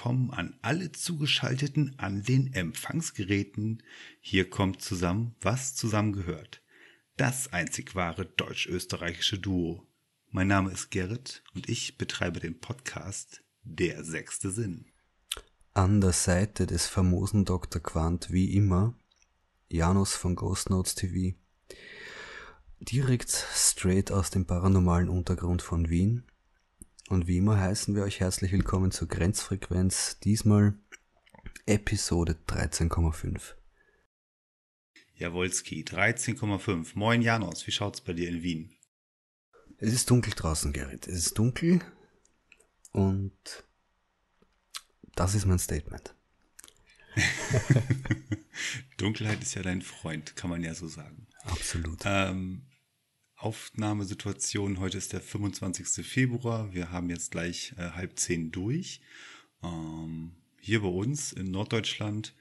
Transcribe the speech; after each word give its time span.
willkommen 0.00 0.30
an 0.30 0.56
alle 0.62 0.92
Zugeschalteten 0.92 1.94
an 1.98 2.22
den 2.22 2.54
Empfangsgeräten. 2.54 3.82
Hier 4.22 4.48
kommt 4.48 4.80
zusammen, 4.80 5.34
was 5.42 5.74
zusammengehört. 5.74 6.62
Das 7.18 7.52
einzig 7.52 7.94
wahre 7.94 8.24
deutsch-österreichische 8.24 9.38
Duo. 9.38 9.86
Mein 10.30 10.46
Name 10.46 10.70
ist 10.70 10.90
Gerrit 10.90 11.42
und 11.54 11.68
ich 11.68 11.98
betreibe 11.98 12.40
den 12.40 12.58
Podcast 12.58 13.42
Der 13.62 14.02
sechste 14.02 14.50
Sinn. 14.50 14.86
An 15.74 16.00
der 16.00 16.14
Seite 16.14 16.66
des 16.66 16.86
famosen 16.86 17.44
Dr. 17.44 17.82
Quant 17.82 18.32
wie 18.32 18.54
immer 18.54 18.94
Janus 19.68 20.14
von 20.14 20.34
Ghost 20.34 20.70
Notes 20.70 20.94
TV. 20.94 21.36
Direkt 22.78 23.32
straight 23.54 24.10
aus 24.10 24.30
dem 24.30 24.46
paranormalen 24.46 25.10
Untergrund 25.10 25.60
von 25.60 25.90
Wien 25.90 26.24
und 27.10 27.26
wie 27.26 27.38
immer 27.38 27.58
heißen 27.58 27.96
wir 27.96 28.04
euch 28.04 28.20
herzlich 28.20 28.52
willkommen 28.52 28.92
zur 28.92 29.08
Grenzfrequenz, 29.08 30.20
diesmal 30.20 30.74
Episode 31.66 32.36
13,5. 32.46 33.54
Jawolski, 35.16 35.82
13,5. 35.82 36.92
Moin 36.94 37.20
Janos, 37.20 37.66
wie 37.66 37.72
schaut's 37.72 38.00
bei 38.00 38.12
dir 38.12 38.28
in 38.28 38.44
Wien? 38.44 38.76
Es 39.78 39.92
ist 39.92 40.08
dunkel 40.08 40.32
draußen, 40.34 40.72
Gerrit. 40.72 41.08
Es 41.08 41.26
ist 41.26 41.38
dunkel 41.38 41.80
und 42.92 43.64
das 45.16 45.34
ist 45.34 45.46
mein 45.46 45.58
Statement. 45.58 46.14
Dunkelheit 48.98 49.42
ist 49.42 49.56
ja 49.56 49.62
dein 49.62 49.82
Freund, 49.82 50.36
kann 50.36 50.48
man 50.48 50.62
ja 50.62 50.74
so 50.74 50.86
sagen. 50.86 51.26
Absolut. 51.42 52.02
Ähm, 52.04 52.69
Aufnahmesituation. 53.40 54.80
Heute 54.80 54.98
ist 54.98 55.14
der 55.14 55.22
25. 55.22 56.06
Februar. 56.06 56.74
Wir 56.74 56.92
haben 56.92 57.08
jetzt 57.08 57.30
gleich 57.30 57.72
äh, 57.78 57.90
halb 57.90 58.18
zehn 58.18 58.50
durch. 58.50 59.00
Ähm, 59.62 60.32
hier 60.60 60.82
bei 60.82 60.88
uns 60.88 61.32
in 61.32 61.50
Norddeutschland 61.50 62.34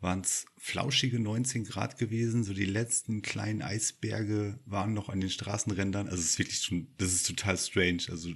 waren 0.00 0.20
es 0.20 0.44
flauschige 0.58 1.18
19 1.18 1.64
Grad 1.64 1.96
gewesen. 1.96 2.44
So 2.44 2.52
die 2.52 2.66
letzten 2.66 3.22
kleinen 3.22 3.62
Eisberge 3.62 4.60
waren 4.66 4.92
noch 4.92 5.08
an 5.08 5.20
den 5.20 5.30
Straßenrändern. 5.30 6.08
Also 6.08 6.20
es 6.20 6.30
ist 6.30 6.38
wirklich 6.38 6.58
schon, 6.60 6.88
das 6.98 7.14
ist 7.14 7.26
total 7.26 7.56
strange. 7.56 8.02
Also 8.10 8.28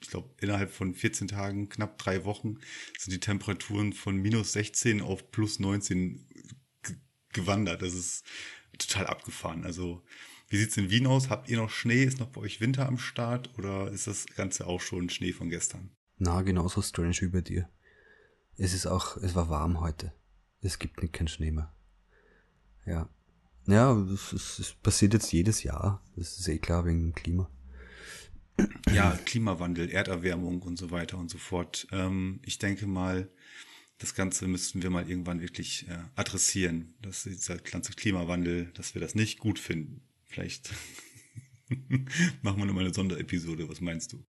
ich 0.00 0.10
glaube, 0.10 0.32
innerhalb 0.40 0.70
von 0.70 0.94
14 0.94 1.26
Tagen, 1.26 1.68
knapp 1.68 1.98
drei 1.98 2.24
Wochen, 2.24 2.58
sind 2.96 3.12
die 3.12 3.18
Temperaturen 3.18 3.92
von 3.92 4.16
minus 4.16 4.52
16 4.52 5.00
auf 5.00 5.32
plus 5.32 5.58
19 5.58 6.24
gewandert. 7.32 7.82
Das 7.82 7.94
ist 7.94 8.24
total 8.78 9.08
abgefahren. 9.08 9.64
Also 9.64 10.04
wie 10.48 10.56
sieht's 10.56 10.76
in 10.76 10.90
Wien 10.90 11.06
aus? 11.06 11.28
Habt 11.30 11.48
ihr 11.48 11.58
noch 11.58 11.70
Schnee? 11.70 12.04
Ist 12.04 12.20
noch 12.20 12.28
bei 12.28 12.40
euch 12.40 12.60
Winter 12.60 12.86
am 12.86 12.98
Start 12.98 13.50
oder 13.58 13.90
ist 13.90 14.06
das 14.06 14.26
Ganze 14.26 14.66
auch 14.66 14.80
schon 14.80 15.10
Schnee 15.10 15.32
von 15.32 15.50
gestern? 15.50 15.90
Na, 16.16 16.42
genauso 16.42 16.82
strange 16.82 17.16
wie 17.20 17.28
bei 17.28 17.40
dir. 17.40 17.68
Es 18.56 18.72
ist 18.72 18.86
auch, 18.86 19.16
es 19.18 19.34
war 19.34 19.48
warm 19.48 19.80
heute. 19.80 20.12
Es 20.60 20.78
gibt 20.78 21.02
nicht 21.02 21.12
keinen 21.12 21.28
Schnee 21.28 21.50
mehr. 21.50 21.72
Ja. 22.86 23.08
Ja, 23.66 23.94
es, 24.12 24.32
es, 24.32 24.58
es 24.58 24.72
passiert 24.72 25.12
jetzt 25.12 25.32
jedes 25.32 25.62
Jahr. 25.62 26.02
Das 26.16 26.38
ist 26.38 26.48
eh 26.48 26.58
klar 26.58 26.84
wegen 26.86 27.00
dem 27.00 27.14
Klima. 27.14 27.50
Ja, 28.92 29.16
Klimawandel, 29.24 29.88
Erderwärmung 29.88 30.62
und 30.62 30.78
so 30.78 30.90
weiter 30.90 31.16
und 31.18 31.30
so 31.30 31.38
fort. 31.38 31.86
Ähm, 31.92 32.40
ich 32.44 32.58
denke 32.58 32.88
mal, 32.88 33.30
das 33.98 34.14
Ganze 34.14 34.48
müssten 34.48 34.82
wir 34.82 34.90
mal 34.90 35.08
irgendwann 35.08 35.40
wirklich 35.40 35.86
äh, 35.88 35.98
adressieren, 36.16 36.94
dass 37.00 37.22
dieser 37.22 37.58
ganze 37.58 37.92
Klimawandel, 37.92 38.72
dass 38.74 38.94
wir 38.94 39.00
das 39.00 39.14
nicht 39.14 39.38
gut 39.38 39.60
finden. 39.60 40.07
Vielleicht 40.28 40.72
machen 42.42 42.58
wir 42.58 42.66
nochmal 42.66 42.84
eine 42.84 42.94
Sonderepisode. 42.94 43.68
Was 43.68 43.80
meinst 43.80 44.12
du? 44.12 44.24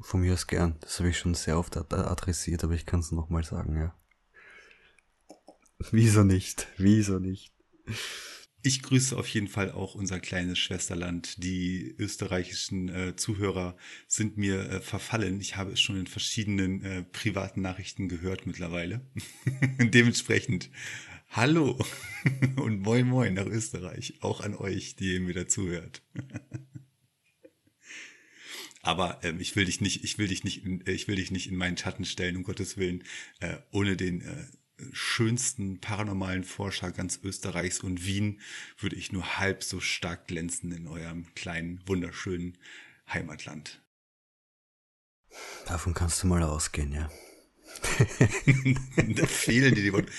Von 0.00 0.22
mir 0.22 0.34
aus 0.34 0.46
gern. 0.46 0.76
Das 0.80 0.98
habe 0.98 1.10
ich 1.10 1.18
schon 1.18 1.34
sehr 1.34 1.58
oft 1.58 1.76
adressiert, 1.76 2.64
aber 2.64 2.74
ich 2.74 2.86
kann 2.86 3.00
es 3.00 3.12
nochmal 3.12 3.44
sagen, 3.44 3.76
ja. 3.76 3.96
Wieso 5.90 6.24
nicht? 6.24 6.68
Wieso 6.78 7.18
nicht? 7.18 7.52
Ich 8.66 8.82
grüße 8.82 9.16
auf 9.16 9.28
jeden 9.28 9.48
Fall 9.48 9.70
auch 9.70 9.94
unser 9.94 10.20
kleines 10.20 10.58
Schwesterland. 10.58 11.44
Die 11.44 11.94
österreichischen 11.98 12.88
äh, 12.88 13.14
Zuhörer 13.14 13.76
sind 14.08 14.38
mir 14.38 14.58
äh, 14.58 14.80
verfallen. 14.80 15.38
Ich 15.40 15.56
habe 15.56 15.72
es 15.72 15.80
schon 15.80 15.98
in 15.98 16.06
verschiedenen 16.06 16.82
äh, 16.82 17.02
privaten 17.02 17.60
Nachrichten 17.60 18.08
gehört 18.08 18.46
mittlerweile. 18.46 19.06
Dementsprechend 19.78 20.70
Hallo 21.36 21.76
und 22.62 22.82
moin 22.82 23.08
moin 23.08 23.34
nach 23.34 23.46
Österreich, 23.46 24.18
auch 24.20 24.40
an 24.40 24.54
euch, 24.54 24.94
die 24.94 25.14
ihr 25.14 25.20
mir 25.20 25.34
dazuhört. 25.34 26.00
Aber 28.82 29.18
ähm, 29.24 29.40
ich 29.40 29.56
will 29.56 29.64
dich 29.64 29.80
nicht, 29.80 30.04
ich 30.04 30.16
will 30.16 30.28
dich 30.28 30.44
nicht, 30.44 30.64
in, 30.64 30.84
ich 30.86 31.08
will 31.08 31.16
dich 31.16 31.32
nicht 31.32 31.48
in 31.48 31.56
meinen 31.56 31.76
Schatten 31.76 32.04
stellen, 32.04 32.36
um 32.36 32.44
Gottes 32.44 32.76
Willen, 32.76 33.02
äh, 33.40 33.56
ohne 33.72 33.96
den 33.96 34.20
äh, 34.20 34.46
schönsten 34.92 35.80
paranormalen 35.80 36.44
Forscher 36.44 36.92
ganz 36.92 37.18
Österreichs 37.24 37.80
und 37.80 38.06
Wien 38.06 38.40
würde 38.78 38.94
ich 38.94 39.10
nur 39.10 39.40
halb 39.40 39.64
so 39.64 39.80
stark 39.80 40.28
glänzen 40.28 40.70
in 40.70 40.86
eurem 40.86 41.26
kleinen, 41.34 41.80
wunderschönen 41.84 42.58
Heimatland. 43.12 43.82
Davon 45.66 45.94
kannst 45.94 46.22
du 46.22 46.28
mal 46.28 46.44
ausgehen, 46.44 46.92
ja. 46.92 47.10
da 49.16 49.26
fehlen 49.26 49.74
dir 49.74 49.82
die 49.82 49.92
Worte 49.92 50.12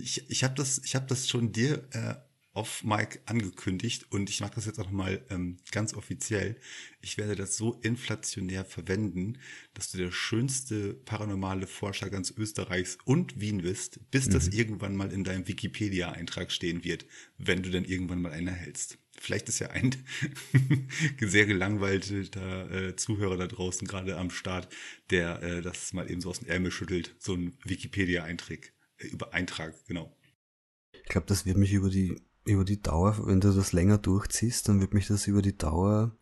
ich, 0.00 0.28
ich 0.30 0.44
habe 0.44 0.54
das, 0.54 0.80
ich 0.84 0.94
hab 0.94 1.08
das 1.08 1.28
schon 1.28 1.52
dir 1.52 1.88
äh, 1.92 2.14
off 2.52 2.82
Mike 2.82 3.20
angekündigt 3.26 4.06
und 4.10 4.28
ich 4.28 4.40
mache 4.40 4.54
das 4.56 4.66
jetzt 4.66 4.80
auch 4.80 4.90
mal 4.90 5.24
ähm, 5.30 5.58
ganz 5.70 5.94
offiziell. 5.94 6.56
Ich 7.00 7.16
werde 7.16 7.36
das 7.36 7.56
so 7.56 7.74
inflationär 7.82 8.64
verwenden, 8.64 9.38
dass 9.72 9.90
du 9.92 9.98
der 9.98 10.10
schönste 10.10 10.94
paranormale 10.94 11.66
Forscher 11.66 12.10
ganz 12.10 12.34
Österreichs 12.36 12.98
und 13.04 13.40
Wien 13.40 13.62
bist, 13.62 14.00
bis 14.10 14.26
mhm. 14.26 14.32
das 14.32 14.48
irgendwann 14.48 14.96
mal 14.96 15.12
in 15.12 15.22
deinem 15.22 15.46
Wikipedia-Eintrag 15.46 16.50
stehen 16.50 16.82
wird, 16.82 17.06
wenn 17.38 17.62
du 17.62 17.70
dann 17.70 17.84
irgendwann 17.84 18.20
mal 18.20 18.32
einen 18.32 18.48
erhältst. 18.48 18.98
Vielleicht 19.20 19.48
ist 19.48 19.60
ja 19.60 19.70
ein 19.70 19.94
sehr 21.20 21.46
gelangweilter 21.46 22.70
äh, 22.70 22.96
Zuhörer 22.96 23.36
da 23.36 23.46
draußen 23.46 23.86
gerade 23.86 24.16
am 24.16 24.30
Start, 24.30 24.68
der 25.10 25.42
äh, 25.42 25.62
das 25.62 25.92
mal 25.92 26.10
eben 26.10 26.20
so 26.20 26.30
aus 26.30 26.40
dem 26.40 26.48
Ärmel 26.48 26.72
schüttelt, 26.72 27.14
so 27.18 27.34
ein 27.34 27.56
Wikipedia-Eintrag 27.64 28.72
über 29.00 29.32
Eintrag, 29.34 29.74
genau. 29.86 30.14
Ich 30.92 31.08
glaube, 31.08 31.26
das 31.26 31.46
wird 31.46 31.56
mich 31.56 31.72
über 31.72 31.90
die, 31.90 32.20
über 32.44 32.64
die 32.64 32.80
Dauer, 32.80 33.26
wenn 33.26 33.40
du 33.40 33.52
das 33.52 33.72
länger 33.72 33.98
durchziehst, 33.98 34.68
dann 34.68 34.80
wird 34.80 34.94
mich 34.94 35.06
das 35.06 35.26
über 35.26 35.42
die 35.42 35.56
Dauer 35.56 36.16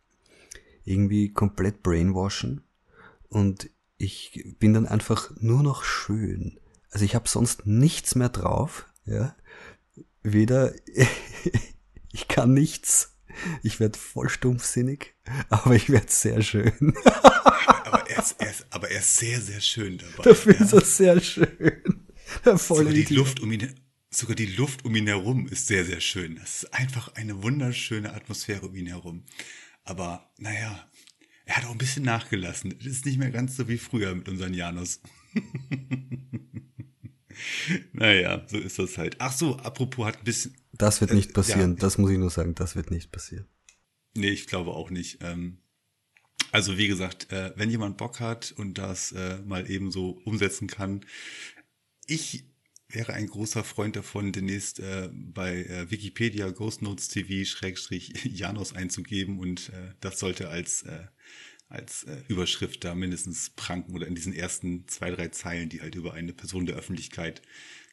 irgendwie 0.85 1.33
komplett 1.33 1.83
brainwashen 1.83 2.63
und 3.29 3.71
ich 3.99 4.45
bin 4.59 4.73
dann 4.73 4.87
einfach 4.87 5.31
nur 5.39 5.63
noch 5.63 5.83
schön. 5.83 6.61
Also 6.91 7.05
ich 7.05 7.15
habe 7.15 7.29
sonst 7.29 7.67
nichts 7.67 8.15
mehr 8.15 8.29
drauf, 8.29 8.87
ja. 9.05 9.37
Weder 10.23 10.73
ich 12.13 12.29
kann 12.29 12.55
nichts, 12.55 13.17
ich 13.63 13.81
werde 13.81 13.99
voll 13.99 14.29
stumpfsinnig, 14.29 15.15
aber 15.51 15.75
ich 15.75 15.91
werde 15.91 16.11
sehr 16.11 16.43
schön. 16.43 16.95
aber, 17.85 18.09
er 18.09 18.19
ist, 18.19 18.37
er 18.39 18.51
ist, 18.51 18.67
aber 18.71 18.91
er 18.91 19.01
ist 19.01 19.17
sehr, 19.17 19.41
sehr 19.41 19.61
schön 19.61 19.99
dabei. 19.99 20.23
Dafür 20.31 20.55
ja. 20.55 20.65
ist 20.65 20.73
er 20.73 20.85
sehr 20.85 21.21
schön. 21.21 22.08
sogar 22.57 22.93
die 22.93 23.15
Luft 23.15 23.41
um 23.41 23.53
ihn, 23.53 23.75
sogar 24.11 24.37
die 24.37 24.47
Luft 24.47 24.85
um 24.85 24.95
ihn 24.95 25.07
herum 25.07 25.47
ist 25.49 25.67
sehr, 25.67 25.85
sehr 25.85 26.01
schön. 26.01 26.37
Das 26.37 26.63
ist 26.63 26.75
einfach 26.75 27.15
eine 27.15 27.43
wunderschöne 27.43 28.13
Atmosphäre 28.13 28.67
um 28.67 28.75
ihn 28.75 28.87
herum. 28.87 29.25
Aber 29.85 30.31
naja, 30.39 30.89
er 31.45 31.57
hat 31.57 31.65
auch 31.65 31.73
ein 31.73 31.79
bisschen 31.79 32.05
nachgelassen. 32.05 32.75
Es 32.79 32.87
ist 32.87 33.07
nicht 33.07 33.19
mehr 33.19 33.31
ganz 33.31 33.57
so 33.57 33.69
wie 33.69 33.79
früher 33.79 34.15
mit 34.15 34.29
unseren 34.29 34.53
Janus. 34.53 35.01
naja, 37.93 38.45
so 38.47 38.59
ist 38.59 38.79
das 38.79 38.99
halt. 38.99 39.17
Ach 39.19 39.33
so, 39.33 39.57
apropos 39.57 40.07
hat 40.07 40.19
ein 40.19 40.25
bisschen. 40.25 40.57
Das 40.73 41.01
wird 41.01 41.15
nicht 41.15 41.33
passieren. 41.33 41.73
Äh, 41.73 41.75
ja, 41.75 41.81
das 41.81 41.99
muss 41.99 42.11
ich 42.11 42.19
nur 42.19 42.31
sagen. 42.31 42.55
Das 42.55 42.77
wird 42.77 42.91
nicht 42.91 43.13
passieren. 43.13 43.47
Nee, 44.15 44.31
ich 44.31 44.47
glaube 44.47 44.73
auch 44.73 44.91
nicht. 44.91 45.19
Ähm, 45.23 45.59
also 46.53 46.79
wie 46.79 46.89
gesagt, 46.89 47.33
äh, 47.33 47.53
wenn 47.57 47.71
jemand 47.71 47.97
Bock 47.97 48.21
hat 48.21 48.53
und 48.53 48.79
das 48.79 49.13
äh, 49.13 49.39
mal 49.39 49.71
eben 49.71 49.91
so 49.91 50.21
umsetzen 50.25 50.67
kann, 50.67 51.05
ich 52.09 52.45
wäre 52.89 53.13
ein 53.13 53.27
großer 53.27 53.65
Freund 53.65 53.97
davon, 53.97 54.33
demnächst 54.33 54.81
äh, 54.81 55.11
bei 55.13 55.65
äh, 55.65 55.91
Wikipedia 55.91 56.51
Ghost 56.51 56.83
Notes 56.83 57.09
TV 57.09 57.45
Schrägstrich 57.45 58.25
Janos 58.25 58.75
einzugeben 58.75 59.39
und 59.39 59.69
äh, 59.71 59.95
das 60.01 60.19
sollte 60.19 60.49
als 60.49 60.83
äh, 60.83 61.07
als 61.69 62.05
äh, 62.05 62.23
Überschrift 62.29 62.83
da 62.85 62.95
mindestens 62.95 63.51
pranken 63.51 63.95
oder 63.95 64.07
in 64.07 64.15
diesen 64.15 64.33
ersten 64.33 64.89
zwei, 64.89 65.11
drei 65.11 65.29
Zeilen, 65.29 65.69
die 65.69 65.83
halt 65.83 65.95
über 65.95 66.15
eine 66.15 66.33
Person 66.33 66.65
der 66.65 66.77
Öffentlichkeit 66.77 67.43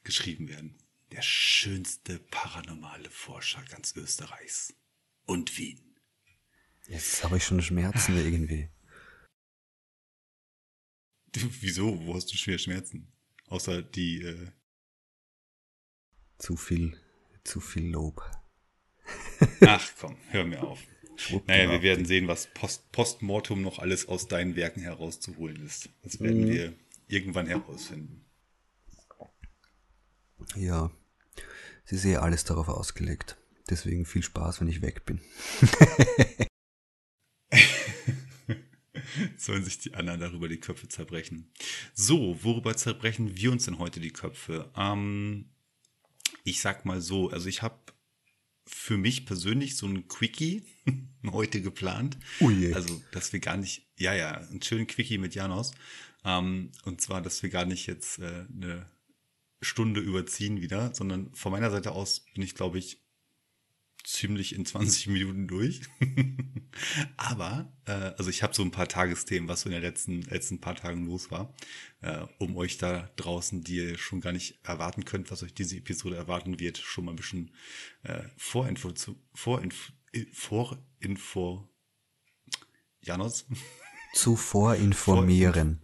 geschrieben 0.06 0.48
werden. 0.48 0.78
Der 1.12 1.22
schönste 1.22 2.20
paranormale 2.20 3.10
Forscher 3.10 3.62
ganz 3.70 3.94
Österreichs 3.98 4.74
und 5.26 5.58
Wien. 5.58 5.82
Jetzt 6.88 7.22
habe 7.24 7.36
ich 7.36 7.44
schon 7.44 7.62
Schmerzen 7.62 8.16
irgendwie. 8.18 8.70
Wieso? 11.34 12.00
Wo 12.06 12.16
hast 12.16 12.32
du 12.32 12.38
schwer 12.38 12.58
Schmerzen? 12.58 13.12
Außer 13.48 13.82
die. 13.82 14.22
Äh 14.22 14.48
zu 16.38 16.58
viel, 16.58 16.98
zu 17.44 17.60
viel 17.62 17.88
Lob. 17.88 18.22
Ach 19.62 19.92
komm, 20.00 20.18
hör 20.30 20.46
mir 20.46 20.64
auf. 20.64 20.80
Naja, 21.48 21.72
wir 21.72 21.82
werden 21.82 22.06
sehen, 22.06 22.28
was 22.28 22.50
post, 22.54 23.22
noch 23.22 23.80
alles 23.80 24.08
aus 24.08 24.28
deinen 24.28 24.56
Werken 24.56 24.82
herauszuholen 24.82 25.66
ist. 25.66 25.90
Das 26.04 26.20
werden 26.20 26.42
mhm. 26.42 26.52
wir 26.52 26.74
irgendwann 27.08 27.48
herausfinden. 27.48 28.26
Ja, 30.56 30.92
es 31.86 31.94
ist 31.94 32.06
eh 32.06 32.18
alles 32.18 32.44
darauf 32.44 32.68
ausgelegt. 32.68 33.38
Deswegen 33.70 34.06
viel 34.06 34.24
Spaß, 34.24 34.60
wenn 34.62 34.68
ich 34.68 34.82
weg 34.82 35.06
bin. 35.06 35.22
Sollen 39.46 39.64
sich 39.64 39.78
die 39.78 39.94
anderen 39.94 40.20
darüber 40.20 40.48
die 40.48 40.60
Köpfe 40.60 40.88
zerbrechen. 40.88 41.52
So, 41.94 42.40
worüber 42.42 42.76
zerbrechen 42.76 43.38
wir 43.38 43.52
uns 43.52 43.66
denn 43.66 43.78
heute 43.78 44.00
die 44.00 44.10
Köpfe? 44.10 44.72
Ähm, 44.76 45.52
ich 46.44 46.62
sag 46.62 46.84
mal 46.84 47.00
so, 47.00 47.30
also 47.30 47.48
ich 47.48 47.62
habe 47.62 47.78
für 48.66 48.98
mich 48.98 49.28
persönlich 49.28 49.78
so 49.78 49.86
ein 49.86 50.08
Quickie 50.08 50.64
heute 51.28 51.62
geplant. 51.62 52.18
Oh 52.40 52.50
je. 52.50 52.74
Also, 52.74 53.04
dass 53.12 53.34
wir 53.34 53.40
gar 53.40 53.56
nicht, 53.56 53.88
ja, 54.00 54.16
ja, 54.16 54.32
einen 54.32 54.64
schönen 54.64 54.88
Quickie 54.88 55.20
mit 55.20 55.36
Janos. 55.36 55.74
Ähm, 56.24 56.72
und 56.84 57.02
zwar, 57.02 57.22
dass 57.22 57.44
wir 57.44 57.52
gar 57.52 57.66
nicht 57.66 57.86
jetzt 57.86 58.18
äh, 58.18 58.48
eine 58.52 58.90
Stunde 59.62 60.02
überziehen 60.02 60.60
wieder, 60.60 60.96
sondern 60.96 61.32
von 61.36 61.52
meiner 61.52 61.70
Seite 61.70 61.92
aus 61.92 62.26
bin 62.34 62.44
ich, 62.44 62.56
glaube 62.56 62.80
ich, 62.80 63.05
ziemlich 64.06 64.56
in 64.56 64.66
20 64.66 65.08
Minuten 65.08 65.48
durch. 65.48 65.82
Aber, 67.18 67.74
äh, 67.86 67.92
also 67.92 68.30
ich 68.30 68.44
habe 68.44 68.54
so 68.54 68.64
ein 68.64 68.72
paar 68.72 68.88
Tagesthemen, 68.88 69.50
was 69.50 69.62
so 69.62 69.70
in 69.70 69.74
den 69.74 69.82
letzten, 69.82 70.22
letzten 70.24 70.62
paar 70.62 70.76
Tagen 70.76 71.06
los 71.06 71.32
war, 71.32 71.54
äh, 72.02 72.26
um 72.38 72.56
euch 72.56 72.78
da 72.78 73.10
draußen, 73.16 73.64
die 73.64 73.78
ihr 73.78 73.98
schon 73.98 74.22
gar 74.22 74.32
nicht 74.32 74.60
erwarten 74.64 75.06
könnt, 75.06 75.32
was 75.32 75.44
euch 75.44 75.54
diese 75.54 75.78
Episode 75.78 76.16
erwarten 76.16 76.60
wird, 76.60 76.78
schon 76.78 77.06
mal 77.06 77.12
ein 77.14 77.18
bisschen 77.18 77.52
äh, 78.04 78.24
Vorinfo 78.38 78.92
zu, 78.92 79.20
Vorinfo, 79.34 79.92
äh, 80.14 80.26
Vorinfo, 80.32 81.68
Janos? 83.02 83.46
Zu 84.14 84.36
vorinformieren. 84.36 85.84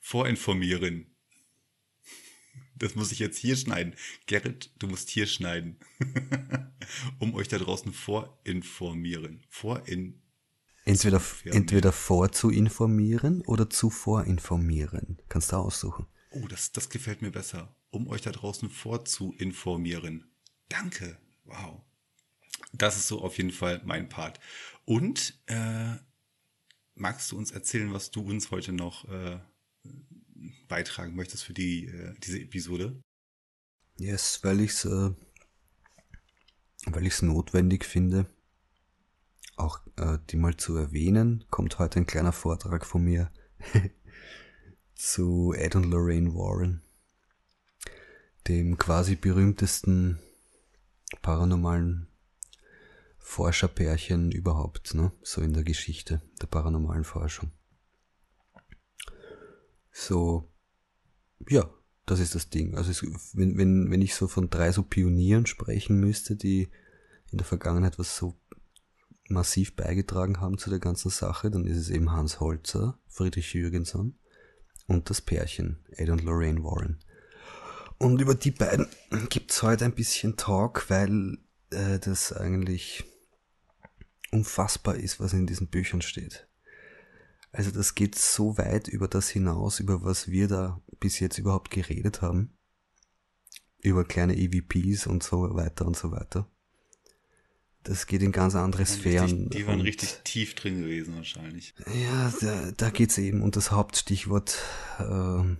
Vorinformieren. 0.00 1.14
Das 2.80 2.94
muss 2.94 3.12
ich 3.12 3.18
jetzt 3.18 3.36
hier 3.36 3.56
schneiden. 3.56 3.94
Gerrit, 4.26 4.70
du 4.78 4.88
musst 4.88 5.10
hier 5.10 5.26
schneiden. 5.26 5.76
um 7.18 7.34
euch 7.34 7.46
da 7.46 7.58
draußen 7.58 7.92
vorinformieren. 7.92 9.44
Vorin. 9.50 10.22
Entweder, 10.86 11.22
entweder 11.44 11.92
vorzuinformieren 11.92 13.42
oder 13.42 13.68
zuvor 13.68 14.24
informieren. 14.24 15.20
Kannst 15.28 15.52
du 15.52 15.56
aussuchen. 15.56 16.06
Oh, 16.30 16.48
das, 16.48 16.72
das 16.72 16.88
gefällt 16.88 17.20
mir 17.20 17.30
besser. 17.30 17.76
Um 17.90 18.08
euch 18.08 18.22
da 18.22 18.32
draußen 18.32 18.70
vorzuinformieren. 18.70 20.30
Danke. 20.70 21.18
Wow. 21.44 21.82
Das 22.72 22.96
ist 22.96 23.08
so 23.08 23.20
auf 23.20 23.36
jeden 23.36 23.52
Fall 23.52 23.82
mein 23.84 24.08
Part. 24.08 24.40
Und 24.86 25.38
äh, 25.46 25.96
magst 26.94 27.30
du 27.30 27.36
uns 27.36 27.50
erzählen, 27.50 27.92
was 27.92 28.10
du 28.10 28.22
uns 28.22 28.50
heute 28.50 28.72
noch 28.72 29.06
äh, 29.06 29.38
beitragen 30.70 31.14
möchtest 31.14 31.44
für 31.44 31.52
die, 31.52 31.86
äh, 31.86 32.14
diese 32.22 32.40
Episode? 32.40 33.02
Yes, 33.98 34.40
weil 34.42 34.60
ich 34.60 34.70
es 34.70 34.84
äh, 34.86 35.10
weil 36.86 37.06
ich 37.06 37.14
es 37.14 37.22
notwendig 37.22 37.84
finde, 37.84 38.26
auch 39.56 39.80
äh, 39.96 40.18
die 40.30 40.36
mal 40.36 40.56
zu 40.56 40.76
erwähnen, 40.76 41.44
kommt 41.50 41.78
heute 41.78 42.00
ein 42.00 42.06
kleiner 42.06 42.32
Vortrag 42.32 42.86
von 42.86 43.04
mir 43.04 43.30
zu 44.94 45.52
Ed 45.54 45.76
und 45.76 45.84
Lorraine 45.84 46.34
Warren, 46.34 46.82
dem 48.48 48.78
quasi 48.78 49.16
berühmtesten 49.16 50.18
paranormalen 51.22 52.08
Forscherpärchen 53.18 54.32
überhaupt, 54.32 54.94
ne? 54.94 55.12
so 55.22 55.42
in 55.42 55.52
der 55.52 55.64
Geschichte 55.64 56.22
der 56.40 56.46
paranormalen 56.46 57.04
Forschung. 57.04 57.52
So, 59.92 60.49
ja, 61.48 61.68
das 62.06 62.20
ist 62.20 62.34
das 62.34 62.50
Ding. 62.50 62.76
Also 62.76 62.90
es, 62.90 63.02
wenn, 63.34 63.56
wenn, 63.56 63.90
wenn 63.90 64.02
ich 64.02 64.14
so 64.14 64.28
von 64.28 64.50
drei 64.50 64.72
so 64.72 64.82
Pionieren 64.82 65.46
sprechen 65.46 65.98
müsste, 65.98 66.36
die 66.36 66.68
in 67.30 67.38
der 67.38 67.46
Vergangenheit 67.46 67.98
was 67.98 68.16
so 68.16 68.36
massiv 69.28 69.76
beigetragen 69.76 70.40
haben 70.40 70.58
zu 70.58 70.70
der 70.70 70.80
ganzen 70.80 71.10
Sache, 71.10 71.50
dann 71.50 71.64
ist 71.64 71.76
es 71.76 71.88
eben 71.88 72.10
Hans 72.10 72.40
Holzer, 72.40 72.98
Friedrich 73.06 73.54
Jürgenson 73.54 74.18
und 74.86 75.08
das 75.08 75.20
Pärchen, 75.20 75.78
Ed 75.90 76.10
und 76.10 76.24
Lorraine 76.24 76.64
Warren. 76.64 76.98
Und 77.98 78.20
über 78.20 78.34
die 78.34 78.50
beiden 78.50 78.88
gibt's 79.28 79.62
heute 79.62 79.84
ein 79.84 79.94
bisschen 79.94 80.36
Talk, 80.36 80.88
weil 80.90 81.38
äh, 81.70 81.98
das 81.98 82.32
eigentlich 82.32 83.04
unfassbar 84.32 84.96
ist, 84.96 85.20
was 85.20 85.32
in 85.32 85.46
diesen 85.46 85.68
Büchern 85.68 86.02
steht. 86.02 86.48
Also 87.52 87.70
das 87.70 87.94
geht 87.94 88.14
so 88.16 88.58
weit 88.58 88.88
über 88.88 89.08
das 89.08 89.28
hinaus, 89.28 89.80
über 89.80 90.02
was 90.02 90.28
wir 90.28 90.48
da 90.48 90.80
bis 91.00 91.18
jetzt 91.20 91.38
überhaupt 91.38 91.70
geredet 91.70 92.22
haben. 92.22 92.56
Über 93.82 94.04
kleine 94.04 94.36
EVPs 94.36 95.06
und 95.06 95.22
so 95.22 95.54
weiter 95.54 95.86
und 95.86 95.96
so 95.96 96.12
weiter. 96.12 96.46
Das 97.82 98.06
geht 98.06 98.20
in 98.20 98.30
ganz 98.30 98.54
andere 98.54 98.84
Sphären. 98.84 99.44
Richtig, 99.44 99.50
die 99.50 99.66
waren 99.66 99.80
richtig 99.80 100.20
tief 100.22 100.54
drin 100.54 100.82
gewesen 100.82 101.16
wahrscheinlich. 101.16 101.74
Ja, 102.02 102.30
da, 102.40 102.72
da 102.72 102.90
geht's 102.90 103.16
eben. 103.16 103.40
Und 103.40 103.56
das 103.56 103.70
Hauptstichwort, 103.70 104.58
äh, 104.98 105.02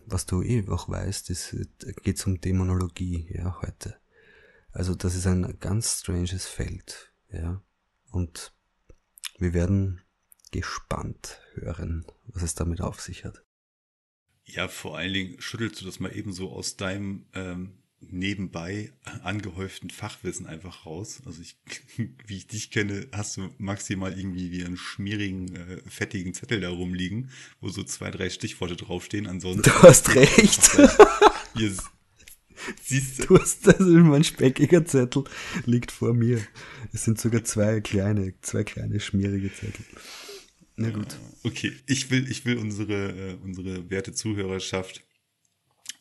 was 0.04 0.26
du 0.26 0.42
eh 0.42 0.68
auch 0.68 0.90
weißt, 0.90 1.30
ist, 1.30 1.56
geht's 2.02 2.26
um 2.26 2.38
Dämonologie, 2.38 3.26
ja, 3.30 3.62
heute. 3.62 3.96
Also 4.72 4.94
das 4.94 5.14
ist 5.14 5.26
ein 5.26 5.56
ganz 5.60 6.00
stranges 6.00 6.46
Feld, 6.46 7.10
ja. 7.32 7.62
Und 8.10 8.52
wir 9.38 9.54
werden 9.54 10.02
gespannt 10.50 11.40
hören, 11.54 12.04
was 12.26 12.42
es 12.42 12.54
damit 12.54 12.82
auf 12.82 13.00
sich 13.00 13.24
hat. 13.24 13.42
Ja, 14.54 14.68
vor 14.68 14.96
allen 14.96 15.12
Dingen 15.12 15.36
schüttelst 15.40 15.80
du 15.80 15.84
das 15.84 16.00
mal 16.00 16.14
eben 16.16 16.32
so 16.32 16.50
aus 16.50 16.76
deinem 16.76 17.24
ähm, 17.34 17.72
nebenbei 18.00 18.92
angehäuften 19.22 19.90
Fachwissen 19.90 20.46
einfach 20.46 20.86
raus. 20.86 21.20
Also 21.26 21.42
ich, 21.42 21.56
wie 22.26 22.36
ich 22.36 22.46
dich 22.46 22.70
kenne, 22.70 23.06
hast 23.12 23.36
du 23.36 23.48
maximal 23.58 24.16
irgendwie 24.18 24.50
wie 24.50 24.64
einen 24.64 24.76
schmierigen, 24.76 25.54
äh, 25.54 25.82
fettigen 25.88 26.34
Zettel 26.34 26.60
da 26.60 26.70
rumliegen, 26.70 27.30
wo 27.60 27.68
so 27.68 27.82
zwei, 27.82 28.10
drei 28.10 28.30
Stichworte 28.30 28.76
draufstehen. 28.76 29.26
Ansonsten. 29.26 29.62
Du 29.62 29.82
hast 29.82 30.14
recht. 30.14 30.70
Hier, 31.54 31.74
siehst 32.82 33.18
du. 33.20 33.26
Du 33.26 33.38
hast, 33.38 33.68
also 33.68 33.84
mein 33.84 34.24
speckiger 34.24 34.84
Zettel 34.84 35.24
liegt 35.66 35.92
vor 35.92 36.14
mir. 36.14 36.40
Es 36.92 37.04
sind 37.04 37.20
sogar 37.20 37.44
zwei 37.44 37.80
kleine, 37.80 38.34
zwei 38.40 38.64
kleine 38.64 39.00
schmierige 39.00 39.52
Zettel. 39.52 39.84
Na 40.80 40.88
gut. 40.88 41.18
Okay, 41.42 41.72
ich 41.86 42.10
will, 42.10 42.30
ich 42.30 42.46
will 42.46 42.56
unsere, 42.56 43.32
äh, 43.32 43.34
unsere 43.42 43.90
werte 43.90 44.14
Zuhörerschaft 44.14 45.04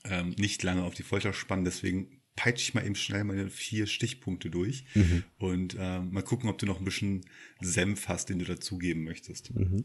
ähm, 0.05 0.29
nicht 0.37 0.63
lange 0.63 0.83
auf 0.83 0.93
die 0.93 1.03
Folter 1.03 1.33
spannen, 1.33 1.65
deswegen 1.65 2.21
peitsche 2.37 2.63
ich 2.63 2.73
mal 2.73 2.85
eben 2.85 2.95
schnell 2.95 3.25
meine 3.25 3.49
vier 3.49 3.87
Stichpunkte 3.87 4.49
durch 4.49 4.85
mhm. 4.95 5.25
und 5.37 5.75
äh, 5.77 5.99
mal 5.99 6.23
gucken, 6.23 6.49
ob 6.49 6.57
du 6.59 6.65
noch 6.65 6.79
ein 6.79 6.85
bisschen 6.85 7.25
Senf 7.59 8.07
hast, 8.07 8.29
den 8.29 8.39
du 8.39 8.45
dazugeben 8.45 9.03
möchtest. 9.03 9.53
Mhm. 9.53 9.83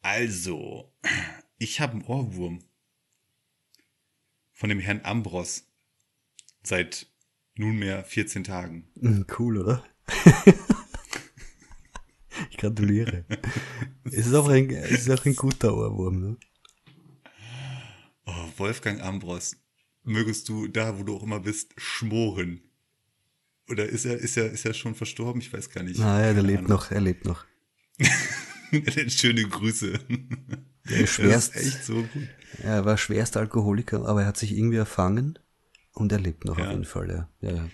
Also, 0.00 0.90
ich 1.58 1.78
habe 1.80 1.92
einen 1.92 2.04
Ohrwurm 2.04 2.64
von 4.54 4.70
dem 4.70 4.78
Herrn 4.78 5.02
Ambros 5.02 5.66
seit 6.62 7.08
nunmehr 7.56 8.04
14 8.04 8.42
Tagen. 8.42 8.88
Mhm, 8.94 9.26
cool, 9.38 9.58
oder? 9.58 9.84
gratuliere. 12.68 13.24
es, 14.04 14.26
ist 14.26 14.34
auch 14.34 14.48
ein, 14.48 14.70
es 14.70 15.06
ist 15.06 15.10
auch 15.10 15.24
ein 15.24 15.36
guter 15.36 15.74
Ohrwurm, 15.74 16.20
ne? 16.20 16.36
Oh, 18.26 18.46
Wolfgang 18.56 19.00
Ambros, 19.02 19.56
mögest 20.02 20.48
du 20.48 20.66
da, 20.68 20.98
wo 20.98 21.02
du 21.02 21.16
auch 21.16 21.22
immer 21.22 21.40
bist, 21.40 21.72
schmoren. 21.76 22.60
Oder 23.68 23.86
ist 23.86 24.04
er, 24.04 24.16
ist 24.16 24.36
er, 24.36 24.50
ist 24.50 24.64
er 24.64 24.74
schon 24.74 24.94
verstorben? 24.94 25.40
Ich 25.40 25.52
weiß 25.52 25.70
gar 25.70 25.82
nicht. 25.82 25.98
Naja, 25.98 26.32
der 26.32 26.42
lebt 26.42 26.68
noch, 26.68 26.90
er 26.90 27.00
lebt 27.00 27.24
noch. 27.24 27.44
Schöne 29.08 29.44
Grüße. 29.44 29.98
Der 30.88 31.00
ist 31.00 31.14
schwerst, 31.14 31.56
ist 31.56 31.66
echt 31.66 31.84
so 31.84 31.94
gut. 31.94 32.28
Er 32.62 32.84
war 32.84 32.96
schwerst 32.96 33.36
Alkoholiker, 33.36 34.06
aber 34.06 34.22
er 34.22 34.28
hat 34.28 34.36
sich 34.36 34.56
irgendwie 34.56 34.76
erfangen 34.76 35.38
und 35.92 36.12
er 36.12 36.20
lebt 36.20 36.44
noch 36.44 36.58
ja. 36.58 36.66
auf 36.66 36.70
jeden 36.70 36.84
Fall, 36.84 37.08
ja. 37.10 37.28
ja, 37.40 37.56
ja. 37.56 37.68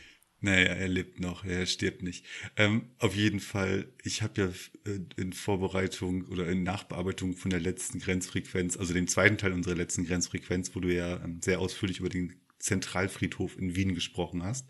Naja, 0.45 0.75
er 0.75 0.89
lebt 0.89 1.21
noch, 1.21 1.45
er 1.45 1.67
stirbt 1.67 2.03
nicht. 2.03 2.27
Ähm, 2.57 2.91
auf 2.99 3.15
jeden 3.15 3.39
Fall, 3.39 3.87
ich 4.03 4.23
habe 4.23 4.41
ja 4.41 4.49
äh, 4.93 4.99
in 5.17 5.33
Vorbereitung 5.33 6.27
oder 6.27 6.49
in 6.49 6.65
Nachbearbeitung 6.65 7.37
von 7.37 7.53
der 7.53 7.61
letzten 7.61 8.01
Grenzfrequenz, 8.01 8.77
also 8.77 8.93
dem 8.93 9.07
zweiten 9.07 9.39
Teil 9.39 9.53
unserer 9.53 9.77
letzten 9.77 10.05
Grenzfrequenz, 10.05 10.75
wo 10.75 10.81
du 10.81 10.93
ja 10.93 11.23
ähm, 11.23 11.41
sehr 11.41 11.61
ausführlich 11.61 12.01
über 12.01 12.09
den 12.09 12.35
Zentralfriedhof 12.59 13.57
in 13.57 13.77
Wien 13.77 13.95
gesprochen 13.95 14.43
hast, 14.43 14.67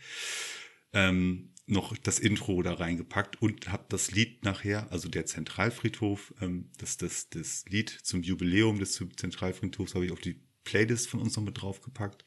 ähm, 0.92 1.54
noch 1.66 1.96
das 1.96 2.18
Intro 2.18 2.62
da 2.62 2.74
reingepackt 2.74 3.40
und 3.40 3.72
habe 3.72 3.86
das 3.88 4.10
Lied 4.10 4.44
nachher, 4.44 4.92
also 4.92 5.08
der 5.08 5.24
Zentralfriedhof, 5.24 6.34
ähm, 6.42 6.68
das, 6.76 6.98
das, 6.98 7.30
das 7.30 7.64
Lied 7.66 7.88
zum 7.88 8.22
Jubiläum 8.22 8.78
des 8.78 8.92
Zentralfriedhofs 8.92 9.94
habe 9.94 10.04
ich 10.04 10.12
auf 10.12 10.20
die 10.20 10.38
Playlist 10.64 11.08
von 11.08 11.20
uns 11.20 11.34
noch 11.34 11.44
mit 11.44 11.62
draufgepackt 11.62 12.24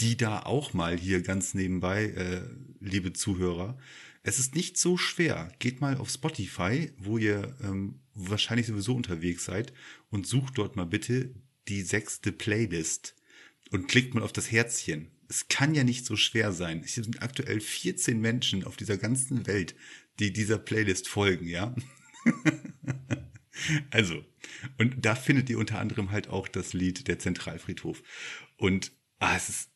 die 0.00 0.16
da 0.16 0.40
auch 0.40 0.72
mal 0.72 0.96
hier 0.98 1.22
ganz 1.22 1.54
nebenbei, 1.54 2.06
äh, 2.06 2.42
liebe 2.80 3.12
Zuhörer. 3.12 3.78
Es 4.22 4.38
ist 4.38 4.54
nicht 4.54 4.78
so 4.78 4.96
schwer. 4.96 5.52
Geht 5.58 5.80
mal 5.80 5.96
auf 5.96 6.10
Spotify, 6.10 6.92
wo 6.98 7.18
ihr 7.18 7.56
ähm, 7.62 8.00
wahrscheinlich 8.14 8.66
sowieso 8.66 8.94
unterwegs 8.94 9.44
seid 9.44 9.72
und 10.10 10.26
sucht 10.26 10.58
dort 10.58 10.76
mal 10.76 10.86
bitte 10.86 11.34
die 11.68 11.82
sechste 11.82 12.32
Playlist 12.32 13.14
und 13.70 13.88
klickt 13.88 14.14
mal 14.14 14.22
auf 14.22 14.32
das 14.32 14.50
Herzchen. 14.50 15.10
Es 15.28 15.48
kann 15.48 15.74
ja 15.74 15.84
nicht 15.84 16.06
so 16.06 16.16
schwer 16.16 16.52
sein. 16.52 16.82
Es 16.84 16.94
sind 16.94 17.22
aktuell 17.22 17.60
14 17.60 18.20
Menschen 18.20 18.64
auf 18.64 18.76
dieser 18.76 18.98
ganzen 18.98 19.46
Welt, 19.46 19.74
die 20.18 20.32
dieser 20.32 20.58
Playlist 20.58 21.08
folgen, 21.08 21.46
ja. 21.46 21.74
also, 23.90 24.24
und 24.78 25.04
da 25.04 25.14
findet 25.14 25.50
ihr 25.50 25.58
unter 25.58 25.78
anderem 25.80 26.10
halt 26.10 26.28
auch 26.28 26.48
das 26.48 26.72
Lied 26.72 27.08
Der 27.08 27.18
Zentralfriedhof. 27.18 28.02
Und 28.56 28.92
ah, 29.18 29.36
es 29.36 29.48
ist, 29.48 29.70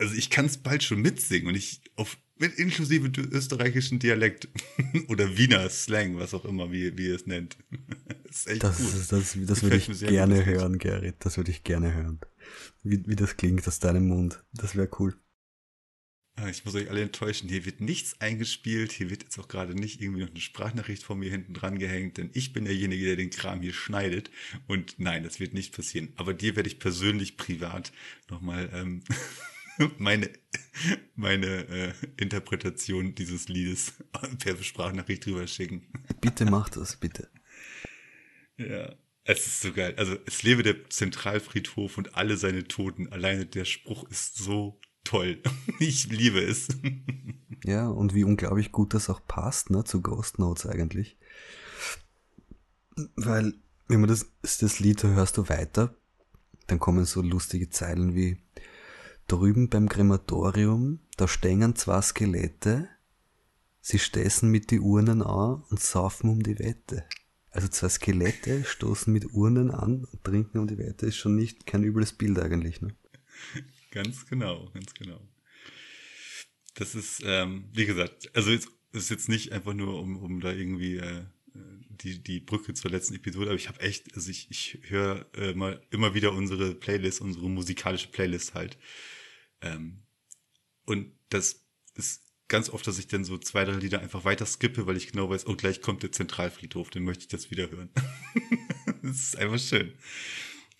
also 0.00 0.14
ich 0.14 0.30
kann 0.30 0.46
es 0.46 0.58
bald 0.58 0.82
schon 0.82 1.00
mitsingen 1.00 1.48
und 1.48 1.54
ich 1.54 1.80
auf 1.96 2.16
mit 2.38 2.54
inklusive 2.58 3.10
österreichischen 3.20 3.98
Dialekt 3.98 4.48
oder 5.08 5.36
Wiener 5.36 5.68
Slang, 5.68 6.16
was 6.16 6.32
auch 6.32 6.46
immer, 6.46 6.72
wie, 6.72 6.96
wie 6.96 7.08
ihr 7.08 7.14
es 7.14 7.26
nennt. 7.26 7.58
das 8.24 8.46
ist 8.46 8.64
das, 8.64 8.78
gut. 8.78 8.94
Das, 8.94 9.08
das, 9.08 9.36
das 9.38 9.62
würde 9.62 9.76
ich 9.76 10.00
gerne 10.00 10.46
hören, 10.46 10.78
Gerrit. 10.78 11.16
Das 11.18 11.36
würde 11.36 11.50
ich 11.50 11.64
gerne 11.64 11.92
hören. 11.92 12.18
Wie, 12.82 13.06
wie 13.06 13.16
das 13.16 13.36
klingt 13.36 13.68
aus 13.68 13.78
deinem 13.78 14.08
Mund. 14.08 14.42
Das 14.54 14.74
wäre 14.74 14.88
cool. 14.98 15.14
Ah, 16.36 16.48
ich 16.48 16.64
muss 16.64 16.74
euch 16.74 16.88
alle 16.88 17.02
enttäuschen. 17.02 17.50
Hier 17.50 17.66
wird 17.66 17.82
nichts 17.82 18.18
eingespielt. 18.22 18.92
Hier 18.92 19.10
wird 19.10 19.24
jetzt 19.24 19.38
auch 19.38 19.48
gerade 19.48 19.74
nicht 19.74 20.00
irgendwie 20.00 20.22
noch 20.22 20.30
eine 20.30 20.40
Sprachnachricht 20.40 21.02
von 21.02 21.18
mir 21.18 21.30
hinten 21.30 21.52
dran 21.52 21.78
gehängt, 21.78 22.16
denn 22.16 22.30
ich 22.32 22.54
bin 22.54 22.64
derjenige, 22.64 23.04
der 23.04 23.16
den 23.16 23.28
Kram 23.28 23.60
hier 23.60 23.74
schneidet. 23.74 24.30
Und 24.66 24.94
nein, 24.96 25.22
das 25.22 25.40
wird 25.40 25.52
nicht 25.52 25.76
passieren. 25.76 26.14
Aber 26.16 26.32
dir 26.32 26.56
werde 26.56 26.70
ich 26.70 26.78
persönlich 26.78 27.36
privat 27.36 27.92
nochmal 28.30 28.70
ähm, 28.72 29.02
meine, 29.98 30.30
meine 31.14 31.46
äh, 31.68 31.92
Interpretation 32.16 33.14
dieses 33.14 33.48
Liedes 33.48 33.94
per 34.38 34.56
Sprachnachricht 34.56 35.26
drüber 35.26 35.46
schicken. 35.46 35.86
Bitte 36.20 36.44
mach 36.44 36.68
das, 36.68 36.96
bitte. 36.96 37.28
Ja, 38.56 38.94
es 39.24 39.46
ist 39.46 39.62
so 39.62 39.72
geil. 39.72 39.94
Also 39.96 40.16
es 40.26 40.42
lebe 40.42 40.62
der 40.62 40.88
Zentralfriedhof 40.90 41.98
und 41.98 42.14
alle 42.14 42.36
seine 42.36 42.64
Toten. 42.64 43.08
Alleine 43.08 43.46
der 43.46 43.64
Spruch 43.64 44.08
ist 44.10 44.36
so 44.36 44.80
toll. 45.04 45.42
Ich 45.78 46.08
liebe 46.08 46.40
es. 46.40 46.68
Ja, 47.64 47.88
und 47.88 48.14
wie 48.14 48.24
unglaublich 48.24 48.70
gut 48.70 48.92
das 48.92 49.08
auch 49.08 49.26
passt, 49.26 49.70
ne, 49.70 49.84
zu 49.84 50.02
Ghost 50.02 50.38
Notes 50.38 50.66
eigentlich. 50.66 51.16
Weil, 53.16 53.54
wenn 53.88 54.00
man 54.00 54.08
das, 54.08 54.26
das 54.42 54.78
Lied 54.78 55.02
hörst 55.02 55.38
du 55.38 55.48
weiter, 55.48 55.94
dann 56.66 56.78
kommen 56.78 57.06
so 57.06 57.22
lustige 57.22 57.70
Zeilen 57.70 58.14
wie 58.14 58.36
drüben 59.30 59.68
beim 59.68 59.88
Krematorium, 59.88 60.98
da 61.16 61.28
stehen 61.28 61.76
zwei 61.76 62.02
Skelette, 62.02 62.88
sie 63.80 64.00
stessen 64.00 64.50
mit 64.50 64.72
die 64.72 64.80
Urnen 64.80 65.22
an 65.22 65.62
und 65.70 65.80
saufen 65.80 66.30
um 66.30 66.42
die 66.42 66.58
Wette. 66.58 67.04
Also 67.50 67.68
zwei 67.68 67.88
Skelette 67.88 68.64
stoßen 68.64 69.12
mit 69.12 69.32
Urnen 69.32 69.70
an 69.70 70.04
und 70.04 70.24
trinken 70.24 70.58
um 70.58 70.66
die 70.66 70.78
Wette, 70.78 71.06
ist 71.06 71.16
schon 71.16 71.36
nicht 71.36 71.64
kein 71.64 71.84
übles 71.84 72.12
Bild 72.12 72.40
eigentlich, 72.40 72.80
ne? 72.80 72.96
Ganz 73.92 74.26
genau, 74.26 74.70
ganz 74.72 74.94
genau. 74.94 75.20
Das 76.74 76.94
ist, 76.94 77.22
ähm, 77.24 77.64
wie 77.72 77.86
gesagt, 77.86 78.30
also 78.36 78.52
es 78.52 78.68
ist 78.92 79.10
jetzt 79.10 79.28
nicht 79.28 79.50
einfach 79.50 79.74
nur, 79.74 79.98
um, 79.98 80.22
um 80.22 80.40
da 80.40 80.52
irgendwie 80.52 80.98
äh, 80.98 81.24
die, 81.88 82.22
die 82.22 82.38
Brücke 82.38 82.72
zur 82.74 82.92
letzten 82.92 83.16
Episode, 83.16 83.46
aber 83.46 83.56
ich 83.56 83.68
habe 83.68 83.80
echt, 83.80 84.14
also 84.14 84.30
ich, 84.30 84.48
ich 84.48 84.78
höre 84.82 85.26
äh, 85.34 85.54
mal 85.54 85.82
immer 85.90 86.14
wieder 86.14 86.32
unsere 86.32 86.72
Playlist, 86.72 87.20
unsere 87.20 87.50
musikalische 87.50 88.08
Playlist 88.08 88.54
halt. 88.54 88.78
Ähm, 89.62 90.02
und 90.86 91.12
das 91.28 91.62
ist 91.94 92.22
ganz 92.48 92.68
oft, 92.68 92.86
dass 92.86 92.98
ich 92.98 93.06
dann 93.06 93.24
so 93.24 93.38
zwei, 93.38 93.64
drei 93.64 93.76
Lieder 93.76 94.00
einfach 94.00 94.24
weiter 94.24 94.44
skippe, 94.44 94.86
weil 94.86 94.96
ich 94.96 95.12
genau 95.12 95.30
weiß, 95.30 95.46
oh, 95.46 95.54
gleich 95.54 95.80
kommt 95.80 96.02
der 96.02 96.12
Zentralfriedhof, 96.12 96.90
dann 96.90 97.04
möchte 97.04 97.22
ich 97.22 97.28
das 97.28 97.50
wieder 97.50 97.70
hören. 97.70 97.90
das 99.02 99.16
ist 99.16 99.38
einfach 99.38 99.58
schön. 99.58 99.92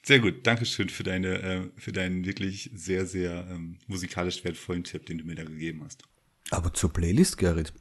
Sehr 0.02 0.18
gut, 0.18 0.46
Dankeschön 0.46 0.88
für 0.88 1.02
deine, 1.02 1.42
äh, 1.42 1.68
für 1.76 1.92
deinen 1.92 2.24
wirklich 2.24 2.70
sehr, 2.74 3.04
sehr 3.06 3.46
ähm, 3.50 3.78
musikalisch 3.86 4.42
wertvollen 4.44 4.84
Tipp, 4.84 5.06
den 5.06 5.18
du 5.18 5.24
mir 5.24 5.36
da 5.36 5.44
gegeben 5.44 5.82
hast. 5.84 6.04
Aber 6.50 6.74
zur 6.74 6.92
Playlist, 6.92 7.38
Gerrit. 7.38 7.72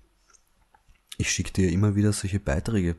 Ich 1.18 1.32
schicke 1.32 1.52
dir 1.52 1.72
immer 1.72 1.96
wieder 1.96 2.14
solche 2.14 2.40
Beiträge. 2.40 2.96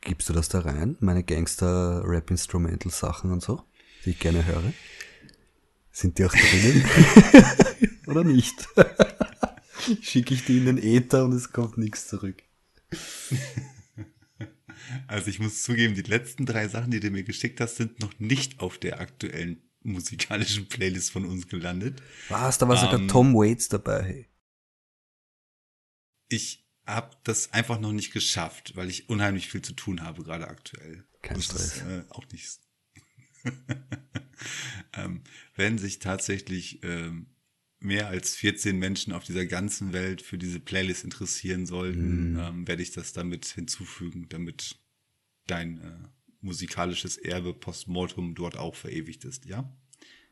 Gibst 0.00 0.28
du 0.28 0.32
das 0.32 0.48
da 0.48 0.60
rein? 0.60 0.96
Meine 1.00 1.24
Gangster-Rap-Instrumental-Sachen 1.24 3.32
und 3.32 3.42
so, 3.42 3.64
die 4.04 4.10
ich 4.10 4.18
gerne 4.18 4.46
höre? 4.46 4.72
Sind 5.94 6.18
die 6.18 6.24
auch 6.24 6.32
drinnen? 6.32 6.84
Oder 8.08 8.24
nicht? 8.24 8.68
Schicke 10.02 10.34
ich 10.34 10.44
die 10.44 10.58
in 10.58 10.66
den 10.66 10.78
Äther 10.78 11.24
und 11.24 11.32
es 11.32 11.52
kommt 11.52 11.78
nichts 11.78 12.08
zurück. 12.08 12.42
Also 15.06 15.28
ich 15.28 15.40
muss 15.40 15.62
zugeben, 15.62 15.94
die 15.94 16.02
letzten 16.02 16.44
drei 16.44 16.68
Sachen, 16.68 16.90
die 16.90 17.00
du 17.00 17.10
mir 17.10 17.24
geschickt 17.24 17.58
hast, 17.60 17.76
sind 17.76 18.00
noch 18.00 18.12
nicht 18.18 18.60
auf 18.60 18.76
der 18.76 19.00
aktuellen 19.00 19.62
musikalischen 19.82 20.68
Playlist 20.68 21.10
von 21.10 21.24
uns 21.24 21.48
gelandet. 21.48 22.02
Was? 22.28 22.58
Da 22.58 22.68
war 22.68 22.76
sogar 22.76 23.00
ähm, 23.00 23.08
Tom 23.08 23.34
Waits 23.34 23.68
dabei. 23.68 24.02
Hey. 24.02 24.28
Ich 26.28 26.68
habe 26.86 27.16
das 27.24 27.52
einfach 27.52 27.80
noch 27.80 27.92
nicht 27.92 28.12
geschafft, 28.12 28.76
weil 28.76 28.90
ich 28.90 29.08
unheimlich 29.08 29.48
viel 29.48 29.62
zu 29.62 29.72
tun 29.72 30.02
habe 30.02 30.22
gerade 30.22 30.48
aktuell. 30.48 31.06
Kein 31.22 31.40
Stress. 31.40 31.76
Ist, 31.76 31.82
äh, 31.82 32.04
auch 32.10 32.26
nicht 32.30 32.60
ähm, 34.94 35.22
wenn 35.56 35.78
sich 35.78 35.98
tatsächlich 35.98 36.82
ähm, 36.82 37.26
mehr 37.80 38.08
als 38.08 38.34
14 38.36 38.78
Menschen 38.78 39.12
auf 39.12 39.24
dieser 39.24 39.46
ganzen 39.46 39.92
Welt 39.92 40.22
für 40.22 40.38
diese 40.38 40.58
Playlist 40.58 41.04
interessieren 41.04 41.66
sollten, 41.66 42.32
mm. 42.32 42.38
ähm, 42.38 42.68
werde 42.68 42.82
ich 42.82 42.92
das 42.92 43.12
damit 43.12 43.46
hinzufügen, 43.46 44.26
damit 44.30 44.76
dein 45.46 45.78
äh, 45.78 46.08
musikalisches 46.40 47.16
Erbe 47.16 47.54
postmortem 47.54 48.34
dort 48.34 48.56
auch 48.56 48.74
verewigt 48.74 49.24
ist, 49.24 49.44
ja? 49.46 49.70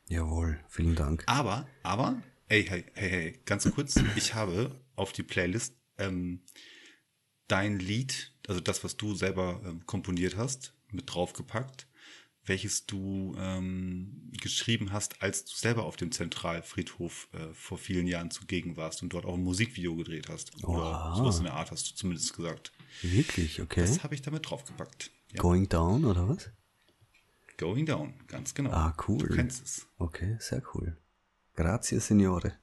Jawohl, 0.08 0.58
vielen 0.68 0.94
Dank. 0.94 1.24
Aber, 1.26 1.68
aber, 1.82 2.22
hey, 2.48 2.64
hey, 2.64 2.84
hey, 2.94 3.10
hey, 3.10 3.40
ganz 3.44 3.70
kurz, 3.70 3.96
ich 4.16 4.34
habe 4.34 4.70
auf 4.96 5.12
die 5.12 5.22
Playlist 5.22 5.76
ähm, 5.98 6.40
dein 7.48 7.78
Lied, 7.78 8.32
also 8.48 8.60
das, 8.60 8.82
was 8.82 8.96
du 8.96 9.14
selber 9.14 9.60
ähm, 9.64 9.86
komponiert 9.86 10.36
hast, 10.36 10.74
mit 10.90 11.12
draufgepackt 11.12 11.86
welches 12.44 12.86
du 12.86 13.34
ähm, 13.38 14.30
geschrieben 14.40 14.92
hast, 14.92 15.22
als 15.22 15.44
du 15.44 15.54
selber 15.54 15.84
auf 15.84 15.96
dem 15.96 16.10
Zentralfriedhof 16.10 17.28
äh, 17.32 17.52
vor 17.54 17.78
vielen 17.78 18.06
Jahren 18.06 18.30
zugegen 18.30 18.76
warst 18.76 19.02
und 19.02 19.12
dort 19.12 19.24
auch 19.24 19.34
ein 19.34 19.44
Musikvideo 19.44 19.94
gedreht 19.94 20.28
hast. 20.28 20.52
Oder 20.64 21.12
oh. 21.12 21.16
sowas 21.18 21.38
in 21.38 21.44
der 21.44 21.54
Art 21.54 21.70
hast 21.70 21.90
du 21.90 21.94
zumindest 21.94 22.34
gesagt. 22.34 22.72
Wirklich, 23.02 23.60
okay. 23.60 23.82
Das 23.82 24.02
habe 24.02 24.14
ich 24.14 24.22
damit 24.22 24.48
draufgepackt. 24.48 25.10
Ja. 25.32 25.40
Going 25.40 25.68
Down 25.68 26.04
oder 26.04 26.28
was? 26.28 26.50
Going 27.58 27.86
Down, 27.86 28.14
ganz 28.26 28.54
genau. 28.54 28.70
Ah, 28.70 28.96
cool. 29.06 29.18
Du 29.18 29.34
kennst 29.34 29.64
es. 29.64 29.86
Okay, 29.98 30.36
sehr 30.40 30.62
cool. 30.74 30.96
Grazie, 31.54 32.00
Signore. 32.00 32.54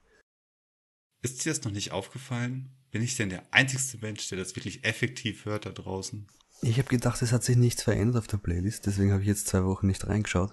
Ist 1.22 1.44
dir 1.44 1.50
das 1.50 1.64
noch 1.64 1.72
nicht 1.72 1.92
aufgefallen? 1.92 2.70
Bin 2.90 3.02
ich 3.02 3.16
denn 3.16 3.30
der 3.30 3.52
einzigste 3.52 3.98
Mensch, 3.98 4.28
der 4.28 4.38
das 4.38 4.56
wirklich 4.56 4.84
effektiv 4.84 5.44
hört 5.44 5.64
da 5.64 5.70
draußen? 5.70 6.26
Ich 6.62 6.78
habe 6.78 6.88
gedacht, 6.88 7.22
es 7.22 7.32
hat 7.32 7.42
sich 7.42 7.56
nichts 7.56 7.82
verändert 7.82 8.18
auf 8.18 8.26
der 8.26 8.36
Playlist, 8.36 8.86
deswegen 8.86 9.12
habe 9.12 9.22
ich 9.22 9.28
jetzt 9.28 9.48
zwei 9.48 9.64
Wochen 9.64 9.86
nicht 9.86 10.06
reingeschaut. 10.06 10.52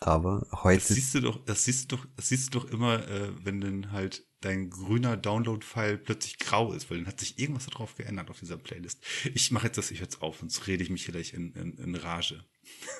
Aber 0.00 0.46
heute. 0.52 0.78
Das 0.78 0.88
siehst 0.88 1.14
du 1.14 1.20
doch, 1.20 1.44
das 1.44 1.64
siehst 1.64 1.90
du 1.90 1.96
doch, 1.96 2.06
das 2.16 2.28
siehst 2.28 2.54
du 2.54 2.60
doch 2.60 2.70
immer, 2.70 3.08
äh, 3.08 3.32
wenn 3.44 3.60
dann 3.60 3.90
halt 3.90 4.24
dein 4.40 4.70
grüner 4.70 5.16
Download-File 5.16 5.98
plötzlich 5.98 6.38
grau 6.38 6.72
ist, 6.72 6.90
weil 6.90 6.98
dann 6.98 7.08
hat 7.08 7.18
sich 7.18 7.38
irgendwas 7.38 7.66
darauf 7.66 7.96
geändert 7.96 8.30
auf 8.30 8.38
dieser 8.38 8.56
Playlist. 8.56 9.02
Ich 9.34 9.50
mache 9.50 9.66
jetzt 9.66 9.78
das, 9.78 9.90
ich 9.90 9.98
jetzt 9.98 10.22
auf, 10.22 10.38
sonst 10.38 10.66
rede 10.68 10.84
ich 10.84 10.90
mich 10.90 11.06
gleich 11.06 11.34
in, 11.34 11.52
in, 11.54 11.72
in 11.78 11.94
Rage. 11.96 12.44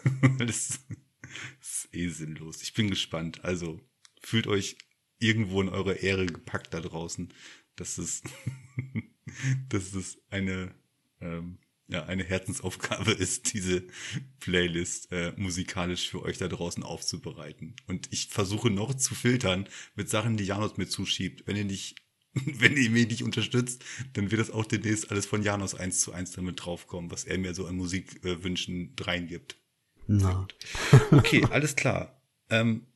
das, 0.38 0.80
das 0.80 0.80
ist 1.60 1.88
eh 1.92 2.08
sinnlos. 2.08 2.62
Ich 2.62 2.74
bin 2.74 2.90
gespannt. 2.90 3.44
Also 3.44 3.80
fühlt 4.20 4.48
euch 4.48 4.76
irgendwo 5.20 5.60
in 5.60 5.68
eure 5.68 5.94
Ehre 5.94 6.26
gepackt 6.26 6.74
da 6.74 6.80
draußen. 6.80 7.32
Das 7.76 7.98
ist, 7.98 8.24
das 9.68 9.94
ist 9.94 10.18
eine 10.30 10.74
ähm, 11.20 11.58
ja, 11.88 12.04
eine 12.04 12.24
Herzensaufgabe 12.24 13.12
ist, 13.18 13.52
diese 13.52 13.82
Playlist 14.40 15.10
äh, 15.10 15.32
musikalisch 15.36 16.08
für 16.08 16.22
euch 16.22 16.38
da 16.38 16.48
draußen 16.48 16.82
aufzubereiten. 16.82 17.74
Und 17.86 18.08
ich 18.12 18.28
versuche 18.28 18.70
noch 18.70 18.94
zu 18.94 19.14
filtern 19.14 19.68
mit 19.94 20.08
Sachen, 20.08 20.36
die 20.36 20.44
Janos 20.44 20.76
mir 20.76 20.86
zuschiebt. 20.86 21.46
Wenn 21.46 21.56
ihr 21.56 21.64
nicht, 21.64 21.96
wenn 22.32 22.76
ihr 22.76 22.90
mich 22.90 23.08
nicht 23.08 23.22
unterstützt, 23.22 23.84
dann 24.12 24.30
wird 24.30 24.40
das 24.40 24.50
auch 24.50 24.66
demnächst 24.66 25.10
alles 25.10 25.26
von 25.26 25.42
Janos 25.42 25.74
eins 25.74 26.00
zu 26.00 26.12
eins 26.12 26.32
damit 26.32 26.64
draufkommen, 26.64 27.10
was 27.10 27.24
er 27.24 27.38
mir 27.38 27.54
so 27.54 27.66
an 27.66 27.76
Musikwünschen 27.76 28.94
äh, 28.98 29.02
reingibt. 29.02 29.56
Na. 30.06 30.46
Okay, 31.10 31.44
alles 31.50 31.74
klar. 31.76 32.22
Ähm, 32.50 32.86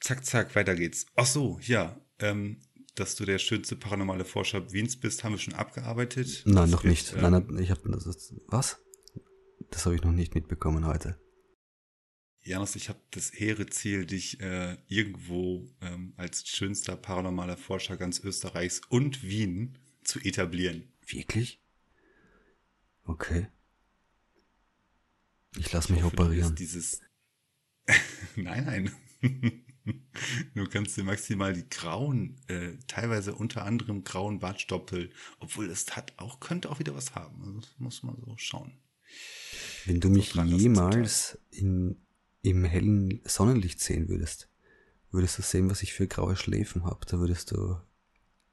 zack, 0.00 0.24
zack, 0.24 0.54
weiter 0.54 0.74
geht's. 0.74 1.06
Ach 1.14 1.26
so, 1.26 1.60
ja. 1.62 2.00
Ähm, 2.18 2.60
dass 2.96 3.14
du 3.14 3.24
der 3.24 3.38
schönste 3.38 3.76
paranormale 3.76 4.24
Forscher 4.24 4.72
Wiens 4.72 4.96
bist, 4.96 5.22
haben 5.22 5.32
wir 5.32 5.38
schon 5.38 5.54
abgearbeitet. 5.54 6.42
Nein, 6.44 6.56
das 6.56 6.70
noch 6.70 6.84
nicht. 6.84 7.12
Ähm, 7.14 7.30
nein, 7.30 7.58
ich 7.58 7.70
habe 7.70 7.88
das 7.90 8.06
ist, 8.06 8.34
was? 8.48 8.78
Das 9.70 9.84
habe 9.84 9.94
ich 9.94 10.02
noch 10.02 10.12
nicht 10.12 10.34
mitbekommen 10.34 10.86
heute. 10.86 11.18
Janus, 12.40 12.76
ich 12.76 12.88
habe 12.88 13.00
das 13.10 13.32
hehre 13.32 13.66
Ziel, 13.66 14.06
dich 14.06 14.40
äh, 14.40 14.78
irgendwo 14.86 15.68
ähm, 15.80 16.14
als 16.16 16.46
schönster 16.46 16.96
paranormaler 16.96 17.56
Forscher 17.56 17.96
ganz 17.96 18.20
Österreichs 18.20 18.80
und 18.88 19.22
Wien 19.22 19.78
zu 20.04 20.20
etablieren. 20.20 20.92
Wirklich? 21.06 21.60
Okay. 23.04 23.48
Ich 25.56 25.72
lasse 25.72 25.92
mich 25.92 26.02
hoffe, 26.02 26.16
operieren. 26.16 26.54
dieses 26.54 27.00
nein, 28.36 28.64
nein. 29.20 29.62
Du 30.54 30.66
kannst 30.66 30.96
dir 30.96 31.04
maximal 31.04 31.52
die 31.52 31.68
grauen, 31.68 32.36
äh, 32.48 32.72
teilweise 32.86 33.34
unter 33.34 33.64
anderem 33.64 34.04
grauen 34.04 34.38
Bartstoppel, 34.38 35.10
obwohl 35.38 35.70
es 35.70 35.94
hat 35.94 36.12
auch, 36.16 36.40
könnte 36.40 36.70
auch 36.70 36.78
wieder 36.78 36.94
was 36.94 37.14
haben. 37.14 37.42
Also 37.42 37.60
das 37.60 37.74
muss 37.78 38.02
man 38.02 38.16
so 38.24 38.34
schauen. 38.36 38.72
Wenn 39.84 40.00
du 40.00 40.08
mich 40.08 40.34
jemals 40.34 41.38
in, 41.50 41.96
im 42.42 42.64
hellen 42.64 43.20
Sonnenlicht 43.24 43.80
sehen 43.80 44.08
würdest, 44.08 44.48
würdest 45.10 45.38
du 45.38 45.42
sehen, 45.42 45.70
was 45.70 45.82
ich 45.82 45.92
für 45.92 46.08
graue 46.08 46.36
Schläfen 46.36 46.84
habe. 46.84 47.06
Da 47.06 47.18
würdest 47.18 47.52
du 47.52 47.76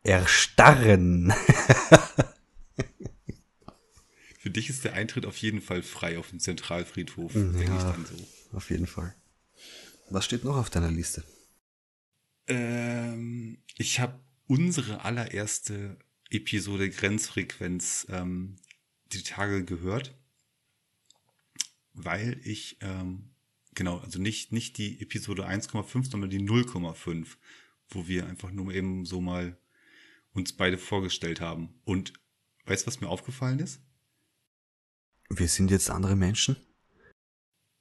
erstarren. 0.03 1.33
für 4.39 4.49
dich 4.49 4.69
ist 4.69 4.83
der 4.83 4.93
Eintritt 4.93 5.25
auf 5.25 5.37
jeden 5.37 5.61
Fall 5.61 5.81
frei 5.81 6.19
auf 6.19 6.29
dem 6.29 6.39
Zentralfriedhof, 6.39 7.33
ja, 7.33 7.41
denke 7.41 7.63
ich 7.63 7.83
dann 7.83 8.05
so. 8.05 8.15
Auf 8.55 8.69
jeden 8.69 8.87
Fall. 8.87 9.15
Was 10.13 10.25
steht 10.25 10.43
noch 10.43 10.57
auf 10.57 10.69
deiner 10.69 10.91
Liste? 10.91 11.23
Ähm, 12.45 13.57
ich 13.79 13.99
habe 13.99 14.19
unsere 14.45 15.03
allererste 15.03 15.97
Episode 16.29 16.91
Grenzfrequenz 16.91 18.05
ähm, 18.09 18.57
die 19.07 19.23
Tage 19.23 19.65
gehört, 19.65 20.15
weil 21.93 22.39
ich, 22.43 22.77
ähm, 22.81 23.31
genau, 23.73 23.97
also 23.97 24.19
nicht, 24.19 24.51
nicht 24.51 24.77
die 24.77 25.01
Episode 25.01 25.47
1,5, 25.47 26.11
sondern 26.11 26.29
die 26.29 26.41
0,5, 26.41 27.25
wo 27.89 28.07
wir 28.07 28.27
einfach 28.27 28.51
nur 28.51 28.71
eben 28.71 29.07
so 29.07 29.19
mal 29.19 29.57
uns 30.31 30.53
beide 30.53 30.77
vorgestellt 30.77 31.41
haben. 31.41 31.73
Und 31.85 32.13
weißt 32.65 32.83
du, 32.83 32.87
was 32.87 33.01
mir 33.01 33.09
aufgefallen 33.09 33.57
ist? 33.57 33.81
Wir 35.31 35.47
sind 35.47 35.71
jetzt 35.71 35.89
andere 35.89 36.15
Menschen? 36.15 36.55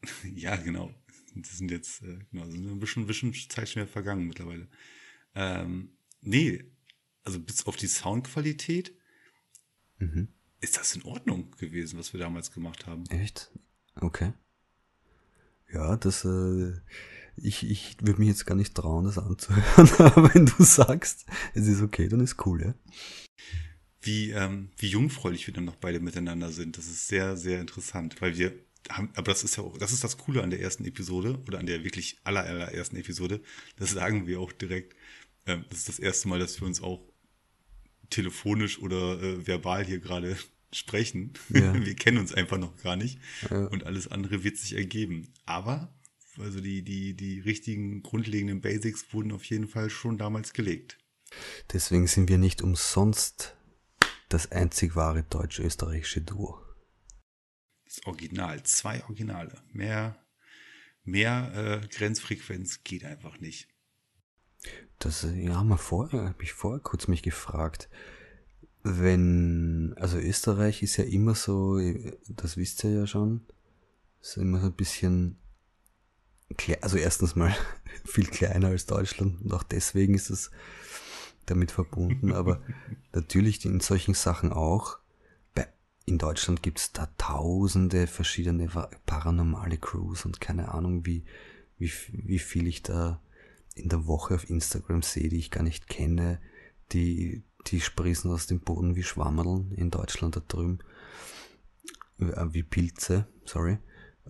ja, 0.34 0.56
genau. 0.56 0.94
Das 1.34 1.58
sind 1.58 1.70
jetzt, 1.70 2.02
äh, 2.02 2.18
genau, 2.30 2.44
sind 2.46 2.68
ein 2.68 2.80
bisschen, 2.80 3.06
bisschen 3.06 3.32
Zeit 3.48 3.68
schon 3.68 3.82
wieder 3.82 3.92
vergangen 3.92 4.26
mittlerweile. 4.26 4.68
Ähm, 5.34 5.92
nee, 6.20 6.64
also 7.24 7.40
bis 7.40 7.66
auf 7.66 7.76
die 7.76 7.86
Soundqualität 7.86 8.92
mhm. 9.98 10.28
ist 10.60 10.76
das 10.76 10.94
in 10.94 11.02
Ordnung 11.02 11.50
gewesen, 11.52 11.98
was 11.98 12.12
wir 12.12 12.20
damals 12.20 12.52
gemacht 12.52 12.86
haben. 12.86 13.04
Echt? 13.06 13.50
Okay. 13.94 14.32
Ja, 15.72 15.96
das, 15.96 16.24
äh, 16.24 16.72
ich, 17.36 17.68
ich 17.68 17.96
würde 18.00 18.20
mich 18.20 18.28
jetzt 18.28 18.46
gar 18.46 18.54
nicht 18.54 18.74
trauen, 18.74 19.04
das 19.04 19.18
anzuhören, 19.18 19.90
aber 19.98 20.34
wenn 20.34 20.46
du 20.46 20.62
sagst, 20.62 21.26
es 21.54 21.66
ist 21.66 21.82
okay, 21.82 22.08
dann 22.08 22.20
ist 22.20 22.44
cool, 22.46 22.62
ja. 22.62 22.74
Wie, 24.00 24.30
ähm, 24.30 24.70
wie 24.78 24.88
jungfräulich 24.88 25.46
wir 25.46 25.54
dann 25.54 25.64
noch 25.64 25.76
beide 25.76 26.00
miteinander 26.00 26.50
sind, 26.50 26.76
das 26.76 26.86
ist 26.86 27.06
sehr, 27.06 27.36
sehr 27.36 27.60
interessant, 27.60 28.20
weil 28.20 28.36
wir 28.36 28.52
haben, 28.90 29.10
aber 29.14 29.30
das 29.30 29.44
ist 29.44 29.56
ja 29.56 29.62
auch, 29.62 29.78
das 29.78 29.92
ist 29.92 30.04
das 30.04 30.18
Coole 30.18 30.42
an 30.42 30.50
der 30.50 30.60
ersten 30.60 30.84
Episode 30.84 31.38
oder 31.46 31.58
an 31.58 31.66
der 31.66 31.84
wirklich 31.84 32.18
aller, 32.24 32.44
allerersten 32.44 32.96
Episode. 32.96 33.40
Das 33.76 33.90
sagen 33.90 34.26
wir 34.26 34.40
auch 34.40 34.52
direkt. 34.52 34.96
Ähm, 35.46 35.64
das 35.68 35.80
ist 35.80 35.88
das 35.88 35.98
erste 35.98 36.28
Mal, 36.28 36.38
dass 36.38 36.60
wir 36.60 36.66
uns 36.66 36.82
auch 36.82 37.00
telefonisch 38.10 38.80
oder 38.80 39.20
äh, 39.22 39.46
verbal 39.46 39.84
hier 39.84 39.98
gerade 39.98 40.36
sprechen. 40.72 41.32
Ja. 41.50 41.74
Wir 41.84 41.94
kennen 41.94 42.18
uns 42.18 42.32
einfach 42.32 42.56
noch 42.58 42.76
gar 42.82 42.96
nicht 42.96 43.18
ja. 43.50 43.66
und 43.66 43.84
alles 43.84 44.08
andere 44.08 44.42
wird 44.42 44.56
sich 44.56 44.74
ergeben. 44.74 45.28
Aber 45.44 45.92
also 46.38 46.60
die, 46.60 46.82
die, 46.82 47.14
die 47.14 47.40
richtigen 47.40 48.02
grundlegenden 48.02 48.62
Basics 48.62 49.12
wurden 49.12 49.32
auf 49.32 49.44
jeden 49.44 49.68
Fall 49.68 49.90
schon 49.90 50.16
damals 50.16 50.54
gelegt. 50.54 50.96
Deswegen 51.72 52.06
sind 52.06 52.28
wir 52.28 52.38
nicht 52.38 52.62
umsonst 52.62 53.54
das 54.28 54.50
einzig 54.50 54.96
wahre 54.96 55.24
deutsch-österreichische 55.24 56.22
Duo. 56.22 56.58
Das 57.94 58.06
Original, 58.06 58.62
zwei 58.62 59.02
Originale. 59.02 59.52
Mehr, 59.72 60.16
mehr 61.04 61.80
äh, 61.82 61.86
Grenzfrequenz 61.88 62.84
geht 62.84 63.04
einfach 63.04 63.38
nicht. 63.38 63.68
Das, 64.98 65.26
ja, 65.34 65.56
haben 65.56 65.68
wir 65.68 65.76
vorher, 65.76 66.24
habe 66.24 66.42
ich 66.42 66.54
vorher 66.54 66.80
kurz 66.80 67.06
mich 67.06 67.22
gefragt. 67.22 67.90
Wenn, 68.82 69.94
also 69.98 70.16
Österreich 70.16 70.82
ist 70.82 70.96
ja 70.96 71.04
immer 71.04 71.34
so, 71.34 71.78
das 72.28 72.56
wisst 72.56 72.82
ihr 72.84 72.92
ja 72.92 73.06
schon, 73.06 73.46
ist 74.22 74.38
immer 74.38 74.60
so 74.60 74.66
ein 74.66 74.72
bisschen, 74.72 75.36
also 76.80 76.96
erstens 76.96 77.36
mal 77.36 77.54
viel 78.06 78.26
kleiner 78.26 78.68
als 78.68 78.86
Deutschland 78.86 79.42
und 79.42 79.52
auch 79.52 79.64
deswegen 79.64 80.14
ist 80.14 80.30
es 80.30 80.50
damit 81.44 81.70
verbunden, 81.70 82.32
aber 82.32 82.62
natürlich 83.12 83.62
in 83.66 83.80
solchen 83.80 84.14
Sachen 84.14 84.50
auch 84.50 85.01
in 86.04 86.18
Deutschland 86.18 86.62
gibt 86.62 86.78
es 86.78 86.92
da 86.92 87.06
tausende 87.18 88.06
verschiedene 88.06 88.68
paranormale 89.06 89.78
Crews 89.78 90.24
und 90.24 90.40
keine 90.40 90.72
Ahnung, 90.72 91.06
wie, 91.06 91.24
wie, 91.78 91.92
wie 92.12 92.38
viel 92.38 92.66
ich 92.66 92.82
da 92.82 93.20
in 93.74 93.88
der 93.88 94.06
Woche 94.06 94.34
auf 94.34 94.48
Instagram 94.50 95.02
sehe, 95.02 95.28
die 95.28 95.38
ich 95.38 95.50
gar 95.50 95.62
nicht 95.62 95.88
kenne, 95.88 96.40
die, 96.92 97.42
die 97.68 97.80
sprießen 97.80 98.30
aus 98.30 98.46
dem 98.46 98.60
Boden 98.60 98.96
wie 98.96 99.02
Schwammerln 99.02 99.72
in 99.72 99.90
Deutschland 99.90 100.36
da 100.36 100.42
drüben, 100.46 100.80
äh, 102.18 102.46
wie 102.50 102.62
Pilze, 102.62 103.26
sorry, 103.44 103.78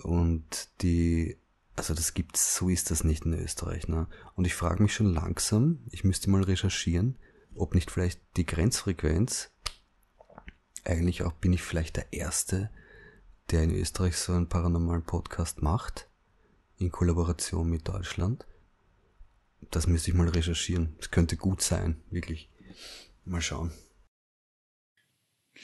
und 0.03 0.69
die, 0.83 1.39
also 1.75 1.95
das 1.95 2.15
gibt's, 2.15 2.55
so 2.57 2.69
ist 2.69 2.91
das 2.91 3.05
nicht 3.05 3.25
in 3.25 3.35
Österreich, 3.35 3.89
ne? 3.89 4.07
Und 4.35 4.47
ich 4.47 4.55
frage 4.55 4.83
mich 4.83 4.95
schon 4.95 5.13
langsam, 5.13 5.81
ich 5.91 6.05
müsste 6.05 6.31
mal 6.31 6.45
recherchieren, 6.45 7.19
ob 7.55 7.75
nicht 7.75 7.91
vielleicht 7.91 8.21
die 8.37 8.47
Grenzfrequenz 8.47 9.52
eigentlich 10.85 11.23
auch 11.23 11.33
bin 11.33 11.53
ich 11.53 11.63
vielleicht 11.63 11.97
der 11.97 12.13
Erste, 12.13 12.71
der 13.51 13.63
in 13.63 13.75
Österreich 13.75 14.17
so 14.17 14.33
einen 14.33 14.49
paranormalen 14.49 15.05
Podcast 15.05 15.63
macht, 15.63 16.09
in 16.79 16.91
Kollaboration 16.91 17.69
mit 17.69 17.89
Deutschland. 17.89 18.47
Das 19.71 19.87
müsste 19.87 20.11
ich 20.11 20.17
mal 20.17 20.29
recherchieren. 20.29 20.95
Das 20.99 21.11
könnte 21.11 21.37
gut 21.37 21.63
sein, 21.63 22.01
wirklich. 22.11 22.49
Mal 23.25 23.41
schauen. 23.41 23.73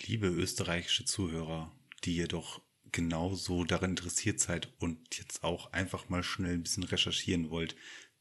Liebe 0.07 0.29
österreichische 0.29 1.05
Zuhörer, 1.05 1.73
die 2.05 2.15
jedoch 2.15 2.61
genauso 2.93 3.65
daran 3.65 3.91
interessiert 3.91 4.41
seid 4.41 4.73
und 4.79 5.17
jetzt 5.17 5.43
auch 5.43 5.73
einfach 5.73 6.09
mal 6.09 6.23
schnell 6.23 6.55
ein 6.55 6.63
bisschen 6.63 6.85
recherchieren 6.85 7.51
wollt, 7.51 7.75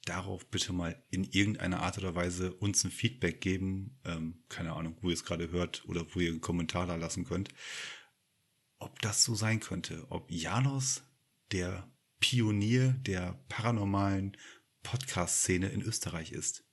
darauf 0.07 0.45
bitte 0.49 0.73
mal 0.73 1.03
in 1.09 1.23
irgendeiner 1.23 1.81
Art 1.81 1.97
oder 1.97 2.15
Weise 2.15 2.53
uns 2.53 2.83
ein 2.83 2.91
Feedback 2.91 3.41
geben. 3.41 3.99
Ähm, 4.05 4.43
keine 4.49 4.73
Ahnung, 4.73 4.97
wo 5.01 5.09
ihr 5.09 5.13
es 5.13 5.25
gerade 5.25 5.51
hört 5.51 5.83
oder 5.87 6.05
wo 6.13 6.19
ihr 6.19 6.29
einen 6.29 6.41
Kommentar 6.41 6.87
da 6.87 6.95
lassen 6.95 7.25
könnt. 7.25 7.49
Ob 8.79 9.01
das 9.01 9.23
so 9.23 9.35
sein 9.35 9.59
könnte. 9.59 10.05
Ob 10.09 10.31
Janos 10.31 11.03
der 11.51 11.89
Pionier 12.19 12.93
der 12.93 13.39
paranormalen 13.49 14.37
Podcast-Szene 14.83 15.69
in 15.69 15.81
Österreich 15.81 16.31
ist. 16.31 16.63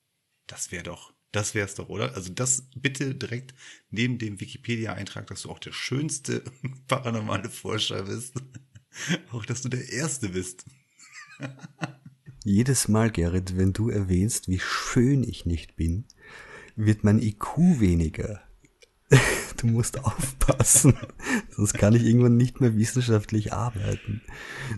Das 0.47 0.71
wäre 0.71 0.85
doch, 0.85 1.13
das 1.33 1.55
wär's 1.55 1.75
doch, 1.75 1.89
oder? 1.89 2.15
Also 2.15 2.33
das 2.33 2.69
bitte 2.77 3.15
direkt 3.15 3.55
neben 3.91 4.19
dem 4.19 4.41
Wikipedia-Eintrag, 4.41 5.27
dass 5.27 5.43
du 5.43 5.51
auch 5.51 5.59
der 5.59 5.73
schönste 5.73 6.45
paranormale 6.87 7.51
Forscher 7.51 8.05
bist. 8.05 8.35
auch, 9.33 9.45
dass 9.45 9.63
du 9.63 9.69
der 9.69 9.89
Erste 9.89 10.29
bist. 10.29 10.65
Jedes 12.47 12.89
Mal, 12.89 13.11
Gerrit, 13.11 13.57
wenn 13.57 13.73
du 13.73 13.89
erwähnst, 13.89 14.49
wie 14.49 14.59
schön 14.59 15.25
ich 15.25 15.47
nicht 15.47 15.77
bin, 15.77 16.05
wird 16.77 17.03
mein 17.03 17.19
IQ 17.19 17.57
weniger. 17.81 18.43
Du 19.57 19.69
musst 19.69 20.05
aufpassen, 20.05 20.95
sonst 21.49 21.75
kann 21.75 21.95
ich 21.95 22.03
irgendwann 22.03 22.37
nicht 22.37 22.61
mehr 22.61 22.77
wissenschaftlich 22.77 23.53
arbeiten, 23.53 24.21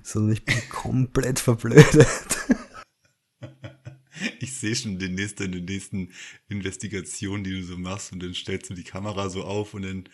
sondern 0.04 0.34
ich 0.34 0.44
bin 0.44 0.56
komplett 0.68 1.40
verblödet. 1.40 2.06
Ich 4.38 4.52
sehe 4.52 4.76
schon 4.76 4.98
den 4.98 5.14
nächsten, 5.14 5.50
den 5.50 5.64
nächsten 5.64 6.12
Investigationen, 6.48 7.42
die 7.42 7.52
du 7.52 7.62
so 7.64 7.78
machst 7.78 8.12
und 8.12 8.22
dann 8.22 8.34
stellst 8.34 8.70
du 8.70 8.74
die 8.74 8.84
Kamera 8.84 9.28
so 9.28 9.44
auf 9.44 9.74
und 9.74 9.82
dann 9.82 10.08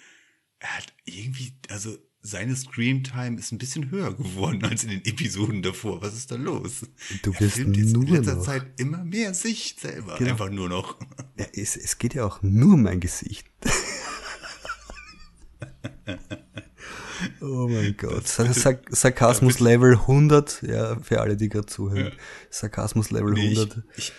er 0.63 0.77
hat 0.77 0.93
irgendwie, 1.05 1.53
also 1.69 1.97
seine 2.21 2.55
Screamtime 2.55 3.39
ist 3.39 3.51
ein 3.51 3.59
bisschen 3.59 3.91
höher 3.91 4.15
geworden 4.15 4.65
als 4.65 4.85
in 4.85 4.91
den 4.91 5.05
Episoden 5.05 5.63
davor. 5.63 6.01
Was 6.03 6.15
ist 6.15 6.31
da 6.31 6.37
los? 6.37 6.87
Du 7.23 7.33
wirst 7.33 7.41
er 7.41 7.51
filmt 7.51 7.77
jetzt 7.77 7.93
nur 7.93 8.07
in 8.07 8.15
letzter 8.15 8.37
noch. 8.37 8.45
Zeit 8.45 8.67
immer 8.79 9.05
mehr 9.05 9.35
sich 9.35 9.77
selber. 9.79 10.17
Genau. 10.19 10.31
Einfach 10.31 10.51
nur 10.51 10.69
noch. 10.69 10.99
Ja, 11.37 11.47
es, 11.55 11.77
es 11.77 11.99
geht 11.99 12.15
ja 12.15 12.25
auch 12.25 12.41
nur 12.43 12.75
um 12.75 12.83
mein 12.83 13.01
Gesicht. 13.01 13.47
oh 17.41 17.67
mein 17.69 17.97
Gott. 17.97 18.29
Sark 18.29 18.87
Sarkasmus 18.91 19.59
Level 19.59 19.95
100, 19.95 20.63
ja, 20.63 20.97
für 21.01 21.21
alle, 21.21 21.37
die 21.37 21.49
gerade 21.49 21.67
zuhören. 21.67 22.13
Sarkasmus 22.51 23.11
Level 23.11 23.33
nee, 23.33 23.57
100. 23.57 23.83
Ich, 23.97 24.05
ich, 24.05 24.13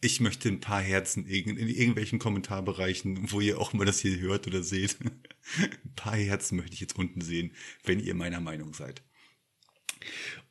ich 0.00 0.20
möchte 0.20 0.48
ein 0.48 0.60
paar 0.60 0.80
Herzen 0.80 1.26
in, 1.26 1.56
in 1.56 1.68
irgendwelchen 1.68 2.18
Kommentarbereichen, 2.18 3.30
wo 3.30 3.40
ihr 3.40 3.58
auch 3.60 3.72
mal 3.72 3.84
das 3.84 4.00
hier 4.00 4.18
hört 4.18 4.46
oder 4.46 4.62
seht. 4.62 4.96
ein 5.58 5.94
paar 5.94 6.16
Herzen 6.16 6.56
möchte 6.56 6.74
ich 6.74 6.80
jetzt 6.80 6.98
unten 6.98 7.20
sehen, 7.20 7.52
wenn 7.84 8.00
ihr 8.00 8.14
meiner 8.14 8.40
Meinung 8.40 8.72
seid. 8.72 9.02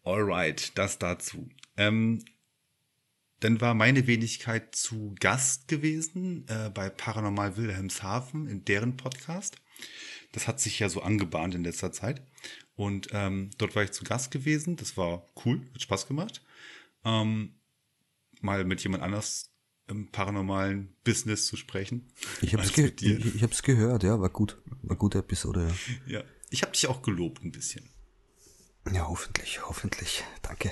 Alright, 0.03 0.77
das 0.77 0.99
dazu. 0.99 1.49
Ähm, 1.77 2.23
dann 3.39 3.61
war 3.61 3.73
meine 3.73 4.05
Wenigkeit 4.05 4.75
zu 4.75 5.15
Gast 5.19 5.67
gewesen 5.67 6.45
äh, 6.47 6.69
bei 6.69 6.89
Paranormal 6.89 7.57
Wilhelmshaven 7.57 8.47
in 8.47 8.65
deren 8.65 8.97
Podcast. 8.97 9.57
Das 10.31 10.47
hat 10.47 10.59
sich 10.59 10.79
ja 10.79 10.89
so 10.89 11.01
angebahnt 11.01 11.55
in 11.55 11.63
letzter 11.63 11.91
Zeit. 11.91 12.21
Und 12.75 13.07
ähm, 13.13 13.49
dort 13.57 13.75
war 13.75 13.83
ich 13.83 13.91
zu 13.91 14.03
Gast 14.03 14.29
gewesen. 14.29 14.75
Das 14.75 14.95
war 14.95 15.25
cool, 15.43 15.61
hat 15.73 15.81
Spaß 15.81 16.07
gemacht. 16.07 16.43
ähm, 17.03 17.55
mal 18.41 18.63
mit 18.65 18.83
jemand 18.83 19.03
anders 19.03 19.51
im 19.87 20.11
paranormalen 20.11 20.95
Business 21.03 21.47
zu 21.47 21.57
sprechen. 21.57 22.11
Ich 22.41 22.53
habe 22.53 22.63
es 22.63 22.73
ge 22.73 22.93
ich, 22.99 23.35
ich 23.35 23.43
hab's 23.43 23.63
gehört, 23.63 24.03
ja, 24.03 24.19
war 24.21 24.29
gut. 24.29 24.61
War 24.83 24.95
gute 24.95 25.19
Episode, 25.19 25.73
ja. 26.07 26.19
Ja, 26.19 26.23
ich 26.49 26.61
habe 26.61 26.71
dich 26.71 26.87
auch 26.87 27.01
gelobt 27.01 27.43
ein 27.43 27.51
bisschen. 27.51 27.89
Ja, 28.91 29.07
hoffentlich, 29.07 29.67
hoffentlich. 29.67 30.23
Danke. 30.41 30.71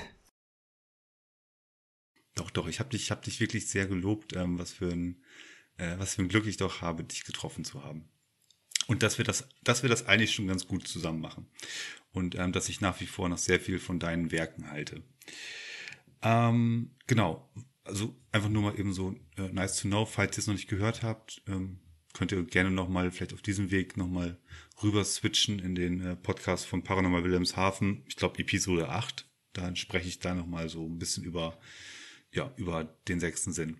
Doch, 2.34 2.50
doch, 2.50 2.68
ich 2.68 2.78
habe 2.78 2.90
dich, 2.90 3.10
hab 3.10 3.22
dich 3.22 3.40
wirklich 3.40 3.68
sehr 3.68 3.86
gelobt, 3.86 4.34
ähm, 4.36 4.58
was, 4.58 4.72
für 4.72 4.88
ein, 4.88 5.22
äh, 5.76 5.98
was 5.98 6.14
für 6.14 6.22
ein 6.22 6.28
Glück 6.28 6.46
ich 6.46 6.56
doch 6.56 6.80
habe, 6.80 7.02
dich 7.02 7.24
getroffen 7.24 7.64
zu 7.64 7.82
haben. 7.82 8.08
Und 8.86 9.02
dass 9.02 9.18
wir 9.18 9.24
das, 9.24 9.48
dass 9.64 9.82
wir 9.82 9.90
das 9.90 10.06
eigentlich 10.06 10.32
schon 10.32 10.46
ganz 10.46 10.66
gut 10.66 10.86
zusammen 10.86 11.20
machen. 11.20 11.46
Und 12.12 12.36
ähm, 12.36 12.52
dass 12.52 12.68
ich 12.68 12.80
nach 12.80 13.00
wie 13.00 13.06
vor 13.06 13.28
noch 13.28 13.38
sehr 13.38 13.60
viel 13.60 13.78
von 13.78 13.98
deinen 13.98 14.30
Werken 14.30 14.70
halte. 14.70 15.02
Ähm, 16.22 16.90
genau. 17.06 17.50
Also 17.84 18.14
einfach 18.32 18.48
nur 18.48 18.62
mal 18.62 18.78
eben 18.78 18.92
so 18.92 19.14
äh, 19.36 19.48
nice 19.52 19.80
to 19.80 19.88
know, 19.88 20.04
falls 20.04 20.36
ihr 20.36 20.40
es 20.40 20.46
noch 20.46 20.54
nicht 20.54 20.68
gehört 20.68 21.02
habt, 21.02 21.42
ähm, 21.46 21.80
könnt 22.12 22.32
ihr 22.32 22.44
gerne 22.44 22.70
nochmal, 22.70 23.10
vielleicht 23.10 23.32
auf 23.32 23.42
diesem 23.42 23.70
Weg 23.70 23.96
nochmal 23.96 24.38
rüber 24.82 25.04
switchen 25.04 25.58
in 25.58 25.74
den 25.74 26.00
äh, 26.00 26.16
Podcast 26.16 26.66
von 26.66 26.82
Paranormal 26.82 27.24
Wilhelmshaven. 27.24 28.04
Ich 28.06 28.16
glaube 28.16 28.38
Episode 28.38 28.88
8. 28.88 29.26
Da 29.52 29.74
spreche 29.74 30.08
ich 30.08 30.18
da 30.18 30.34
nochmal 30.34 30.68
so 30.68 30.84
ein 30.84 30.98
bisschen 30.98 31.24
über, 31.24 31.58
ja, 32.32 32.52
über 32.56 32.84
den 33.08 33.20
sechsten 33.20 33.52
Sinn. 33.52 33.78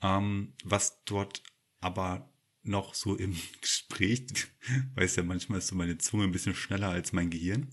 Ähm, 0.00 0.54
was 0.64 1.04
dort 1.04 1.42
aber 1.80 2.32
noch 2.62 2.94
so 2.94 3.16
im 3.16 3.36
Gespräch, 3.60 4.26
weiß 4.94 5.16
ja 5.16 5.22
manchmal 5.22 5.58
ist 5.58 5.68
so 5.68 5.76
meine 5.76 5.98
Zunge 5.98 6.24
ein 6.24 6.32
bisschen 6.32 6.54
schneller 6.54 6.88
als 6.88 7.12
mein 7.12 7.30
Gehirn, 7.30 7.68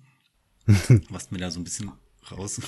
was 1.09 1.31
mir 1.31 1.39
da 1.39 1.51
so 1.51 1.59
ein 1.59 1.63
bisschen 1.63 1.91
raus. 2.31 2.61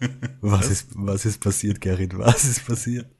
was 0.40 0.70
ist, 0.70 0.88
was 0.94 1.24
ist 1.24 1.40
passiert, 1.40 1.80
Gerrit? 1.80 2.16
Was 2.16 2.44
ist 2.44 2.64
passiert? 2.64 3.10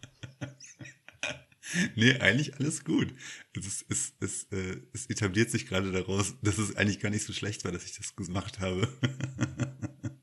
nee, 1.96 2.14
eigentlich 2.18 2.54
alles 2.58 2.84
gut. 2.84 3.14
Es, 3.54 3.66
ist, 3.66 3.86
es, 3.88 4.14
es, 4.20 4.44
äh, 4.52 4.80
es 4.92 5.06
etabliert 5.06 5.50
sich 5.50 5.66
gerade 5.66 5.92
daraus, 5.92 6.34
dass 6.42 6.58
es 6.58 6.76
eigentlich 6.76 7.00
gar 7.00 7.10
nicht 7.10 7.26
so 7.26 7.32
schlecht 7.32 7.64
war, 7.64 7.72
dass 7.72 7.84
ich 7.84 7.96
das 7.96 8.14
gemacht 8.16 8.60
habe. 8.60 8.88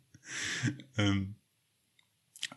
ähm, 0.98 1.36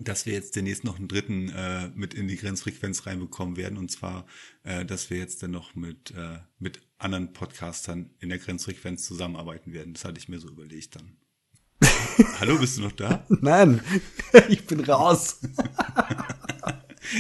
dass 0.01 0.27
wir 0.27 0.33
jetzt 0.33 0.55
demnächst 0.55 0.85
noch 0.85 0.99
einen 0.99 1.09
dritten 1.09 1.49
äh, 1.49 1.89
mit 1.95 2.15
in 2.15 2.29
die 2.29 2.37
Grenzfrequenz 2.37 3.07
reinbekommen 3.07 3.57
werden. 3.57 3.79
Und 3.79 3.91
zwar, 3.91 4.27
äh, 4.63 4.85
dass 4.85 5.11
wir 5.11 5.19
jetzt 5.19 5.43
dann 5.43 5.51
noch 5.51 5.75
mit, 5.75 6.13
äh, 6.13 6.39
mit 6.59 6.81
anderen 6.99 7.33
Podcastern 7.33 8.11
in 8.21 8.29
der 8.29 8.39
Grenzfrequenz 8.39 9.05
zusammenarbeiten 9.05 9.73
werden. 9.73 9.95
Das 9.95 10.05
hatte 10.05 10.19
ich 10.19 10.29
mir 10.29 10.39
so 10.39 10.49
überlegt 10.49 10.95
dann. 10.97 11.17
Hallo, 12.41 12.59
bist 12.59 12.79
du 12.79 12.83
noch 12.83 12.93
da? 12.93 13.25
Nein, 13.41 13.81
ich 14.49 14.67
bin 14.67 14.81
raus. 14.81 15.41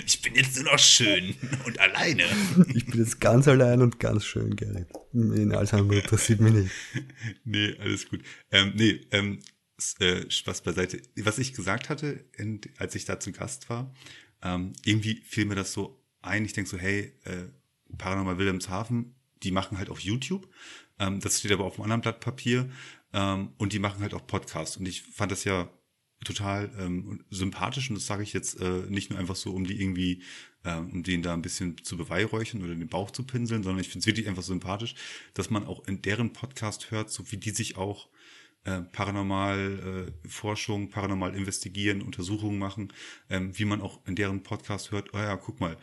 ich 0.06 0.22
bin 0.22 0.34
jetzt 0.34 0.56
nur 0.56 0.72
noch 0.72 0.78
schön 0.78 1.34
und 1.64 1.78
alleine. 1.78 2.24
Ich 2.74 2.86
bin 2.86 3.00
jetzt 3.00 3.20
ganz 3.20 3.48
allein 3.48 3.82
und 3.82 4.00
ganz 4.00 4.24
schön, 4.24 4.56
Gerrit. 4.56 4.88
In 5.12 5.52
andere 5.54 5.96
interessiert 6.00 6.40
mich 6.40 6.52
nicht. 6.52 6.70
Nee, 7.44 7.76
alles 7.80 8.08
gut. 8.08 8.22
Ähm, 8.50 8.72
nee, 8.76 9.00
ähm, 9.12 9.40
äh, 10.00 10.28
Spaß 10.28 10.62
beiseite. 10.62 11.00
Was 11.16 11.38
ich 11.38 11.54
gesagt 11.54 11.88
hatte, 11.88 12.24
in, 12.36 12.60
als 12.78 12.94
ich 12.94 13.04
da 13.04 13.20
zu 13.20 13.32
Gast 13.32 13.70
war, 13.70 13.94
ähm, 14.42 14.72
irgendwie 14.84 15.22
fiel 15.24 15.44
mir 15.44 15.54
das 15.54 15.72
so 15.72 16.02
ein. 16.22 16.44
Ich 16.44 16.52
denke 16.52 16.70
so, 16.70 16.78
hey, 16.78 17.12
äh, 17.24 17.48
Paranormal 17.96 18.38
Wilhelmshaven, 18.38 19.14
die 19.42 19.50
machen 19.50 19.78
halt 19.78 19.88
auf 19.88 20.00
YouTube. 20.00 20.48
Ähm, 20.98 21.20
das 21.20 21.38
steht 21.38 21.52
aber 21.52 21.64
auf 21.64 21.74
einem 21.74 21.84
anderen 21.84 22.02
Blatt 22.02 22.20
Papier. 22.20 22.68
Ähm, 23.12 23.52
und 23.58 23.72
die 23.72 23.78
machen 23.78 24.02
halt 24.02 24.14
auch 24.14 24.26
Podcasts. 24.26 24.76
Und 24.76 24.86
ich 24.86 25.02
fand 25.02 25.32
das 25.32 25.44
ja 25.44 25.70
total 26.24 26.70
ähm, 26.78 27.24
sympathisch 27.30 27.88
und 27.90 27.96
das 27.96 28.06
sage 28.06 28.22
ich 28.22 28.32
jetzt 28.32 28.60
äh, 28.60 28.82
nicht 28.88 29.10
nur 29.10 29.18
einfach 29.18 29.36
so, 29.36 29.52
um 29.52 29.64
die 29.64 29.80
irgendwie, 29.80 30.22
äh, 30.64 30.74
um 30.74 31.02
den 31.02 31.22
da 31.22 31.32
ein 31.32 31.42
bisschen 31.42 31.82
zu 31.84 31.96
beweihräuchern 31.96 32.62
oder 32.62 32.74
den 32.74 32.88
Bauch 32.88 33.10
zu 33.10 33.22
pinseln, 33.24 33.62
sondern 33.62 33.80
ich 33.80 33.88
finde 33.88 34.00
es 34.00 34.06
wirklich 34.06 34.28
einfach 34.28 34.42
sympathisch, 34.42 34.94
dass 35.34 35.50
man 35.50 35.64
auch 35.64 35.86
in 35.86 36.02
deren 36.02 36.32
Podcast 36.32 36.90
hört, 36.90 37.10
so 37.10 37.30
wie 37.30 37.36
die 37.36 37.50
sich 37.50 37.76
auch 37.76 38.08
äh, 38.64 38.80
paranormal 38.80 40.10
äh, 40.24 40.28
Forschung, 40.28 40.90
paranormal 40.90 41.34
investigieren, 41.36 42.02
Untersuchungen 42.02 42.58
machen, 42.58 42.92
ähm, 43.30 43.56
wie 43.56 43.64
man 43.64 43.80
auch 43.80 44.04
in 44.06 44.16
deren 44.16 44.42
Podcast 44.42 44.90
hört, 44.90 45.14
oh 45.14 45.18
ja, 45.18 45.36
guck 45.36 45.60
mal, 45.60 45.76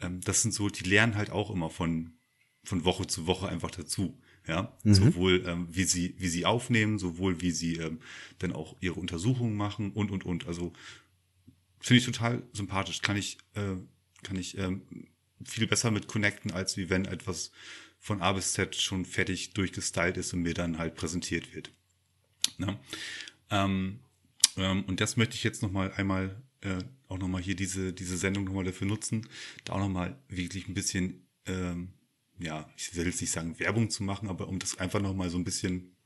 ähm, 0.00 0.20
das 0.20 0.42
sind 0.42 0.52
so, 0.52 0.68
die 0.68 0.84
lernen 0.84 1.16
halt 1.16 1.30
auch 1.30 1.50
immer 1.50 1.70
von, 1.70 2.12
von 2.62 2.84
Woche 2.84 3.06
zu 3.06 3.26
Woche 3.26 3.48
einfach 3.48 3.70
dazu. 3.70 4.20
Ja, 4.48 4.76
mhm. 4.82 4.94
sowohl 4.94 5.44
ähm, 5.46 5.68
wie 5.70 5.84
sie 5.84 6.14
wie 6.18 6.28
sie 6.28 6.46
aufnehmen, 6.46 6.98
sowohl 6.98 7.40
wie 7.40 7.52
sie 7.52 7.76
ähm, 7.76 8.00
dann 8.38 8.52
auch 8.52 8.76
ihre 8.80 8.98
Untersuchungen 8.98 9.56
machen 9.56 9.92
und 9.92 10.10
und 10.10 10.24
und. 10.24 10.46
Also 10.46 10.72
finde 11.78 11.98
ich 11.98 12.06
total 12.06 12.42
sympathisch. 12.52 13.02
Kann 13.02 13.16
ich 13.16 13.38
äh, 13.54 13.76
kann 14.22 14.36
ich 14.36 14.58
ähm, 14.58 14.82
viel 15.44 15.66
besser 15.66 15.90
mit 15.90 16.08
connecten, 16.08 16.50
als 16.50 16.76
wie 16.76 16.90
wenn 16.90 17.04
etwas 17.04 17.52
von 17.98 18.20
A 18.20 18.32
bis 18.32 18.52
Z 18.52 18.74
schon 18.74 19.04
fertig 19.04 19.54
durchgestylt 19.54 20.16
ist 20.16 20.32
und 20.32 20.42
mir 20.42 20.54
dann 20.54 20.78
halt 20.78 20.96
präsentiert 20.96 21.54
wird. 21.54 21.70
Ne? 22.58 22.78
Ähm, 23.50 24.00
ähm, 24.56 24.84
und 24.84 25.00
das 25.00 25.16
möchte 25.16 25.36
ich 25.36 25.44
jetzt 25.44 25.62
noch 25.62 25.70
mal 25.70 25.92
einmal 25.92 26.42
äh, 26.62 26.78
auch 27.06 27.18
noch 27.18 27.28
mal 27.28 27.40
hier 27.40 27.54
diese 27.54 27.92
diese 27.92 28.16
Sendung 28.16 28.44
noch 28.44 28.54
mal 28.54 28.64
dafür 28.64 28.88
nutzen, 28.88 29.28
da 29.64 29.74
auch 29.74 29.78
noch 29.78 29.88
mal 29.88 30.18
wirklich 30.28 30.66
ein 30.68 30.74
bisschen 30.74 31.26
ähm, 31.46 31.92
ja, 32.38 32.68
ich 32.76 32.94
will 32.94 33.06
jetzt 33.06 33.20
nicht 33.20 33.30
sagen 33.30 33.58
Werbung 33.58 33.90
zu 33.90 34.02
machen, 34.02 34.28
aber 34.28 34.48
um 34.48 34.58
das 34.58 34.78
einfach 34.78 35.00
noch 35.00 35.14
mal 35.14 35.30
so 35.30 35.38
ein 35.38 35.44
bisschen 35.44 35.96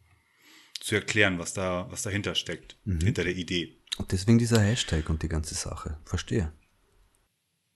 zu 0.81 0.95
erklären, 0.95 1.39
was 1.39 1.55
da 1.55 1.87
was 1.91 2.03
dahinter 2.03 2.35
steckt, 2.35 2.77
mhm. 2.85 3.01
hinter 3.01 3.25
der 3.25 3.37
Idee. 3.37 3.83
Und 3.97 4.13
deswegen 4.13 4.39
dieser 4.39 4.61
Hashtag 4.61 5.09
und 5.09 5.23
die 5.23 5.29
ganze 5.29 5.55
Sache. 5.55 5.99
Verstehe. 6.05 6.53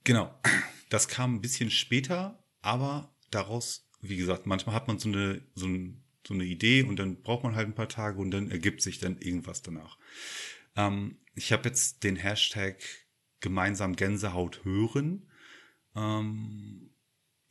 Genau. 0.03 0.33
Das 0.89 1.07
kam 1.07 1.35
ein 1.35 1.41
bisschen 1.41 1.71
später, 1.71 2.43
aber 2.61 3.15
daraus, 3.31 3.89
wie 4.01 4.17
gesagt, 4.17 4.45
manchmal 4.45 4.75
hat 4.75 4.87
man 4.87 4.99
so 4.99 5.09
eine 5.09 5.41
so 5.55 5.65
ein 5.67 6.03
so 6.27 6.33
eine 6.33 6.43
Idee 6.43 6.83
und 6.83 6.97
dann 6.97 7.21
braucht 7.21 7.43
man 7.43 7.55
halt 7.55 7.67
ein 7.67 7.75
paar 7.75 7.89
Tage 7.89 8.19
und 8.19 8.31
dann 8.31 8.51
ergibt 8.51 8.81
sich 8.81 8.99
dann 8.99 9.17
irgendwas 9.19 9.63
danach. 9.63 9.97
Ähm, 10.75 11.17
ich 11.33 11.51
habe 11.51 11.67
jetzt 11.67 12.03
den 12.03 12.15
Hashtag 12.15 12.77
gemeinsam 13.39 13.95
Gänsehaut 13.95 14.63
hören 14.63 15.27
ähm, 15.95 16.90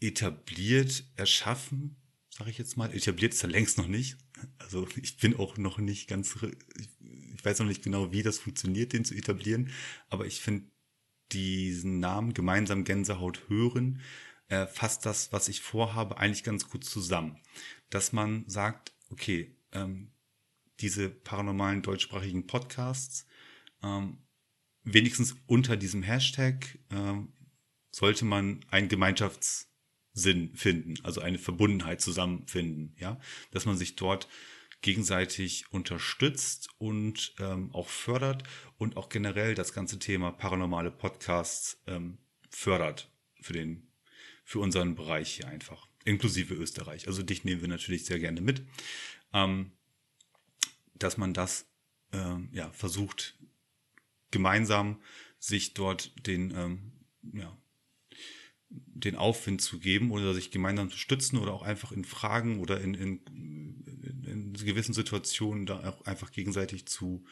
etabliert, 0.01 1.05
erschaffen, 1.17 1.97
sage 2.31 2.51
ich 2.51 2.59
jetzt 2.59 2.77
mal. 2.77 2.95
Etabliert 2.95 3.35
ist 3.35 3.43
er 3.43 3.51
längst 3.51 3.79
noch 3.79 3.87
nicht. 3.87 4.17
Also 4.59 4.87
ich 4.97 5.19
bin 5.19 5.37
auch 5.37 5.57
noch 5.59 5.79
nicht 5.79 6.09
ganz, 6.09 6.37
ich 6.75 7.45
weiß 7.45 7.59
noch 7.59 7.67
nicht 7.67 7.83
genau, 7.83 8.13
wie 8.13 8.23
das 8.23 8.39
funktioniert, 8.39 8.93
den 8.93 9.05
zu 9.05 9.15
etablieren, 9.15 9.71
aber 10.09 10.27
ich 10.27 10.41
finde 10.41 10.71
diesen 11.33 12.01
Namen 12.01 12.35
gemeinsam 12.35 12.85
Gänsehaut 12.85 13.49
hören 13.49 14.01
äh, 14.49 14.67
fasst 14.67 15.07
das, 15.07 15.33
was 15.33 15.49
ich 15.49 15.61
vorhabe, 15.61 16.19
eigentlich 16.19 16.43
ganz 16.43 16.69
gut 16.69 16.85
zusammen 16.85 17.39
dass 17.91 18.13
man 18.13 18.45
sagt, 18.49 18.93
okay, 19.11 19.55
ähm, 19.73 20.13
diese 20.79 21.11
paranormalen 21.11 21.83
deutschsprachigen 21.83 22.47
Podcasts, 22.47 23.27
ähm, 23.83 24.19
wenigstens 24.83 25.37
unter 25.47 25.77
diesem 25.77 26.03
Hashtag 26.03 26.79
ähm, 26.91 27.33
sollte 27.91 28.25
man 28.25 28.65
einen 28.71 28.89
Gemeinschaftssinn 30.21 30.55
finden, 30.57 30.95
also 31.03 31.21
eine 31.21 31.39
Verbundenheit 31.39 32.01
zusammenfinden, 32.01 32.95
ja, 32.99 33.21
dass 33.51 33.67
man 33.67 33.77
sich 33.77 33.97
dort 33.97 34.29
gegenseitig 34.83 35.71
unterstützt 35.73 36.69
und 36.79 37.35
ähm, 37.39 37.71
auch 37.75 37.89
fördert 37.89 38.45
und 38.79 38.97
auch 38.97 39.09
generell 39.09 39.55
das 39.55 39.73
ganze 39.73 39.99
Thema 39.99 40.33
paranormale 40.33 40.91
Podcasts 40.91 41.83
ähm, 41.87 42.19
fördert 42.49 43.11
für 43.41 43.53
den, 43.53 43.89
für 44.45 44.59
unseren 44.59 44.95
Bereich 44.95 45.33
hier 45.33 45.49
einfach 45.49 45.87
inklusive 46.05 46.55
Österreich. 46.55 47.09
Also 47.09 47.23
dich 47.23 47.45
nehmen 47.45 47.61
wir 47.61 47.69
natürlich 47.69 48.07
sehr 48.07 48.19
gerne 48.19 48.41
mit, 48.41 48.63
ähm, 49.35 49.73
dass 50.95 51.19
man 51.19 51.35
das 51.35 51.67
ähm, 52.13 52.49
ja, 52.53 52.71
versucht, 52.73 53.39
gemeinsam 54.31 55.03
sich 55.39 55.75
dort 55.75 56.27
den, 56.27 56.55
ähm, 56.57 56.93
ja, 57.35 57.55
den 58.71 59.17
Aufwind 59.17 59.61
zu 59.61 59.79
geben 59.79 60.11
oder 60.11 60.33
sich 60.35 60.51
gemeinsam 60.51 60.91
zu 60.91 60.99
stützen 60.99 61.39
oder 61.39 61.53
auch 61.53 61.63
einfach 61.63 61.93
in 61.93 62.05
Fragen 62.05 62.61
oder 62.61 62.81
in, 62.81 62.95
in, 62.95 63.21
in 64.25 64.53
gewissen 64.55 64.95
Situationen 64.95 65.67
da 65.67 65.89
auch 65.89 66.07
einfach 66.07 66.31
gegenseitig 66.31 66.87
zu, 66.87 67.25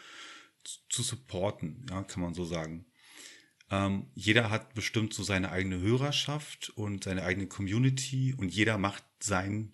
zu 0.89 1.03
supporten, 1.03 1.87
ja, 1.89 2.03
kann 2.03 2.23
man 2.23 2.35
so 2.35 2.45
sagen. 2.45 2.87
Ähm, 3.71 4.07
jeder 4.15 4.51
hat 4.51 4.75
bestimmt 4.75 5.15
so 5.15 5.23
seine 5.23 5.51
eigene 5.51 5.79
Hörerschaft 5.81 6.71
und 6.71 7.05
seine 7.05 7.23
eigene 7.23 7.47
Community 7.47 8.35
und 8.35 8.49
jeder 8.49 8.79
macht 8.79 9.05
seine 9.21 9.69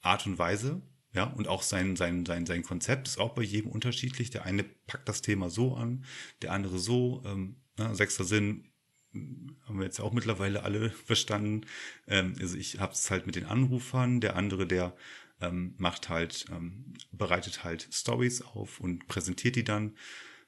Art 0.00 0.26
und 0.26 0.38
Weise, 0.38 0.82
ja, 1.12 1.24
und 1.24 1.48
auch 1.48 1.62
sein, 1.62 1.96
sein, 1.96 2.26
sein, 2.26 2.46
sein 2.46 2.62
Konzept 2.62 3.08
ist 3.08 3.18
auch 3.18 3.34
bei 3.34 3.42
jedem 3.42 3.70
unterschiedlich. 3.70 4.30
Der 4.30 4.44
eine 4.44 4.62
packt 4.62 5.08
das 5.08 5.22
Thema 5.22 5.48
so 5.48 5.74
an, 5.74 6.04
der 6.42 6.52
andere 6.52 6.78
so. 6.78 7.22
Ähm, 7.24 7.56
ja, 7.78 7.94
Sechster 7.94 8.24
Sinn 8.24 8.68
haben 9.12 9.78
wir 9.78 9.84
jetzt 9.84 10.00
auch 10.00 10.12
mittlerweile 10.12 10.62
alle 10.62 10.90
verstanden. 11.06 11.66
Ähm, 12.06 12.34
also 12.40 12.56
ich 12.56 12.80
habe 12.80 12.92
es 12.92 13.10
halt 13.10 13.26
mit 13.26 13.36
den 13.36 13.46
Anrufern, 13.46 14.20
der 14.20 14.36
andere, 14.36 14.66
der 14.66 14.96
ähm, 15.40 15.74
macht 15.78 16.08
halt, 16.08 16.46
ähm, 16.50 16.94
bereitet 17.12 17.64
halt 17.64 17.88
Stories 17.92 18.42
auf 18.42 18.80
und 18.80 19.06
präsentiert 19.06 19.56
die 19.56 19.64
dann 19.64 19.96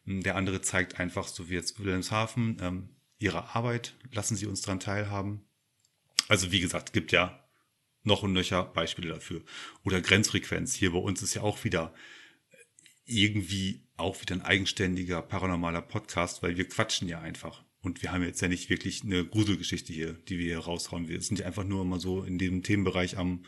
Der 0.07 0.35
andere 0.35 0.61
zeigt 0.61 0.99
einfach, 0.99 1.29
so 1.29 1.49
wie 1.49 1.55
jetzt 1.55 1.79
Wilhelmshaven, 1.79 2.57
ähm, 2.61 2.89
ihre 3.19 3.55
Arbeit, 3.55 3.95
lassen 4.11 4.35
sie 4.35 4.47
uns 4.47 4.63
daran 4.63 4.81
teilhaben. 4.81 5.45
Also 6.29 6.51
wie 6.53 6.61
gesagt, 6.61 6.93
gibt 6.93 7.13
ja 7.13 7.45
noch 8.03 8.23
und 8.23 8.33
nöcher 8.33 8.65
Beispiele 8.65 9.09
dafür. 9.09 9.43
Oder 9.85 10.01
Grenzfrequenz. 10.01 10.75
Hier 10.75 10.93
bei 10.93 10.99
uns 10.99 11.23
ist 11.23 11.35
ja 11.35 11.43
auch 11.43 11.65
wieder 11.65 11.95
irgendwie 13.05 13.87
auch 13.97 14.21
wieder 14.23 14.35
ein 14.37 14.43
eigenständiger 14.43 15.21
paranormaler 15.23 15.83
Podcast, 15.83 16.43
weil 16.43 16.57
wir 16.57 16.69
quatschen 16.69 17.09
ja 17.09 17.21
einfach. 17.21 17.65
Und 17.83 18.03
wir 18.03 18.13
haben 18.13 18.23
jetzt 18.23 18.43
ja 18.43 18.49
nicht 18.49 18.69
wirklich 18.69 19.03
eine 19.05 19.25
Gruselgeschichte 19.25 19.93
hier, 19.93 20.13
die 20.13 20.39
wir 20.39 20.47
hier 20.47 20.59
raushauen. 20.59 21.09
Wir 21.09 21.21
sind 21.23 21.39
ja 21.39 21.47
einfach 21.47 21.65
nur 21.65 21.83
immer 21.83 21.99
so 21.99 22.23
in 22.23 22.39
dem 22.39 22.63
Themenbereich 22.63 23.17
am, 23.17 23.45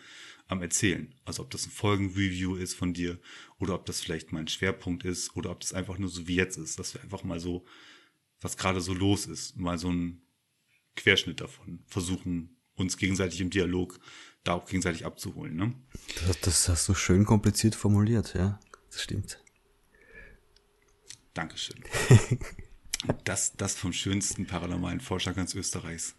am 0.48 0.62
Erzählen. 0.62 1.14
Also 1.24 1.42
ob 1.42 1.50
das 1.50 1.66
ein 1.66 1.70
Folgenreview 1.70 2.56
ist 2.56 2.74
von 2.74 2.94
dir 2.94 3.18
oder 3.58 3.74
ob 3.74 3.84
das 3.84 4.00
vielleicht 4.00 4.32
mal 4.32 4.40
ein 4.40 4.48
Schwerpunkt 4.48 5.04
ist 5.04 5.36
oder 5.36 5.50
ob 5.50 5.60
das 5.60 5.74
einfach 5.74 5.98
nur 5.98 6.08
so 6.08 6.26
wie 6.28 6.36
jetzt 6.36 6.56
ist, 6.56 6.78
dass 6.78 6.94
wir 6.94 7.02
einfach 7.02 7.24
mal 7.24 7.40
so, 7.40 7.66
was 8.40 8.56
gerade 8.56 8.80
so 8.80 8.94
los 8.94 9.26
ist, 9.26 9.56
mal 9.56 9.78
so 9.78 9.88
einen 9.88 10.22
Querschnitt 10.96 11.40
davon 11.40 11.82
versuchen, 11.86 12.56
uns 12.74 12.96
gegenseitig 12.96 13.40
im 13.40 13.50
Dialog 13.50 14.00
da 14.44 14.54
auch 14.54 14.66
gegenseitig 14.66 15.04
abzuholen. 15.04 15.54
Ne? 15.54 15.74
Das, 16.26 16.40
das 16.40 16.68
hast 16.68 16.88
du 16.88 16.94
schön 16.94 17.24
kompliziert 17.24 17.74
formuliert, 17.74 18.34
ja. 18.34 18.58
Das 18.90 19.02
stimmt. 19.02 19.42
Dankeschön. 21.34 21.82
Das, 23.24 23.54
das 23.56 23.74
vom 23.74 23.92
schönsten 23.92 24.46
paranormalen 24.46 25.00
Forscher 25.00 25.32
ganz 25.32 25.54
Österreichs. 25.54 26.14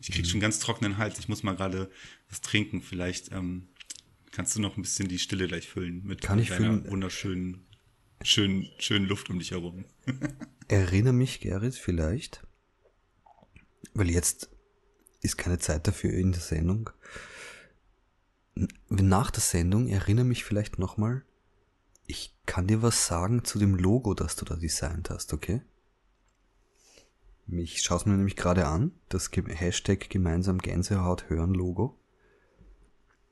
Ich 0.00 0.10
krieg 0.10 0.24
mhm. 0.24 0.28
schon 0.28 0.40
ganz 0.40 0.58
trockenen 0.58 0.98
Hals. 0.98 1.18
Ich 1.18 1.28
muss 1.28 1.42
mal 1.42 1.54
gerade 1.54 1.90
was 2.28 2.40
trinken. 2.40 2.82
Vielleicht 2.82 3.32
ähm, 3.32 3.68
kannst 4.32 4.56
du 4.56 4.60
noch 4.60 4.76
ein 4.76 4.82
bisschen 4.82 5.08
die 5.08 5.18
Stille 5.18 5.46
gleich 5.46 5.68
füllen 5.68 6.04
mit 6.04 6.22
Kann 6.22 6.38
ich 6.38 6.48
deiner 6.48 6.74
füllen? 6.74 6.90
wunderschönen, 6.90 7.66
schönen, 8.22 8.68
schönen 8.78 9.06
Luft 9.06 9.30
um 9.30 9.38
dich 9.38 9.50
herum. 9.50 9.84
Erinnere 10.68 11.12
mich, 11.12 11.40
Gerrit, 11.40 11.74
vielleicht, 11.74 12.46
weil 13.92 14.10
jetzt 14.10 14.50
ist 15.20 15.36
keine 15.36 15.58
Zeit 15.58 15.86
dafür 15.86 16.12
in 16.12 16.32
der 16.32 16.40
Sendung. 16.40 16.90
Nach 18.88 19.30
der 19.30 19.42
Sendung 19.42 19.88
erinnere 19.88 20.24
mich 20.24 20.44
vielleicht 20.44 20.78
nochmal, 20.78 21.24
ich 22.06 22.34
kann 22.46 22.66
dir 22.66 22.82
was 22.82 23.06
sagen 23.06 23.44
zu 23.44 23.58
dem 23.58 23.74
Logo, 23.74 24.14
das 24.14 24.36
du 24.36 24.44
da 24.44 24.56
designt 24.56 25.10
hast, 25.10 25.32
okay? 25.32 25.62
Ich 27.52 27.82
schaue 27.82 27.98
es 27.98 28.06
mir 28.06 28.14
nämlich 28.14 28.36
gerade 28.36 28.66
an, 28.66 28.92
das 29.08 29.30
Hashtag 29.32 30.08
gemeinsam 30.08 30.58
Gänsehaut 30.58 31.28
hören 31.28 31.54
Logo. 31.54 31.98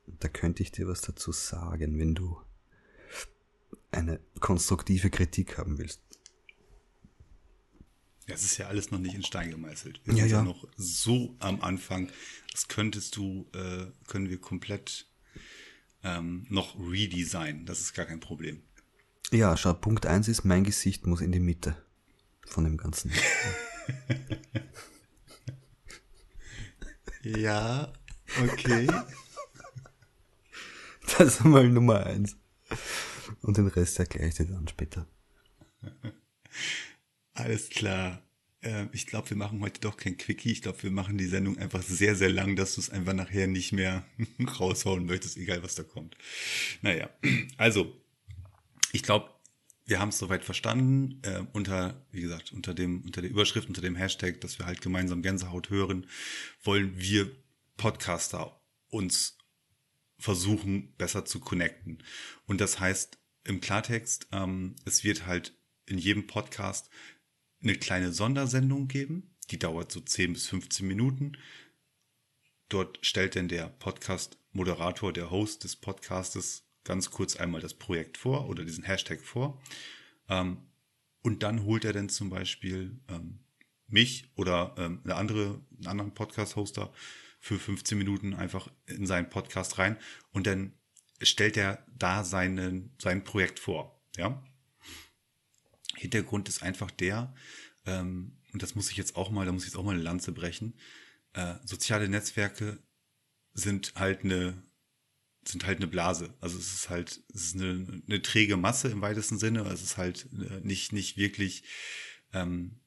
Da 0.07 0.27
könnte 0.27 0.63
ich 0.63 0.71
dir 0.71 0.87
was 0.87 1.01
dazu 1.01 1.31
sagen, 1.31 1.99
wenn 1.99 2.15
du 2.15 2.37
eine 3.91 4.19
konstruktive 4.39 5.09
Kritik 5.09 5.57
haben 5.57 5.77
willst. 5.77 6.01
Es 8.25 8.43
ist 8.43 8.57
ja 8.57 8.67
alles 8.67 8.91
noch 8.91 8.99
nicht 8.99 9.15
in 9.15 9.23
Stein 9.23 9.49
gemeißelt. 9.49 10.01
Wir 10.03 10.13
ja, 10.13 10.21
sind 10.21 10.31
ja. 10.31 10.37
ja 10.39 10.43
noch 10.43 10.67
so 10.77 11.35
am 11.39 11.61
Anfang. 11.61 12.11
Das 12.51 12.67
könntest 12.67 13.15
du, 13.15 13.47
äh, 13.53 13.85
können 14.07 14.29
wir 14.29 14.39
komplett 14.39 15.07
ähm, 16.03 16.45
noch 16.49 16.77
redesignen. 16.79 17.65
Das 17.65 17.79
ist 17.79 17.93
gar 17.93 18.05
kein 18.05 18.19
Problem. 18.19 18.61
Ja, 19.31 19.55
schau, 19.57 19.73
Punkt 19.73 20.05
eins 20.05 20.27
ist, 20.27 20.43
mein 20.43 20.63
Gesicht 20.63 21.07
muss 21.07 21.21
in 21.21 21.31
die 21.31 21.39
Mitte 21.39 21.81
von 22.45 22.63
dem 22.63 22.77
Ganzen. 22.77 23.11
ja, 27.23 27.93
okay. 28.41 28.87
Das 31.17 31.39
ist 31.39 31.43
mal 31.43 31.67
Nummer 31.67 32.05
eins. 32.05 32.37
Und 33.41 33.57
den 33.57 33.67
Rest 33.67 33.97
erkläre 33.97 34.27
ich 34.27 34.35
dir 34.35 34.45
dann 34.45 34.67
später. 34.67 35.07
Alles 37.33 37.69
klar. 37.69 38.21
Ähm, 38.61 38.89
ich 38.91 39.07
glaube, 39.07 39.29
wir 39.29 39.37
machen 39.37 39.61
heute 39.61 39.79
doch 39.81 39.97
kein 39.97 40.17
Quickie. 40.17 40.51
Ich 40.51 40.61
glaube, 40.61 40.83
wir 40.83 40.91
machen 40.91 41.17
die 41.17 41.27
Sendung 41.27 41.57
einfach 41.57 41.81
sehr, 41.81 42.15
sehr 42.15 42.29
lang, 42.29 42.55
dass 42.55 42.75
du 42.75 42.81
es 42.81 42.89
einfach 42.89 43.13
nachher 43.13 43.47
nicht 43.47 43.71
mehr 43.71 44.05
raushauen 44.59 45.05
möchtest, 45.05 45.37
egal 45.37 45.63
was 45.63 45.75
da 45.75 45.83
kommt. 45.83 46.15
Naja, 46.81 47.09
also, 47.57 47.95
ich 48.91 49.03
glaube, 49.03 49.29
wir 49.89 49.99
haben 49.99 50.09
es 50.09 50.19
soweit 50.19 50.45
verstanden, 50.45 51.19
äh, 51.23 51.41
unter, 51.51 52.05
wie 52.11 52.21
gesagt, 52.21 52.51
unter 52.51 52.75
dem, 52.75 53.01
unter 53.01 53.21
der 53.21 53.29
Überschrift, 53.31 53.67
unter 53.67 53.81
dem 53.81 53.95
Hashtag, 53.95 54.39
dass 54.41 54.59
wir 54.59 54.67
halt 54.67 54.81
gemeinsam 54.81 55.23
Gänsehaut 55.23 55.71
hören, 55.71 56.05
wollen 56.63 56.99
wir 56.99 57.31
Podcaster 57.75 58.61
uns 58.89 59.37
versuchen, 60.19 60.93
besser 60.97 61.25
zu 61.25 61.39
connecten. 61.39 62.03
Und 62.45 62.61
das 62.61 62.79
heißt 62.79 63.17
im 63.45 63.61
Klartext, 63.61 64.27
ähm, 64.31 64.75
es 64.85 65.03
wird 65.03 65.25
halt 65.25 65.57
in 65.87 65.97
jedem 65.97 66.27
Podcast 66.27 66.89
eine 67.63 67.75
kleine 67.75 68.13
Sondersendung 68.13 68.87
geben, 68.87 69.35
die 69.49 69.57
dauert 69.57 69.91
so 69.91 70.01
10 70.01 70.33
bis 70.33 70.47
15 70.47 70.87
Minuten. 70.87 71.31
Dort 72.67 72.99
stellt 73.01 73.35
dann 73.35 73.47
der 73.47 73.67
Podcast-Moderator, 73.67 75.11
der 75.13 75.31
Host 75.31 75.63
des 75.63 75.75
Podcastes 75.75 76.68
ganz 76.83 77.11
kurz 77.11 77.35
einmal 77.35 77.61
das 77.61 77.73
Projekt 77.73 78.17
vor 78.17 78.47
oder 78.49 78.63
diesen 78.63 78.83
Hashtag 78.83 79.21
vor. 79.21 79.61
Ähm, 80.27 80.57
und 81.21 81.43
dann 81.43 81.63
holt 81.63 81.85
er 81.85 81.93
dann 81.93 82.09
zum 82.09 82.29
Beispiel 82.29 82.99
ähm, 83.09 83.39
mich 83.87 84.31
oder 84.35 84.75
ähm, 84.77 85.01
eine 85.03 85.15
andere, 85.15 85.61
einen 85.77 85.87
anderen 85.87 86.13
Podcast-Hoster 86.13 86.93
für 87.39 87.59
15 87.59 87.97
Minuten 87.97 88.33
einfach 88.33 88.71
in 88.85 89.05
seinen 89.05 89.29
Podcast 89.29 89.77
rein 89.77 89.97
und 90.31 90.47
dann 90.47 90.73
stellt 91.21 91.57
er 91.57 91.85
da 91.97 92.23
seinen, 92.23 92.95
sein 92.99 93.23
Projekt 93.23 93.59
vor. 93.59 94.01
Ja? 94.15 94.43
Hintergrund 95.95 96.47
ist 96.47 96.63
einfach 96.63 96.91
der, 96.91 97.33
ähm, 97.85 98.37
und 98.53 98.63
das 98.63 98.75
muss 98.75 98.89
ich 98.89 98.97
jetzt 98.97 99.15
auch 99.15 99.29
mal, 99.29 99.45
da 99.45 99.51
muss 99.51 99.63
ich 99.63 99.69
jetzt 99.69 99.77
auch 99.77 99.83
mal 99.83 99.93
eine 99.93 100.03
Lanze 100.03 100.31
brechen. 100.31 100.77
Äh, 101.33 101.55
soziale 101.63 102.09
Netzwerke 102.09 102.79
sind 103.53 103.93
halt 103.95 104.23
eine 104.23 104.63
sind 105.51 105.65
halt 105.65 105.77
eine 105.77 105.87
Blase. 105.87 106.33
Also 106.41 106.57
es 106.57 106.73
ist 106.73 106.89
halt, 106.89 107.21
es 107.33 107.45
ist 107.45 107.55
eine, 107.55 108.03
eine 108.07 108.21
träge 108.21 108.57
Masse 108.57 108.89
im 108.89 109.01
weitesten 109.01 109.37
Sinne. 109.37 109.61
Es 109.61 109.81
ist 109.81 109.97
halt 109.97 110.27
äh, 110.33 110.59
nicht, 110.61 110.93
nicht 110.93 111.17
wirklich 111.17 111.63
ähm, 112.33 112.79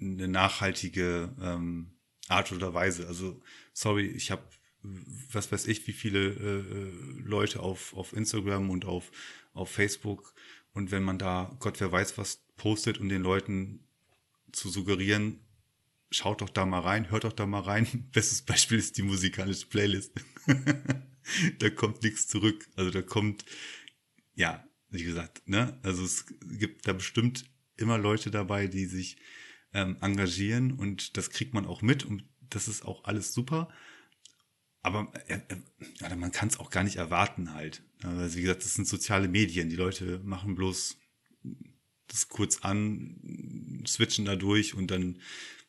eine 0.00 0.28
nachhaltige 0.28 1.34
ähm, 1.40 1.92
Art 2.28 2.52
oder 2.52 2.74
Weise. 2.74 3.06
Also, 3.06 3.42
sorry, 3.72 4.06
ich 4.06 4.30
habe, 4.30 4.44
was 5.32 5.50
weiß 5.50 5.66
ich, 5.66 5.86
wie 5.86 5.92
viele 5.92 6.30
äh, 6.30 7.22
Leute 7.22 7.60
auf, 7.60 7.94
auf 7.94 8.12
Instagram 8.12 8.70
und 8.70 8.84
auf, 8.84 9.10
auf 9.52 9.70
Facebook 9.70 10.34
und 10.74 10.90
wenn 10.90 11.04
man 11.04 11.18
da, 11.18 11.56
Gott 11.60 11.80
wer 11.80 11.90
weiß 11.90 12.18
was 12.18 12.44
postet 12.56 12.98
und 12.98 13.08
den 13.08 13.22
Leuten 13.22 13.86
zu 14.52 14.68
suggerieren, 14.68 15.40
schaut 16.10 16.40
doch 16.40 16.50
da 16.50 16.66
mal 16.66 16.80
rein, 16.80 17.10
hört 17.10 17.24
doch 17.24 17.32
da 17.32 17.46
mal 17.46 17.60
rein. 17.60 18.08
Bestes 18.12 18.42
Beispiel 18.42 18.78
ist 18.78 18.98
die 18.98 19.02
musikalische 19.02 19.66
Playlist. 19.66 20.12
da 21.58 21.70
kommt 21.70 22.02
nichts 22.02 22.26
zurück. 22.26 22.68
Also 22.76 22.90
da 22.90 23.02
kommt, 23.02 23.44
ja, 24.34 24.66
wie 24.90 25.04
gesagt, 25.04 25.48
ne, 25.48 25.78
also 25.82 26.04
es 26.04 26.26
gibt 26.58 26.86
da 26.86 26.92
bestimmt 26.92 27.44
immer 27.76 27.98
Leute 27.98 28.30
dabei, 28.30 28.66
die 28.66 28.86
sich 28.86 29.16
ähm, 29.72 29.96
engagieren 30.00 30.72
und 30.72 31.16
das 31.16 31.30
kriegt 31.30 31.54
man 31.54 31.66
auch 31.66 31.82
mit 31.82 32.04
und 32.04 32.24
das 32.50 32.68
ist 32.68 32.84
auch 32.84 33.04
alles 33.04 33.34
super. 33.34 33.68
Aber 34.82 35.12
äh, 35.28 35.40
äh, 35.48 36.16
man 36.16 36.30
kann 36.30 36.48
es 36.48 36.60
auch 36.60 36.70
gar 36.70 36.84
nicht 36.84 36.96
erwarten 36.96 37.54
halt. 37.54 37.82
Also 38.02 38.36
wie 38.36 38.42
gesagt, 38.42 38.64
das 38.64 38.74
sind 38.74 38.86
soziale 38.86 39.28
Medien. 39.28 39.70
Die 39.70 39.76
Leute 39.76 40.20
machen 40.22 40.54
bloß 40.54 40.98
das 42.06 42.28
kurz 42.28 42.58
an, 42.58 43.82
switchen 43.86 44.26
da 44.26 44.36
durch 44.36 44.74
und 44.74 44.90
dann, 44.90 45.20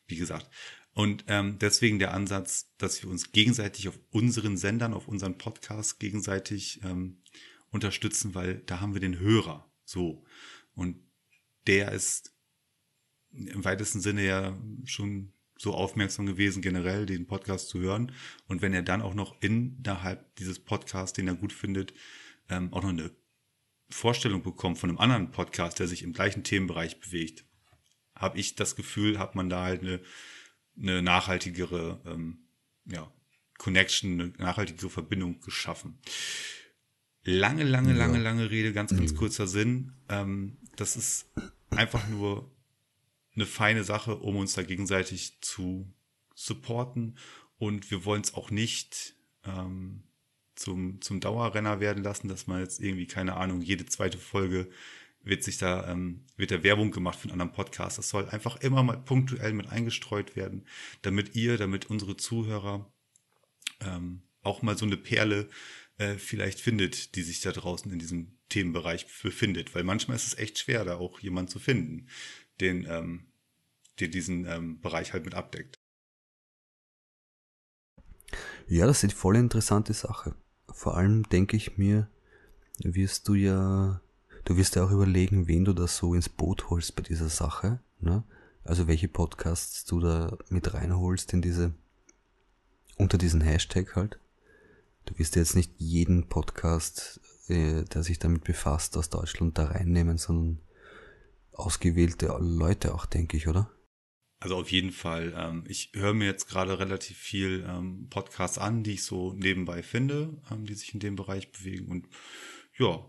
wie 0.06 0.16
gesagt, 0.16 0.50
und 0.96 1.24
ähm, 1.28 1.58
deswegen 1.58 1.98
der 1.98 2.14
Ansatz, 2.14 2.74
dass 2.78 3.02
wir 3.02 3.10
uns 3.10 3.30
gegenseitig 3.30 3.86
auf 3.86 3.98
unseren 4.12 4.56
Sendern, 4.56 4.94
auf 4.94 5.08
unseren 5.08 5.36
Podcasts 5.36 5.98
gegenseitig 5.98 6.80
ähm, 6.84 7.18
unterstützen, 7.70 8.34
weil 8.34 8.62
da 8.64 8.80
haben 8.80 8.94
wir 8.94 9.02
den 9.02 9.18
Hörer. 9.18 9.70
So. 9.84 10.24
Und 10.74 10.96
der 11.66 11.92
ist 11.92 12.34
im 13.30 13.62
weitesten 13.62 14.00
Sinne 14.00 14.24
ja 14.24 14.58
schon 14.86 15.34
so 15.58 15.74
aufmerksam 15.74 16.24
gewesen, 16.24 16.62
generell 16.62 17.04
den 17.04 17.26
Podcast 17.26 17.68
zu 17.68 17.78
hören. 17.78 18.10
Und 18.48 18.62
wenn 18.62 18.72
er 18.72 18.82
dann 18.82 19.02
auch 19.02 19.14
noch 19.14 19.36
innerhalb 19.42 20.34
dieses 20.36 20.60
Podcasts, 20.60 21.12
den 21.12 21.28
er 21.28 21.34
gut 21.34 21.52
findet, 21.52 21.92
ähm, 22.48 22.72
auch 22.72 22.80
noch 22.80 22.88
eine 22.88 23.10
Vorstellung 23.90 24.42
bekommt 24.42 24.78
von 24.78 24.88
einem 24.88 24.98
anderen 24.98 25.30
Podcast, 25.30 25.78
der 25.78 25.88
sich 25.88 26.02
im 26.02 26.14
gleichen 26.14 26.42
Themenbereich 26.42 27.00
bewegt, 27.00 27.44
habe 28.14 28.38
ich 28.38 28.54
das 28.54 28.76
Gefühl, 28.76 29.18
hat 29.18 29.34
man 29.34 29.50
da 29.50 29.62
halt 29.62 29.82
eine 29.82 30.00
eine 30.78 31.02
nachhaltigere 31.02 32.00
ähm, 32.06 32.38
ja, 32.84 33.10
Connection, 33.58 34.20
eine 34.20 34.32
nachhaltigere 34.38 34.90
Verbindung 34.90 35.40
geschaffen. 35.40 35.98
Lange, 37.24 37.64
lange, 37.64 37.90
ja. 37.90 37.96
lange, 37.96 38.18
lange 38.18 38.50
Rede, 38.50 38.72
ganz, 38.72 38.96
ganz 38.96 39.12
mhm. 39.12 39.16
kurzer 39.16 39.46
Sinn. 39.46 39.92
Ähm, 40.08 40.58
das 40.76 40.96
ist 40.96 41.26
einfach 41.70 42.08
nur 42.08 42.50
eine 43.34 43.46
feine 43.46 43.84
Sache, 43.84 44.16
um 44.16 44.36
uns 44.36 44.54
da 44.54 44.62
gegenseitig 44.62 45.40
zu 45.40 45.92
supporten. 46.34 47.18
Und 47.58 47.90
wir 47.90 48.04
wollen 48.04 48.22
es 48.22 48.34
auch 48.34 48.50
nicht 48.50 49.14
ähm, 49.44 50.04
zum, 50.54 51.00
zum 51.00 51.20
Dauerrenner 51.20 51.80
werden 51.80 52.02
lassen, 52.02 52.28
dass 52.28 52.46
man 52.46 52.60
jetzt 52.60 52.80
irgendwie, 52.80 53.06
keine 53.06 53.36
Ahnung, 53.36 53.60
jede 53.60 53.86
zweite 53.86 54.18
Folge 54.18 54.68
wird 55.26 55.42
sich 55.42 55.58
da, 55.58 55.90
ähm, 55.90 56.24
wird 56.36 56.52
da 56.52 56.62
Werbung 56.62 56.92
gemacht 56.92 57.18
für 57.18 57.24
einen 57.24 57.32
anderen 57.32 57.52
Podcast. 57.52 57.98
Das 57.98 58.08
soll 58.08 58.28
einfach 58.28 58.56
immer 58.60 58.82
mal 58.82 58.96
punktuell 58.96 59.52
mit 59.52 59.68
eingestreut 59.68 60.36
werden, 60.36 60.66
damit 61.02 61.34
ihr, 61.34 61.58
damit 61.58 61.90
unsere 61.90 62.16
Zuhörer 62.16 62.90
ähm, 63.80 64.22
auch 64.42 64.62
mal 64.62 64.78
so 64.78 64.86
eine 64.86 64.96
Perle 64.96 65.48
äh, 65.98 66.14
vielleicht 66.14 66.60
findet, 66.60 67.16
die 67.16 67.22
sich 67.22 67.40
da 67.40 67.50
draußen 67.50 67.90
in 67.90 67.98
diesem 67.98 68.38
Themenbereich 68.48 69.06
befindet. 69.22 69.74
Weil 69.74 69.82
manchmal 69.82 70.16
ist 70.16 70.28
es 70.28 70.38
echt 70.38 70.58
schwer, 70.58 70.84
da 70.84 70.96
auch 70.96 71.18
jemand 71.18 71.50
zu 71.50 71.58
finden, 71.58 72.08
den, 72.60 72.86
ähm, 72.88 73.26
der 73.98 74.08
diesen 74.08 74.46
ähm, 74.46 74.80
Bereich 74.80 75.12
halt 75.12 75.24
mit 75.24 75.34
abdeckt. 75.34 75.74
Ja, 78.68 78.86
das 78.86 78.98
ist 78.98 79.04
eine 79.04 79.12
voll 79.12 79.36
interessante 79.36 79.92
Sache. 79.92 80.36
Vor 80.72 80.96
allem 80.96 81.28
denke 81.28 81.56
ich 81.56 81.78
mir, 81.78 82.08
wirst 82.78 83.26
du 83.26 83.34
ja, 83.34 84.00
du 84.46 84.56
wirst 84.56 84.76
ja 84.76 84.84
auch 84.84 84.90
überlegen, 84.90 85.48
wen 85.48 85.64
du 85.64 85.74
da 85.74 85.86
so 85.86 86.14
ins 86.14 86.30
Boot 86.30 86.70
holst 86.70 86.96
bei 86.96 87.02
dieser 87.02 87.28
Sache. 87.28 87.80
Ne? 88.00 88.24
Also 88.64 88.86
welche 88.86 89.08
Podcasts 89.08 89.84
du 89.84 90.00
da 90.00 90.38
mit 90.48 90.72
reinholst 90.72 91.32
in 91.34 91.42
diese, 91.42 91.74
unter 92.96 93.18
diesen 93.18 93.42
Hashtag 93.42 93.94
halt. 93.94 94.18
Du 95.04 95.18
wirst 95.18 95.36
ja 95.36 95.42
jetzt 95.42 95.54
nicht 95.54 95.72
jeden 95.78 96.28
Podcast, 96.28 97.20
äh, 97.48 97.84
der 97.84 98.02
sich 98.02 98.18
damit 98.18 98.44
befasst, 98.44 98.96
aus 98.96 99.10
Deutschland 99.10 99.58
da 99.58 99.66
reinnehmen, 99.66 100.16
sondern 100.16 100.60
ausgewählte 101.52 102.36
Leute 102.40 102.94
auch, 102.94 103.06
denke 103.06 103.36
ich, 103.36 103.48
oder? 103.48 103.70
Also 104.38 104.56
auf 104.56 104.70
jeden 104.70 104.92
Fall. 104.92 105.32
Ähm, 105.36 105.64
ich 105.66 105.90
höre 105.94 106.14
mir 106.14 106.26
jetzt 106.26 106.48
gerade 106.48 106.78
relativ 106.78 107.16
viel 107.16 107.64
ähm, 107.66 108.08
Podcasts 108.10 108.58
an, 108.58 108.82
die 108.82 108.92
ich 108.92 109.04
so 109.04 109.32
nebenbei 109.32 109.82
finde, 109.82 110.40
ähm, 110.50 110.66
die 110.66 110.74
sich 110.74 110.92
in 110.92 111.00
dem 111.00 111.16
Bereich 111.16 111.50
bewegen. 111.52 111.88
Und 111.88 112.08
ja, 112.78 113.08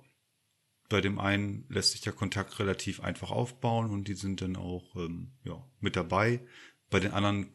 bei 0.90 1.02
dem 1.02 1.20
einen 1.20 1.66
lässt 1.70 1.92
sich 1.92 2.02
der 2.02 2.14
Kontakt 2.14 2.60
relativ 2.60 3.02
einfach 3.02 3.32
aufbauen 3.32 3.92
und 3.92 4.08
die 4.08 4.14
sind 4.14 4.42
dann 4.42 4.56
auch 4.56 4.96
ähm, 4.96 5.32
ja, 5.44 5.64
mit 5.80 5.96
dabei. 5.96 6.42
Bei 6.90 7.00
den 7.00 7.12
anderen 7.12 7.54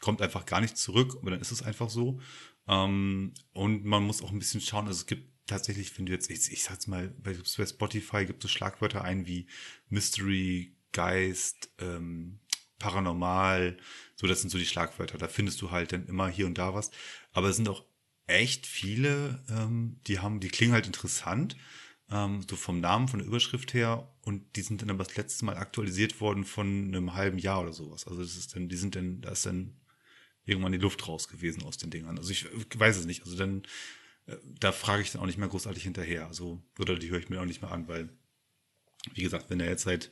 kommt 0.00 0.22
einfach 0.22 0.46
gar 0.46 0.60
nichts 0.60 0.82
zurück, 0.82 1.16
aber 1.20 1.32
dann 1.32 1.40
ist 1.40 1.50
es 1.50 1.62
einfach 1.62 1.90
so. 1.90 2.20
Ähm, 2.68 3.34
und 3.52 3.84
man 3.84 4.04
muss 4.04 4.22
auch 4.22 4.30
ein 4.30 4.38
bisschen 4.38 4.60
schauen, 4.60 4.86
also 4.86 5.00
es 5.00 5.06
gibt 5.06 5.28
tatsächlich, 5.46 5.96
wenn 5.98 6.06
du 6.06 6.12
jetzt, 6.12 6.30
ich, 6.30 6.52
ich 6.52 6.62
sag's 6.62 6.86
mal, 6.86 7.08
bei 7.08 7.34
Spotify 7.34 8.26
gibt 8.26 8.44
es 8.44 8.50
Schlagwörter 8.50 9.02
ein 9.02 9.26
wie 9.26 9.46
Mystery, 9.88 10.74
Geist, 10.92 11.70
ähm, 11.80 12.38
paranormal, 12.78 13.76
so 14.14 14.26
das 14.26 14.40
sind 14.40 14.50
so 14.50 14.58
die 14.58 14.66
Schlagwörter. 14.66 15.18
Da 15.18 15.28
findest 15.28 15.60
du 15.60 15.70
halt 15.70 15.92
dann 15.92 16.06
immer 16.06 16.28
hier 16.28 16.46
und 16.46 16.58
da 16.58 16.74
was. 16.74 16.90
Aber 17.32 17.48
es 17.48 17.56
sind 17.56 17.68
auch 17.68 17.84
echt 18.26 18.66
viele, 18.66 19.42
ähm, 19.48 20.00
die 20.06 20.20
haben, 20.20 20.40
die 20.40 20.48
klingen 20.48 20.72
halt 20.72 20.86
interessant, 20.86 21.56
ähm, 22.10 22.44
so 22.48 22.56
vom 22.56 22.80
Namen, 22.80 23.08
von 23.08 23.18
der 23.18 23.28
Überschrift 23.28 23.74
her. 23.74 24.08
Und 24.22 24.56
die 24.56 24.62
sind 24.62 24.82
dann 24.82 24.90
aber 24.90 25.04
das 25.04 25.16
letzte 25.16 25.44
Mal 25.44 25.56
aktualisiert 25.56 26.20
worden 26.20 26.44
von 26.44 26.66
einem 26.88 27.14
halben 27.14 27.38
Jahr 27.38 27.62
oder 27.62 27.72
sowas. 27.72 28.06
Also 28.06 28.22
das 28.22 28.36
ist 28.36 28.54
dann, 28.54 28.68
die 28.68 28.76
sind 28.76 28.96
dann, 28.96 29.20
da 29.20 29.30
ist 29.30 29.46
dann 29.46 29.76
irgendwann 30.44 30.72
die 30.72 30.78
Luft 30.78 31.06
raus 31.06 31.28
gewesen 31.28 31.62
aus 31.62 31.76
den 31.76 31.90
Dingern. 31.90 32.18
Also 32.18 32.30
ich 32.30 32.46
weiß 32.78 32.96
es 32.96 33.06
nicht. 33.06 33.22
Also 33.24 33.36
dann, 33.36 33.62
äh, 34.26 34.36
da 34.58 34.72
frage 34.72 35.02
ich 35.02 35.12
dann 35.12 35.22
auch 35.22 35.26
nicht 35.26 35.38
mehr 35.38 35.48
großartig 35.48 35.82
hinterher. 35.82 36.26
Also, 36.26 36.62
oder 36.78 36.98
die 36.98 37.10
höre 37.10 37.18
ich 37.18 37.28
mir 37.28 37.40
auch 37.40 37.46
nicht 37.46 37.62
mehr 37.62 37.70
an, 37.70 37.88
weil, 37.88 38.08
wie 39.14 39.22
gesagt, 39.22 39.50
wenn 39.50 39.60
er 39.60 39.68
jetzt 39.68 39.84
seit 39.84 40.10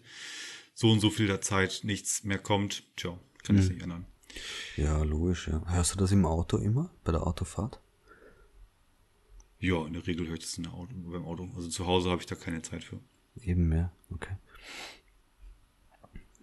so 0.74 0.90
und 0.90 1.00
so 1.00 1.10
viel 1.10 1.26
der 1.26 1.40
Zeit 1.40 1.80
nichts 1.84 2.24
mehr 2.24 2.38
kommt, 2.38 2.84
tja, 2.96 3.18
kann 3.42 3.56
ich 3.56 3.64
mhm. 3.64 3.72
nicht 3.72 3.82
ändern. 3.82 4.06
Ja, 4.76 5.02
logisch, 5.02 5.48
ja. 5.48 5.62
Hörst 5.66 5.94
du 5.94 5.98
das 5.98 6.12
im 6.12 6.26
Auto 6.26 6.58
immer, 6.58 6.90
bei 7.04 7.12
der 7.12 7.26
Autofahrt? 7.26 7.80
Ja, 9.66 9.86
in 9.86 9.92
der 9.92 10.06
Regel 10.06 10.26
höre 10.26 10.34
ich 10.34 10.40
das 10.40 10.56
in 10.56 10.64
der 10.64 10.72
Auto, 10.72 10.92
beim 10.94 11.24
Auto. 11.24 11.50
Also 11.56 11.68
zu 11.68 11.86
Hause 11.86 12.10
habe 12.10 12.20
ich 12.20 12.26
da 12.26 12.34
keine 12.34 12.62
Zeit 12.62 12.84
für. 12.84 13.00
Eben 13.42 13.68
mehr, 13.68 13.92
okay. 14.10 14.36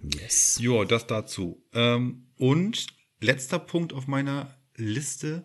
Yes. 0.01 0.59
Ja, 0.59 0.83
das 0.85 1.07
dazu. 1.07 1.63
Ähm, 1.73 2.27
und 2.37 2.87
letzter 3.21 3.59
Punkt 3.59 3.93
auf 3.93 4.07
meiner 4.07 4.57
Liste. 4.75 5.43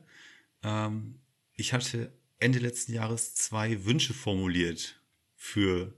Ähm, 0.63 1.21
ich 1.55 1.73
hatte 1.73 2.13
Ende 2.39 2.59
letzten 2.59 2.93
Jahres 2.93 3.35
zwei 3.35 3.85
Wünsche 3.85 4.15
formuliert 4.15 5.01
für 5.37 5.95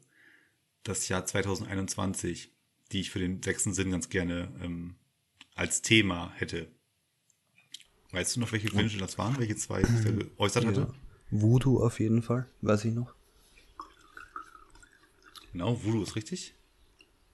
das 0.83 1.09
Jahr 1.09 1.25
2021 1.25 2.53
die 2.93 3.01
ich 3.01 3.11
für 3.11 3.19
den 3.19 3.43
sechsten 3.43 3.73
Sinn 3.73 3.91
ganz 3.91 4.09
gerne 4.09 4.49
ähm, 4.63 4.95
als 5.55 5.83
Thema 5.83 6.33
hätte. 6.37 6.69
Weißt 8.13 8.37
du 8.37 8.41
noch, 8.41 8.51
welche 8.53 8.73
Wünsche 8.73 8.99
das 8.99 9.19
waren, 9.19 9.39
welche 9.39 9.57
zwei 9.57 9.83
ich 9.83 9.87
da 9.87 10.11
geäußert 10.11 10.67
hatte? 10.67 10.93
Voodoo 11.31 11.83
auf 11.83 12.01
jeden 12.01 12.23
Fall, 12.23 12.47
weiß 12.63 12.85
ich 12.85 12.95
noch. 12.95 13.15
Genau, 15.53 15.83
Voodoo 15.83 16.03
ist 16.03 16.17
richtig. 16.17 16.55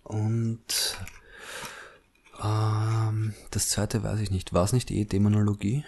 Und 0.03 0.97
ähm, 2.43 3.35
das 3.51 3.69
zweite 3.69 4.03
weiß 4.03 4.21
ich 4.21 4.31
nicht. 4.31 4.53
War 4.53 4.65
es 4.65 4.73
nicht 4.73 4.91
eh 4.91 5.05
Dämonologie? 5.05 5.85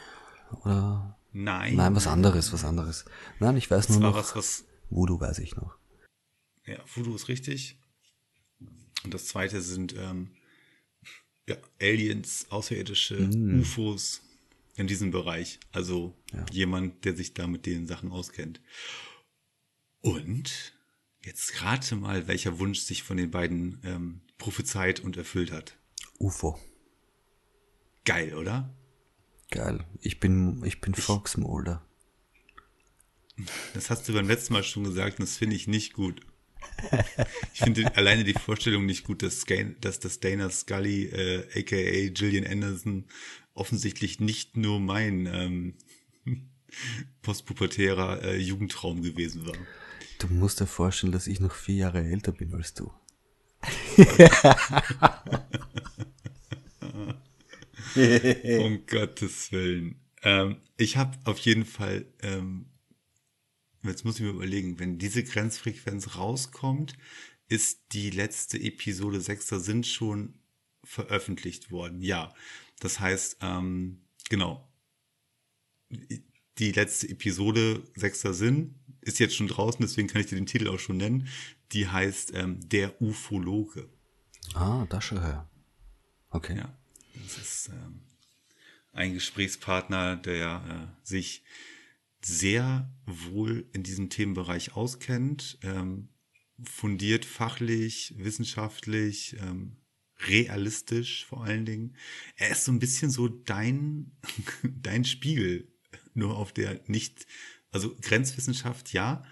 Oder? 0.65 1.17
Nein. 1.33 1.77
Nein, 1.77 1.95
was 1.95 2.07
anderes, 2.07 2.53
was 2.53 2.65
anderes. 2.65 3.05
Nein, 3.39 3.57
ich 3.57 3.71
weiß 3.71 3.87
das 3.87 3.99
nur 3.99 4.11
noch. 4.11 4.17
Was, 4.17 4.35
was 4.35 4.65
Voodoo 4.91 5.21
weiß 5.21 5.39
ich 5.39 5.57
noch. 5.57 5.77
Ja, 6.67 6.79
Voodoo 6.95 7.15
ist 7.15 7.29
richtig. 7.29 7.79
Und 9.05 9.15
das 9.15 9.27
zweite 9.27 9.63
sind 9.63 9.95
ähm, 9.97 10.31
ja, 11.47 11.57
Aliens, 11.81 12.47
Außerirdische, 12.51 13.17
mm. 13.17 13.61
UFOs 13.61 14.23
in 14.79 14.87
diesem 14.87 15.11
Bereich. 15.11 15.59
Also 15.73 16.17
ja. 16.33 16.47
jemand, 16.51 17.05
der 17.05 17.17
sich 17.17 17.35
da 17.35 17.47
mit 17.47 17.67
den 17.67 17.87
Sachen 17.87 18.11
auskennt. 18.11 18.61
Und 20.01 20.75
jetzt 21.21 21.63
rate 21.63 21.97
mal, 21.97 22.29
welcher 22.29 22.59
Wunsch 22.59 22.81
sich 22.81 23.03
von 23.03 23.17
den 23.17 23.31
beiden 23.31 23.81
ähm, 23.85 24.21
prophezeit 24.39 25.01
und 25.01 25.17
erfüllt 25.17 25.53
hat. 25.53 25.77
UFO. 26.19 26.59
Geil, 28.05 28.35
oder? 28.35 28.75
Geil. 29.51 29.85
Ich 30.01 30.21
bin, 30.21 30.65
ich 30.65 30.81
bin 30.81 30.95
Fox 30.95 31.37
Mulder. 31.37 31.85
Das 33.75 33.91
hast 33.91 34.09
du 34.09 34.13
beim 34.13 34.29
letzten 34.29 34.53
Mal 34.53 34.65
schon 34.65 34.85
gesagt 34.85 35.19
und 35.19 35.29
das 35.29 35.37
finde 35.37 35.57
ich 35.57 35.67
nicht 35.67 35.93
gut. 35.93 36.21
Ich 37.53 37.61
finde 37.61 37.97
alleine 37.97 38.25
die 38.25 38.35
Vorstellung 38.35 38.87
nicht 38.87 39.05
gut, 39.05 39.23
dass, 39.23 39.45
dass 39.81 40.01
das 40.01 40.21
Dana 40.21 40.51
Scully, 40.51 41.07
äh, 41.07 41.49
aka 41.55 42.09
Gillian 42.13 42.47
Anderson, 42.47 43.07
offensichtlich 43.59 44.21
nicht 44.21 44.57
nur 44.57 44.81
mein 44.81 45.27
ähm, 45.27 45.75
postpubertärer 47.23 48.23
äh, 48.23 48.39
Jugendtraum 48.39 49.03
gewesen 49.03 49.47
war. 49.47 49.57
Du 50.19 50.29
musst 50.29 50.61
dir 50.61 50.67
vorstellen, 50.67 51.13
dass 51.13 51.27
ich 51.27 51.41
noch 51.41 51.55
vier 51.55 51.77
Jahre 51.77 52.05
älter 52.05 52.33
bin 52.33 52.55
als 52.55 52.75
du. 52.75 52.93
um 58.61 58.87
Gottes 58.87 59.53
Willen. 59.53 60.01
Ähm, 60.23 60.57
ich 60.77 60.97
habe 60.97 61.19
auf 61.25 61.39
jeden 61.39 61.65
Fall 61.65 62.07
ähm, 62.23 62.67
jetzt 63.83 64.05
muss 64.05 64.17
ich 64.17 64.23
mir 64.23 64.31
überlegen, 64.31 64.79
wenn 64.79 64.99
diese 64.99 65.23
Grenzfrequenz 65.23 66.17
rauskommt, 66.17 66.97
ist 67.49 67.93
die 67.93 68.11
letzte 68.11 68.59
Episode 68.59 69.21
Sechster 69.21 69.61
Sinn 69.61 69.85
schon 69.85 70.35
veröffentlicht 70.85 71.71
worden. 71.71 72.03
Ja, 72.03 72.35
das 72.81 73.01
heißt, 73.01 73.39
ähm, 73.43 74.03
genau, 74.29 74.69
die 76.59 76.73
letzte 76.73 77.09
Episode 77.09 77.83
Sechster 77.95 78.35
Sinn 78.35 78.75
ist 79.01 79.19
jetzt 79.19 79.37
schon 79.37 79.49
draußen, 79.49 79.81
deswegen 79.81 80.09
kann 80.09 80.21
ich 80.21 80.27
dir 80.27 80.37
den 80.37 80.47
Titel 80.47 80.69
auch 80.69 80.79
schon 80.79 80.97
nennen. 80.97 81.29
Die 81.73 81.89
heißt 81.89 82.33
ähm, 82.35 82.61
Der 82.69 83.01
Ufologe. 83.01 83.89
Ah, 84.55 84.87
das 84.89 85.05
schon 85.05 85.21
her. 85.21 85.49
Okay. 86.31 86.57
Ja, 86.57 86.77
das 87.23 87.39
ist 87.39 87.69
ähm, 87.69 88.01
ein 88.93 89.15
Gesprächspartner, 89.15 90.17
der 90.17 90.91
äh, 91.03 91.07
sich 91.07 91.43
sehr 92.21 92.93
wohl 93.07 93.69
in 93.73 93.83
diesem 93.83 94.11
Themenbereich 94.11 94.75
auskennt, 94.75 95.59
ähm, 95.63 96.09
fundiert 96.63 97.25
fachlich, 97.25 98.15
wissenschaftlich, 98.17 99.37
ähm, 99.41 99.77
realistisch 100.27 101.25
vor 101.27 101.45
allen 101.45 101.65
Dingen. 101.65 101.95
Er 102.37 102.51
ist 102.51 102.65
so 102.65 102.73
ein 102.73 102.79
bisschen 102.79 103.11
so 103.11 103.29
dein, 103.29 104.13
dein 104.63 105.05
Spiegel, 105.05 105.69
nur 106.15 106.37
auf 106.37 106.53
der 106.53 106.81
nicht, 106.87 107.27
also 107.71 107.95
Grenzwissenschaft 108.01 108.93
ja, 108.93 109.25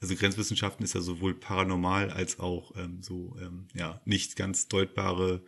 also 0.00 0.16
Grenzwissenschaften 0.16 0.82
ist 0.82 0.94
ja 0.94 1.00
sowohl 1.00 1.34
paranormal 1.34 2.10
als 2.10 2.40
auch 2.40 2.74
ähm, 2.76 3.02
so 3.02 3.36
ähm, 3.38 3.68
ja 3.74 4.00
nicht 4.06 4.34
ganz 4.34 4.68
deutbare 4.68 5.44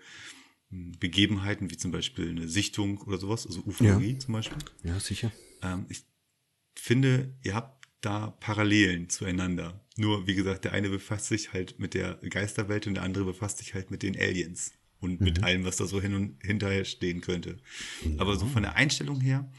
hm, 0.69 0.93
Begebenheiten 1.01 1.71
wie 1.71 1.79
zum 1.79 1.91
Beispiel 1.91 2.29
eine 2.29 2.49
Sichtung 2.49 2.99
oder 2.99 3.19
sowas, 3.19 3.47
also 3.47 3.63
Ufologie 3.65 4.13
ja. 4.13 4.19
zum 4.19 4.35
Beispiel. 4.35 4.59
Ja, 4.85 5.01
sicher. 5.01 5.33
Ähm, 5.63 5.87
ich 5.89 6.05
finde, 6.77 7.35
ihr 7.43 7.55
habt 7.55 7.89
da 8.03 8.31
Parallelen 8.41 9.09
zueinander. 9.09 9.81
Nur, 9.97 10.27
wie 10.27 10.35
gesagt, 10.35 10.65
der 10.65 10.73
eine 10.73 10.91
befasst 10.91 11.27
sich 11.27 11.53
halt 11.53 11.79
mit 11.79 11.95
der 11.95 12.15
Geisterwelt 12.17 12.87
und 12.87 12.95
der 12.95 13.05
andere 13.05 13.25
befasst 13.25 13.59
sich 13.59 13.75
halt 13.75 13.91
mit 13.91 14.03
den 14.03 14.19
Aliens 14.19 14.73
und 15.03 15.21
mhm. 15.21 15.25
mit 15.25 15.43
allem, 15.43 15.65
was 15.65 15.77
da 15.77 15.85
so 15.85 16.01
hin 16.01 16.15
und 16.15 16.43
hinterher 16.43 16.85
stehen 16.87 17.21
könnte. 17.21 17.59
Ja. 18.05 18.21
Aber 18.21 18.37
so 18.37 18.47
von 18.47 18.63
der 18.63 18.77
Einstellung 18.77 19.21
her 19.21 19.51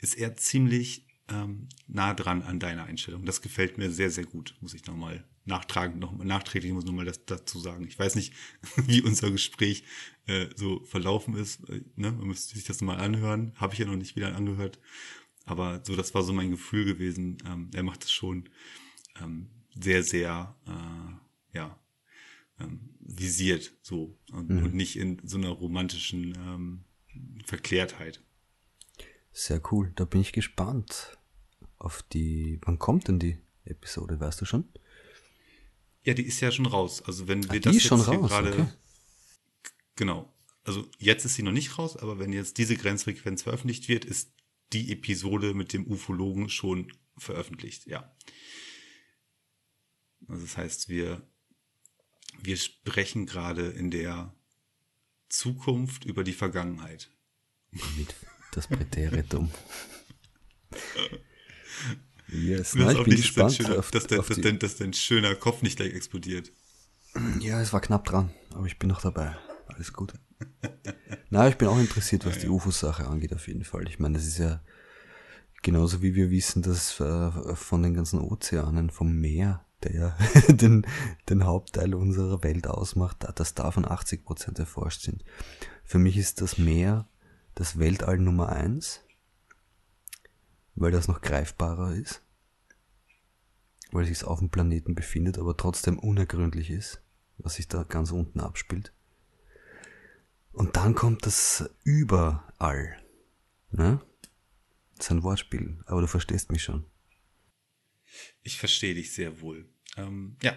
ist 0.00 0.14
er 0.14 0.36
ziemlich 0.36 1.06
ähm, 1.28 1.68
nah 1.86 2.14
dran 2.14 2.42
an 2.42 2.58
deiner 2.58 2.84
Einstellung. 2.84 3.24
Das 3.24 3.42
gefällt 3.42 3.76
mir 3.76 3.90
sehr, 3.90 4.10
sehr 4.10 4.24
gut, 4.24 4.56
muss 4.60 4.74
ich 4.74 4.86
nochmal 4.86 5.24
nachtragend 5.44 5.98
noch 5.98 6.12
nachträglich 6.12 6.72
muss 6.72 6.84
ich 6.84 6.90
nochmal 6.90 7.04
das 7.04 7.24
dazu 7.24 7.58
sagen. 7.58 7.86
Ich 7.88 7.98
weiß 7.98 8.14
nicht, 8.14 8.32
wie 8.86 9.02
unser 9.02 9.30
Gespräch 9.30 9.84
äh, 10.26 10.46
so 10.54 10.84
verlaufen 10.84 11.34
ist. 11.34 11.68
Äh, 11.68 11.82
ne? 11.96 12.12
Man 12.12 12.28
müsste 12.28 12.54
sich 12.54 12.64
das 12.64 12.80
mal 12.80 12.98
anhören. 12.98 13.52
Habe 13.56 13.72
ich 13.74 13.80
ja 13.80 13.86
noch 13.86 13.96
nicht 13.96 14.16
wieder 14.16 14.36
angehört. 14.36 14.78
Aber 15.44 15.82
so, 15.84 15.96
das 15.96 16.14
war 16.14 16.22
so 16.22 16.32
mein 16.32 16.52
Gefühl 16.52 16.84
gewesen. 16.84 17.38
Ähm, 17.44 17.70
er 17.74 17.82
macht 17.82 18.04
es 18.04 18.12
schon 18.12 18.48
ähm, 19.20 19.48
sehr, 19.74 20.04
sehr, 20.04 20.54
äh, 20.66 21.56
ja, 21.56 21.81
ähm, 22.58 22.94
visiert 23.00 23.72
so 23.82 24.18
und, 24.32 24.50
mhm. 24.50 24.64
und, 24.64 24.74
nicht 24.74 24.96
in 24.96 25.20
so 25.24 25.38
einer 25.38 25.50
romantischen 25.50 26.34
ähm, 26.36 26.84
Verklärtheit. 27.44 28.22
Sehr 29.32 29.60
cool. 29.72 29.92
Da 29.96 30.04
bin 30.04 30.20
ich 30.20 30.32
gespannt 30.32 31.18
auf 31.78 32.02
die. 32.02 32.60
Wann 32.64 32.78
kommt 32.78 33.08
denn 33.08 33.18
die 33.18 33.38
Episode? 33.64 34.20
Weißt 34.20 34.40
du 34.40 34.44
schon? 34.44 34.68
Ja, 36.04 36.14
die 36.14 36.24
ist 36.24 36.40
ja 36.40 36.50
schon 36.50 36.66
raus. 36.66 37.02
Also 37.02 37.28
wenn 37.28 37.44
wir 37.44 37.60
Ach, 37.60 37.64
das 37.64 37.74
jetzt 37.74 37.86
schon 37.86 38.04
hier 38.04 38.18
gerade. 38.18 38.52
Okay. 38.52 38.66
Genau. 39.96 40.32
Also 40.64 40.88
jetzt 40.98 41.24
ist 41.24 41.34
sie 41.34 41.42
noch 41.42 41.52
nicht 41.52 41.78
raus, 41.78 41.96
aber 41.96 42.18
wenn 42.18 42.32
jetzt 42.32 42.58
diese 42.58 42.76
Grenzfrequenz 42.76 43.42
veröffentlicht 43.42 43.88
wird, 43.88 44.04
ist 44.04 44.32
die 44.72 44.92
Episode 44.92 45.54
mit 45.54 45.72
dem 45.72 45.86
Ufologen 45.86 46.48
schon 46.48 46.92
veröffentlicht, 47.16 47.86
ja. 47.86 48.14
Also 50.28 50.42
das 50.42 50.56
heißt, 50.56 50.88
wir, 50.88 51.26
wir 52.40 52.56
sprechen 52.56 53.26
gerade 53.26 53.68
in 53.68 53.90
der 53.90 54.34
Zukunft 55.28 56.04
über 56.04 56.24
die 56.24 56.32
Vergangenheit. 56.32 57.10
Das 58.52 58.66
Präteritum. 58.66 59.50
yes, 62.28 62.74
na, 62.74 62.92
ich 62.92 63.02
bin 63.04 63.16
gespannt. 63.16 63.54
Schöner, 63.54 63.78
auf, 63.78 63.90
dass, 63.90 64.06
dein, 64.06 64.20
auf 64.20 64.28
dass, 64.28 64.40
dein, 64.40 64.58
dass 64.58 64.76
dein 64.76 64.92
schöner 64.92 65.34
Kopf 65.34 65.62
nicht 65.62 65.76
gleich 65.76 65.94
explodiert. 65.94 66.52
Ja, 67.40 67.60
es 67.60 67.72
war 67.72 67.80
knapp 67.80 68.04
dran, 68.04 68.30
aber 68.50 68.66
ich 68.66 68.78
bin 68.78 68.88
noch 68.88 69.00
dabei. 69.00 69.36
Alles 69.68 69.92
gut. 69.92 70.12
Na, 71.30 71.48
ich 71.48 71.56
bin 71.56 71.68
auch 71.68 71.78
interessiert, 71.78 72.26
was 72.26 72.36
ja, 72.36 72.42
die 72.42 72.48
UFO-Sache 72.48 73.06
angeht, 73.06 73.32
auf 73.32 73.48
jeden 73.48 73.64
Fall. 73.64 73.88
Ich 73.88 73.98
meine, 73.98 74.18
das 74.18 74.26
ist 74.26 74.38
ja 74.38 74.62
genauso 75.62 76.02
wie 76.02 76.14
wir 76.14 76.30
wissen, 76.30 76.62
dass 76.62 77.00
äh, 77.00 77.54
von 77.54 77.82
den 77.82 77.94
ganzen 77.94 78.20
Ozeanen, 78.20 78.90
vom 78.90 79.14
Meer, 79.18 79.64
der 79.84 79.94
ja 79.94 80.18
den, 80.48 80.86
den 81.28 81.44
Hauptteil 81.44 81.94
unserer 81.94 82.42
Welt 82.42 82.66
ausmacht, 82.66 83.26
dass 83.34 83.54
davon 83.54 83.86
80 83.86 84.24
Prozent 84.24 84.58
erforscht 84.58 85.02
sind. 85.02 85.24
Für 85.84 85.98
mich 85.98 86.16
ist 86.16 86.40
das 86.40 86.58
Meer 86.58 87.08
das 87.54 87.78
Weltall 87.78 88.18
Nummer 88.18 88.48
eins, 88.48 89.00
weil 90.74 90.90
das 90.90 91.08
noch 91.08 91.20
greifbarer 91.20 91.94
ist, 91.94 92.22
weil 93.90 94.04
es 94.04 94.08
sich 94.08 94.26
auf 94.26 94.38
dem 94.38 94.50
Planeten 94.50 94.94
befindet, 94.94 95.38
aber 95.38 95.56
trotzdem 95.56 95.98
unergründlich 95.98 96.70
ist, 96.70 97.02
was 97.38 97.54
sich 97.54 97.68
da 97.68 97.82
ganz 97.82 98.10
unten 98.10 98.40
abspielt. 98.40 98.92
Und 100.52 100.76
dann 100.76 100.94
kommt 100.94 101.26
das 101.26 101.70
Überall. 101.82 102.96
Ne? 103.70 104.00
Das 104.96 105.06
ist 105.06 105.10
ein 105.10 105.22
Wortspiel, 105.22 105.78
aber 105.86 106.00
du 106.02 106.06
verstehst 106.06 106.52
mich 106.52 106.62
schon. 106.62 106.84
Ich 108.42 108.58
verstehe 108.58 108.94
dich 108.94 109.12
sehr 109.14 109.40
wohl. 109.40 109.68
Ähm, 109.96 110.36
ja. 110.42 110.54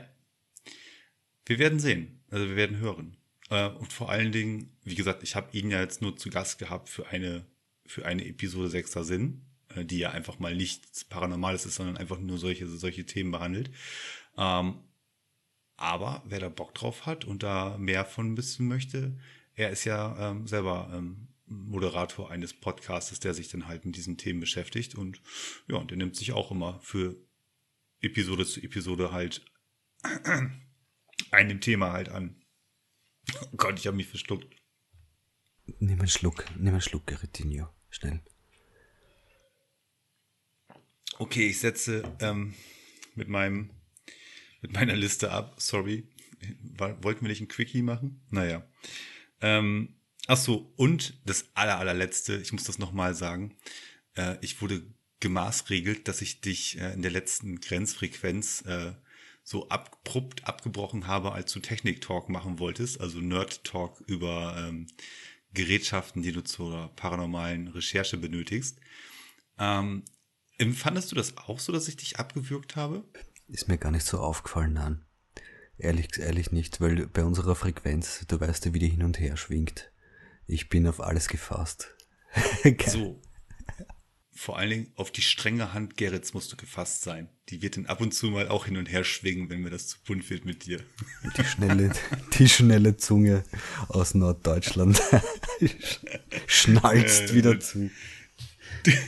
Wir 1.46 1.60
werden 1.60 1.80
sehen. 1.80 2.24
Also 2.30 2.48
wir 2.48 2.56
werden 2.56 2.78
hören. 2.78 3.18
Äh, 3.50 3.70
und 3.70 3.94
vor 3.94 4.10
allen 4.10 4.32
Dingen, 4.32 4.76
wie 4.84 4.96
gesagt, 4.96 5.24
ich 5.24 5.36
habe 5.36 5.56
ihn 5.58 5.70
ja 5.70 5.82
jetzt 5.82 6.02
nur 6.02 6.18
zu 6.18 6.30
Gast 6.30 6.60
gehabt 6.60 6.90
für 6.90 7.08
eine, 7.08 7.46
für 7.86 8.06
eine 8.06 8.26
Episode 8.26 8.70
Sechster 8.70 9.04
Sinn, 9.04 9.46
äh, 9.70 9.86
die 9.86 10.00
ja 10.00 10.12
einfach 10.12 10.40
mal 10.40 10.56
nichts 10.56 11.04
Paranormales 11.04 11.66
ist, 11.66 11.76
sondern 11.76 11.98
einfach 11.98 12.20
nur 12.20 12.38
solche, 12.38 12.68
solche 12.68 13.06
Themen 13.06 13.32
behandelt. 13.32 13.72
Ähm, 14.38 14.80
aber 15.78 16.24
wer 16.26 16.40
da 16.40 16.50
Bock 16.50 16.74
drauf 16.74 17.06
hat 17.06 17.26
und 17.26 17.44
da 17.44 17.78
mehr 17.78 18.06
von 18.06 18.38
wissen 18.38 18.68
möchte, 18.68 19.18
er 19.56 19.70
ist 19.72 19.84
ja 19.86 20.32
ähm, 20.32 20.48
selber 20.48 20.90
ähm, 20.94 21.28
Moderator 21.48 22.32
eines 22.32 22.54
Podcastes, 22.54 23.20
der 23.20 23.34
sich 23.34 23.50
dann 23.50 23.68
halt 23.68 23.86
mit 23.86 23.96
diesen 23.96 24.18
Themen 24.18 24.40
beschäftigt 24.40 24.96
und 24.96 25.22
ja, 25.68 25.78
und 25.78 25.92
der 25.92 25.98
nimmt 25.98 26.16
sich 26.16 26.32
auch 26.32 26.52
immer 26.52 26.80
für 26.82 27.16
Episode 28.02 28.46
zu 28.46 28.62
Episode 28.62 29.12
halt 29.12 29.46
einem 31.32 31.62
Thema 31.62 31.92
halt 31.92 32.10
an. 32.10 32.44
Oh 33.42 33.58
Gott, 33.58 33.80
ich 33.80 33.88
habe 33.88 33.98
mich 33.98 34.08
verschluckt. 34.08 34.56
Nimm 35.80 36.00
einen 36.00 36.08
Schluck, 36.08 36.46
nimm 36.58 36.74
einen 36.74 36.82
Schluck, 36.82 37.08
Geritinho. 37.08 37.70
Schnell. 37.90 38.22
Okay, 41.18 41.48
ich 41.48 41.60
setze 41.60 42.04
ähm, 42.20 42.54
mit 43.16 43.30
meinem 43.30 43.72
mit 44.62 44.74
meiner 44.74 44.96
Liste 44.96 45.32
ab. 45.32 45.56
Sorry. 45.58 46.08
Wollten 46.78 47.22
wir 47.22 47.30
nicht 47.30 47.42
ein 47.42 47.48
Quickie 47.48 47.82
machen? 47.82 48.22
Naja. 48.30 48.68
Ähm, 49.42 49.96
ach 50.28 50.38
so, 50.38 50.74
und 50.76 51.22
das 51.26 51.50
aller, 51.54 51.78
allerletzte, 51.78 52.38
ich 52.38 52.52
muss 52.52 52.64
das 52.64 52.80
nochmal 52.80 53.14
sagen. 53.14 53.56
Äh, 54.16 54.38
ich 54.42 54.62
wurde 54.62 54.84
gemaßregelt, 55.20 56.08
dass 56.08 56.22
ich 56.22 56.42
dich 56.42 56.80
äh, 56.80 56.94
in 56.94 57.02
der 57.02 57.12
letzten 57.12 57.60
Grenzfrequenz 57.60 58.62
äh, 58.66 58.94
so 59.44 59.70
abrupt 59.70 60.48
abgebrochen 60.48 61.08
habe, 61.08 61.32
als 61.32 61.54
du 61.54 61.60
Technik-Talk 61.60 62.30
machen 62.30 62.60
wolltest, 62.60 63.00
also 63.00 63.20
Nerd-Talk 63.20 64.02
über 64.08 64.56
ähm, 64.58 64.88
Gerätschaften, 65.54 66.24
die 66.24 66.32
du 66.32 66.44
zur 66.44 66.92
paranormalen 66.96 67.68
Recherche 67.68 68.18
benötigst. 68.18 68.80
Ähm, 69.60 70.04
empfandest 70.58 71.12
du 71.12 71.16
das 71.16 71.38
auch 71.38 71.60
so, 71.60 71.72
dass 71.72 71.88
ich 71.88 71.96
dich 71.96 72.20
abgewürgt 72.20 72.76
habe? 72.76 73.04
Ist 73.48 73.68
mir 73.68 73.78
gar 73.78 73.92
nicht 73.92 74.06
so 74.06 74.20
aufgefallen, 74.20 74.74
nein. 74.74 75.06
Ehrlich, 75.78 76.18
ehrlich 76.18 76.52
nicht, 76.52 76.82
weil 76.82 77.08
bei 77.08 77.24
unserer 77.24 77.56
Frequenz, 77.56 78.26
du 78.28 78.40
weißt 78.40 78.66
ja, 78.66 78.74
wie 78.74 78.80
die 78.80 78.90
hin 78.90 79.04
und 79.04 79.20
her 79.20 79.38
schwingt. 79.38 79.92
Ich 80.48 80.70
bin 80.70 80.88
auf 80.88 81.02
alles 81.02 81.28
gefasst. 81.28 81.96
so, 82.88 83.22
vor 84.36 84.58
allen 84.58 84.70
Dingen 84.70 84.92
auf 84.96 85.12
die 85.12 85.22
strenge 85.22 85.74
Hand 85.74 85.96
Gerrits 85.96 86.34
musst 86.34 86.52
du 86.52 86.58
gefasst 86.58 87.04
sein. 87.04 87.30
Die 87.50 87.62
wird 87.62 87.78
dann 87.78 87.86
ab 87.86 88.02
und 88.02 88.14
zu 88.14 88.28
mal 88.28 88.50
auch 88.50 88.66
hin 88.66 88.76
und 88.76 88.92
her 88.92 89.06
schwingen, 89.06 89.50
wenn 89.50 89.62
mir 89.62 89.70
das 89.70 89.88
zu 89.88 89.98
bunt 90.06 90.30
wird 90.30 90.44
mit 90.44 90.66
dir. 90.66 90.82
Die 91.38 91.44
schnelle, 91.46 91.94
die 92.34 92.50
schnelle 92.50 92.98
Zunge 92.98 93.46
aus 93.88 94.14
Norddeutschland 94.14 95.02
schnalzt 96.48 97.34
wieder 97.34 97.60
zu. 97.62 97.90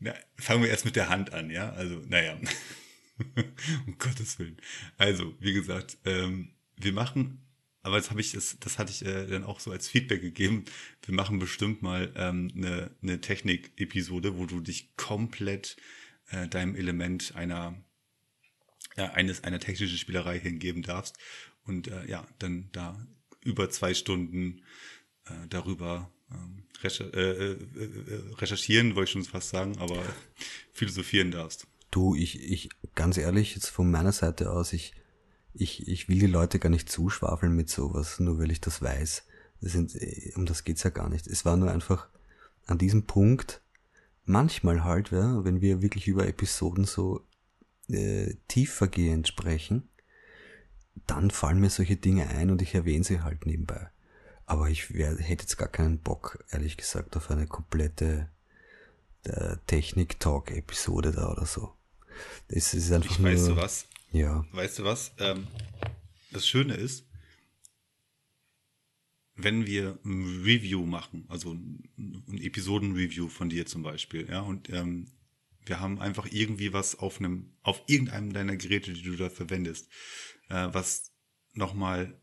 Na, 0.00 0.12
fangen 0.36 0.62
wir 0.62 0.70
erst 0.70 0.84
mit 0.84 0.96
der 0.96 1.08
Hand 1.08 1.32
an, 1.32 1.48
ja? 1.48 1.70
Also, 1.70 2.02
naja. 2.08 2.36
um 3.86 3.96
Gottes 3.96 4.38
Willen. 4.40 4.56
Also, 4.98 5.34
wie 5.38 5.52
gesagt, 5.52 5.98
ähm, 6.04 6.50
wir 6.76 6.92
machen 6.92 7.45
aber 7.86 7.98
das 7.98 8.10
habe 8.10 8.20
ich, 8.20 8.32
das, 8.32 8.56
das 8.58 8.78
hatte 8.78 8.90
ich 8.90 9.04
äh, 9.06 9.26
dann 9.28 9.44
auch 9.44 9.60
so 9.60 9.70
als 9.70 9.86
Feedback 9.86 10.20
gegeben. 10.20 10.64
Wir 11.04 11.14
machen 11.14 11.38
bestimmt 11.38 11.82
mal 11.82 12.12
ähm, 12.16 12.50
eine, 12.56 12.90
eine 13.00 13.20
Technik-Episode, 13.20 14.36
wo 14.36 14.46
du 14.46 14.60
dich 14.60 14.96
komplett 14.96 15.76
äh, 16.30 16.48
deinem 16.48 16.74
Element 16.74 17.36
einer 17.36 17.80
ja, 18.96 19.12
eines 19.12 19.44
einer 19.44 19.60
technischen 19.60 19.98
Spielerei 19.98 20.40
hingeben 20.40 20.82
darfst 20.82 21.16
und 21.64 21.86
äh, 21.86 22.08
ja 22.08 22.26
dann 22.40 22.70
da 22.72 23.06
über 23.44 23.70
zwei 23.70 23.94
Stunden 23.94 24.62
äh, 25.26 25.46
darüber 25.48 26.10
ähm, 26.32 26.64
recher 26.82 27.14
äh, 27.14 27.52
äh, 27.52 27.52
äh, 27.52 28.34
recherchieren, 28.34 28.96
wollte 28.96 29.04
ich 29.04 29.12
schon 29.12 29.24
fast 29.24 29.50
sagen, 29.50 29.78
aber 29.78 30.02
philosophieren 30.72 31.30
darfst. 31.30 31.68
Du, 31.92 32.16
ich, 32.16 32.40
ich, 32.40 32.68
ganz 32.96 33.16
ehrlich, 33.16 33.54
jetzt 33.54 33.68
von 33.68 33.90
meiner 33.90 34.12
Seite 34.12 34.50
aus, 34.50 34.72
ich 34.72 34.92
ich, 35.58 35.88
ich 35.88 36.08
will 36.08 36.18
die 36.18 36.26
Leute 36.26 36.58
gar 36.58 36.68
nicht 36.68 36.90
zuschwafeln 36.90 37.54
mit 37.54 37.70
sowas, 37.70 38.20
nur 38.20 38.38
weil 38.38 38.50
ich 38.50 38.60
das 38.60 38.82
weiß. 38.82 39.24
Das 39.60 39.72
sind, 39.72 39.96
um 40.36 40.46
das 40.46 40.64
geht's 40.64 40.82
ja 40.82 40.90
gar 40.90 41.08
nicht. 41.08 41.26
Es 41.26 41.44
war 41.44 41.56
nur 41.56 41.70
einfach 41.70 42.08
an 42.66 42.78
diesem 42.78 43.04
Punkt, 43.04 43.62
manchmal 44.24 44.84
halt, 44.84 45.10
ja, 45.10 45.44
wenn 45.44 45.60
wir 45.60 45.82
wirklich 45.82 46.08
über 46.08 46.26
Episoden 46.26 46.84
so 46.84 47.24
äh, 47.88 48.34
tiefergehend 48.48 49.28
sprechen, 49.28 49.88
dann 51.06 51.30
fallen 51.30 51.60
mir 51.60 51.70
solche 51.70 51.96
Dinge 51.96 52.28
ein 52.28 52.50
und 52.50 52.60
ich 52.60 52.74
erwähne 52.74 53.04
sie 53.04 53.20
halt 53.20 53.46
nebenbei. 53.46 53.88
Aber 54.44 54.68
ich 54.68 54.92
wär, 54.92 55.16
hätte 55.16 55.44
jetzt 55.44 55.56
gar 55.56 55.68
keinen 55.68 55.98
Bock, 55.98 56.44
ehrlich 56.50 56.76
gesagt, 56.76 57.16
auf 57.16 57.30
eine 57.30 57.46
komplette 57.46 58.28
äh, 59.24 59.56
Technik-Talk-Episode 59.66 61.12
da 61.12 61.30
oder 61.30 61.46
so. 61.46 61.72
Das 62.48 62.74
ist 62.74 62.92
einfach 62.92 63.10
ich 63.10 63.18
nur. 63.18 63.32
Weißt 63.32 63.48
du 63.48 63.56
was? 63.56 63.86
Ja. 64.12 64.44
Weißt 64.52 64.78
du 64.78 64.84
was? 64.84 65.12
Ähm, 65.18 65.46
das 66.30 66.46
Schöne 66.46 66.74
ist, 66.74 67.06
wenn 69.34 69.66
wir 69.66 69.98
ein 70.04 70.42
Review 70.44 70.86
machen, 70.86 71.26
also 71.28 71.52
ein 71.52 72.38
Episoden-Review 72.40 73.28
von 73.28 73.50
dir 73.50 73.66
zum 73.66 73.82
Beispiel, 73.82 74.28
ja, 74.28 74.40
und 74.40 74.70
ähm, 74.70 75.08
wir 75.66 75.80
haben 75.80 76.00
einfach 76.00 76.26
irgendwie 76.30 76.72
was 76.72 76.98
auf 76.98 77.18
einem, 77.18 77.52
auf 77.62 77.82
irgendeinem 77.86 78.32
deiner 78.32 78.56
Geräte, 78.56 78.92
die 78.92 79.02
du 79.02 79.16
da 79.16 79.28
verwendest, 79.28 79.88
äh, 80.48 80.68
was 80.72 81.12
nochmal 81.52 82.18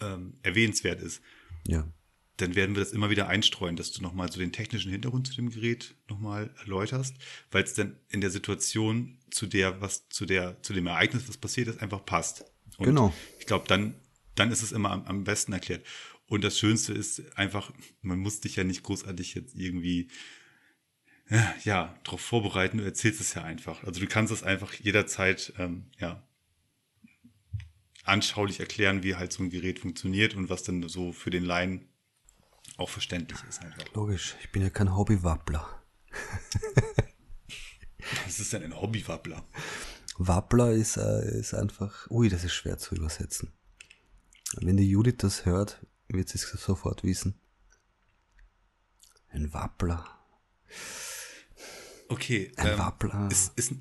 ähm, 0.00 0.38
erwähnenswert 0.42 1.02
ist. 1.02 1.22
Ja. 1.66 1.92
Dann 2.40 2.54
werden 2.54 2.74
wir 2.74 2.82
das 2.82 2.92
immer 2.92 3.10
wieder 3.10 3.28
einstreuen, 3.28 3.76
dass 3.76 3.92
du 3.92 4.02
nochmal 4.02 4.30
so 4.30 4.38
den 4.38 4.52
technischen 4.52 4.90
Hintergrund 4.90 5.26
zu 5.26 5.34
dem 5.34 5.50
Gerät 5.50 5.94
nochmal 6.08 6.54
erläuterst, 6.60 7.14
weil 7.50 7.64
es 7.64 7.74
dann 7.74 7.96
in 8.08 8.20
der 8.20 8.30
Situation 8.30 9.18
zu 9.30 9.46
der, 9.46 9.80
was, 9.80 10.08
zu 10.08 10.26
der, 10.26 10.62
zu 10.62 10.72
dem 10.72 10.86
Ereignis, 10.86 11.28
was 11.28 11.36
passiert 11.36 11.68
ist, 11.68 11.80
einfach 11.80 12.04
passt. 12.04 12.44
Und 12.78 12.86
Genau. 12.86 13.14
Ich 13.38 13.46
glaube, 13.46 13.66
dann, 13.68 13.94
dann 14.34 14.50
ist 14.50 14.62
es 14.62 14.72
immer 14.72 14.90
am, 14.90 15.04
am 15.04 15.24
besten 15.24 15.52
erklärt. 15.52 15.84
Und 16.26 16.44
das 16.44 16.58
Schönste 16.58 16.92
ist 16.92 17.36
einfach, 17.36 17.72
man 18.02 18.18
muss 18.18 18.40
dich 18.40 18.56
ja 18.56 18.64
nicht 18.64 18.82
großartig 18.82 19.34
jetzt 19.34 19.54
irgendwie 19.56 20.08
äh, 21.28 21.42
ja, 21.64 21.98
darauf 22.04 22.20
vorbereiten, 22.20 22.78
du 22.78 22.84
erzählst 22.84 23.20
es 23.20 23.34
ja 23.34 23.42
einfach. 23.42 23.84
Also 23.84 24.00
du 24.00 24.06
kannst 24.06 24.32
es 24.32 24.42
einfach 24.42 24.72
jederzeit 24.74 25.52
ähm, 25.58 25.86
ja, 25.98 26.22
anschaulich 28.04 28.60
erklären, 28.60 29.02
wie 29.02 29.14
halt 29.14 29.32
so 29.32 29.42
ein 29.42 29.50
Gerät 29.50 29.78
funktioniert 29.78 30.34
und 30.34 30.48
was 30.48 30.62
dann 30.62 30.88
so 30.88 31.12
für 31.12 31.30
den 31.30 31.44
Laien 31.44 31.89
auch 32.80 32.88
verständlich 32.88 33.38
ist 33.48 33.62
einfach. 33.62 33.84
Logisch, 33.94 34.36
ich 34.40 34.50
bin 34.50 34.62
ja 34.62 34.70
kein 34.70 34.96
Hobbywappler. 34.96 35.82
Was 38.24 38.40
ist 38.40 38.52
denn 38.52 38.62
ein 38.62 38.80
Hobbywappler? 38.80 39.44
Wappler 40.16 40.72
ist, 40.72 40.96
äh, 40.96 41.38
ist 41.38 41.54
einfach, 41.54 42.10
ui, 42.10 42.28
das 42.28 42.44
ist 42.44 42.54
schwer 42.54 42.78
zu 42.78 42.94
übersetzen. 42.94 43.52
Wenn 44.56 44.76
die 44.76 44.88
Judith 44.88 45.16
das 45.18 45.46
hört, 45.46 45.86
wird 46.08 46.28
sie 46.28 46.36
es 46.36 46.50
sofort 46.50 47.04
wissen. 47.04 47.40
Ein 49.28 49.52
Wappler. 49.52 50.04
Okay, 52.08 52.52
Ein 52.56 52.72
ähm, 52.72 52.78
Wappler. 52.78 53.28
Ist, 53.30 53.56
ist, 53.56 53.72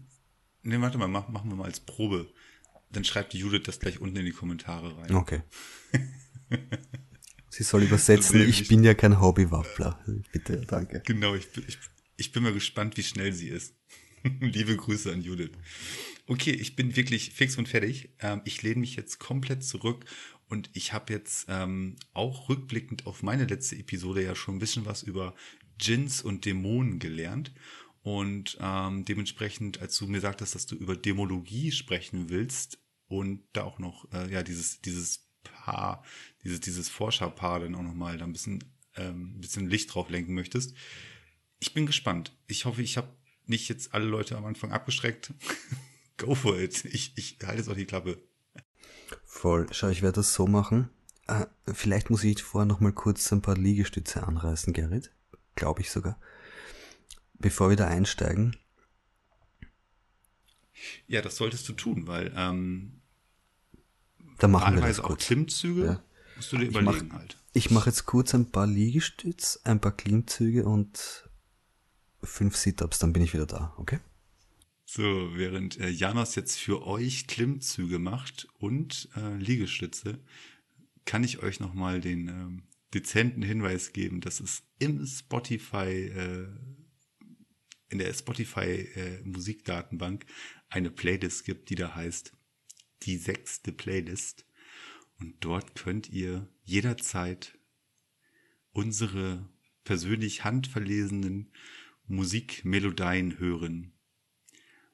ne, 0.62 0.80
warte 0.82 0.98
mal, 0.98 1.08
mach, 1.08 1.28
machen 1.30 1.50
wir 1.50 1.56
mal 1.56 1.66
als 1.66 1.80
Probe. 1.80 2.32
Dann 2.92 3.04
schreibt 3.04 3.34
die 3.34 3.40
Judith 3.40 3.64
das 3.66 3.80
gleich 3.80 4.00
unten 4.00 4.18
in 4.18 4.26
die 4.26 4.32
Kommentare 4.32 4.96
rein. 4.98 5.16
Okay. 5.16 5.42
Sie 7.50 7.64
soll 7.64 7.84
übersetzen, 7.84 8.42
ich 8.48 8.68
bin 8.68 8.84
ja 8.84 8.94
kein 8.94 9.20
Hobbywappler. 9.20 10.00
Bitte, 10.32 10.58
danke. 10.68 11.02
Genau, 11.06 11.36
ich, 11.36 11.52
bin- 11.52 11.66
ich, 11.68 11.78
ich 12.18 12.32
bin 12.32 12.44
mal 12.44 12.54
gespannt, 12.54 12.96
wie 12.98 13.04
schnell 13.04 13.34
sie 13.34 13.48
ist. 13.50 13.74
Liebe 14.40 14.76
Grüße 14.76 15.12
an 15.12 15.22
Judith. 15.22 15.52
Okay, 16.28 16.52
ich 16.52 16.76
bin 16.76 16.96
wirklich 16.96 17.32
fix 17.32 17.58
und 17.58 17.68
fertig. 17.68 18.10
Ähm, 18.20 18.42
ich 18.46 18.62
lehne 18.62 18.82
mich 18.82 18.96
jetzt 18.96 19.20
komplett 19.20 19.64
zurück 19.64 20.06
und 20.48 20.70
ich 20.74 20.94
habe 20.94 21.14
jetzt 21.14 21.46
ähm, 21.50 21.96
auch 22.14 22.50
rückblickend 22.50 23.08
auf 23.08 23.24
meine 23.24 23.46
letzte 23.46 23.78
Episode 23.78 24.24
ja 24.24 24.36
schon 24.36 24.56
ein 24.58 24.60
bisschen 24.60 24.86
was 24.86 25.02
über 25.04 25.34
Djinns 25.82 26.22
und 26.22 26.46
Dämonen 26.46 27.00
gelernt. 27.00 27.52
Und 28.02 28.58
ähm, 28.62 29.06
dementsprechend, 29.06 29.82
als 29.82 29.98
du 29.98 30.08
mir 30.08 30.22
sagtest, 30.22 30.56
dass 30.56 30.66
du 30.66 30.76
über 30.76 30.96
Dämologie 30.96 31.72
sprechen 31.72 32.30
willst 32.30 32.80
und 33.08 33.44
da 33.54 33.64
auch 33.64 33.80
noch 33.80 34.08
äh, 34.14 34.32
ja 34.32 34.44
dieses 34.44 34.82
dieses 34.82 35.28
Paar, 35.44 36.04
dieses 36.44 36.60
dieses 36.60 36.90
Forscherpaar 36.90 37.62
dann 37.62 37.76
auch 37.76 37.84
noch 37.84 37.94
mal 37.94 38.18
da 38.18 38.26
ein 38.26 38.34
bisschen 38.34 38.64
ähm, 38.96 39.36
ein 39.36 39.42
bisschen 39.42 39.70
Licht 39.70 39.94
drauf 39.94 40.10
lenken 40.10 40.34
möchtest. 40.34 40.76
Ich 41.60 41.74
bin 41.74 41.86
gespannt. 41.86 42.36
Ich 42.48 42.66
hoffe, 42.66 42.82
ich 42.82 42.98
habe 42.98 43.10
nicht 43.46 43.68
jetzt 43.70 43.94
alle 43.94 44.06
Leute 44.06 44.38
am 44.38 44.46
Anfang 44.46 44.72
abgeschreckt. 44.72 45.34
Go 46.18 46.36
for 46.36 46.58
it. 46.58 46.86
Ich, 46.86 47.14
ich 47.18 47.38
halte 47.44 47.58
jetzt 47.58 47.70
auch 47.70 47.76
die 47.76 47.86
Klappe. 47.86 48.22
Voll. 49.26 49.68
Schau, 49.72 49.90
ich 49.90 50.02
werde 50.02 50.18
das 50.18 50.34
so 50.34 50.48
machen. 50.48 50.90
Äh, 51.28 51.46
vielleicht 51.74 52.10
muss 52.10 52.24
ich 52.24 52.44
vorher 52.44 52.66
noch 52.66 52.80
mal 52.80 52.92
kurz 52.94 53.32
ein 53.32 53.42
paar 53.42 53.58
Liegestütze 53.58 54.24
anreißen, 54.24 54.74
Gerrit. 54.74 55.12
Glaube 55.56 55.82
ich 55.82 55.92
sogar. 55.92 56.20
Bevor 57.34 57.70
wir 57.70 57.78
da 57.78 57.88
einsteigen. 57.88 58.58
Ja, 61.08 61.22
das 61.22 61.36
solltest 61.36 61.68
du 61.70 61.74
tun, 61.74 62.08
weil 62.08 62.34
ähm, 62.36 63.02
Dann 64.38 64.52
machen 64.52 64.76
wir 64.76 64.82
das 64.82 65.00
auch 65.00 65.08
kurz. 65.08 65.26
Klimmzüge 65.26 65.86
Ja. 65.86 66.04
Musst 66.40 66.52
du 66.54 66.58
dir 66.58 66.64
Ich 66.64 66.70
überlegen 66.70 67.08
mach- 67.10 67.20
halt. 67.20 67.38
Ich 67.54 67.72
mache 67.72 67.90
jetzt 67.90 68.06
kurz 68.06 68.34
ein 68.34 68.52
paar 68.52 68.68
Liegestütz, 68.68 69.60
ein 69.64 69.82
paar 69.82 69.96
Klimmzüge 69.96 70.66
und 70.66 71.30
fünf 72.24 72.56
Sit-Ups, 72.56 73.00
dann 73.00 73.14
bin 73.14 73.24
ich 73.24 73.34
wieder 73.34 73.46
da, 73.46 73.74
okay? 73.78 74.00
So, 74.86 75.02
während 75.36 75.80
äh, 75.80 75.90
Janos 75.90 76.36
jetzt 76.36 76.58
für 76.58 76.86
euch 76.86 77.28
Klimmzüge 77.28 78.00
macht 78.00 78.48
und 78.58 79.10
äh, 79.16 79.36
Liegestütze, 79.38 80.20
kann 81.06 81.24
ich 81.24 81.40
euch 81.44 81.60
nochmal 81.60 82.02
den 82.02 82.28
ähm, 82.28 82.64
dezenten 82.94 83.42
Hinweis 83.44 83.94
geben, 83.94 84.20
dass 84.22 84.40
es 84.40 84.64
im 84.80 85.06
Spotify, 85.06 86.08
äh, 86.08 86.48
in 87.90 88.00
der 88.00 88.14
Spotify 88.14 88.88
äh, 88.96 89.22
Musikdatenbank 89.24 90.26
eine 90.70 90.92
Playlist 90.92 91.46
gibt, 91.46 91.70
die 91.70 91.76
da 91.76 91.96
heißt 91.96 92.34
die 93.04 93.18
sechste 93.18 93.72
Playlist. 93.72 94.46
Und 95.20 95.36
dort 95.42 95.76
könnt 95.76 96.10
ihr 96.10 96.48
jederzeit 96.64 97.58
unsere 98.72 99.48
persönlich 99.84 100.44
handverlesenen 100.44 101.52
Musikmelodien 102.08 103.38
hören 103.40 103.94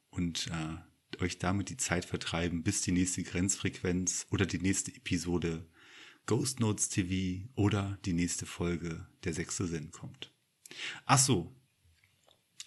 und 0.10 0.48
äh, 0.48 1.22
euch 1.22 1.38
damit 1.38 1.70
die 1.70 1.78
Zeit 1.78 2.06
vertreiben, 2.06 2.64
bis 2.64 2.82
die 2.82 2.92
nächste 2.92 3.24
Grenzfrequenz 3.24 4.28
oder 4.32 4.46
die 4.46 4.60
nächste 4.60 4.94
Episode 4.94 5.70
Ghost 6.26 6.60
Notes 6.60 6.90
TV 6.90 7.48
oder 7.56 8.00
die 8.06 8.14
nächste 8.14 8.46
Folge 8.46 9.08
Der 9.24 9.34
sechste 9.34 9.68
Sinn 9.68 9.92
kommt. 9.92 10.34
Ach 11.06 11.20
so. 11.20 11.56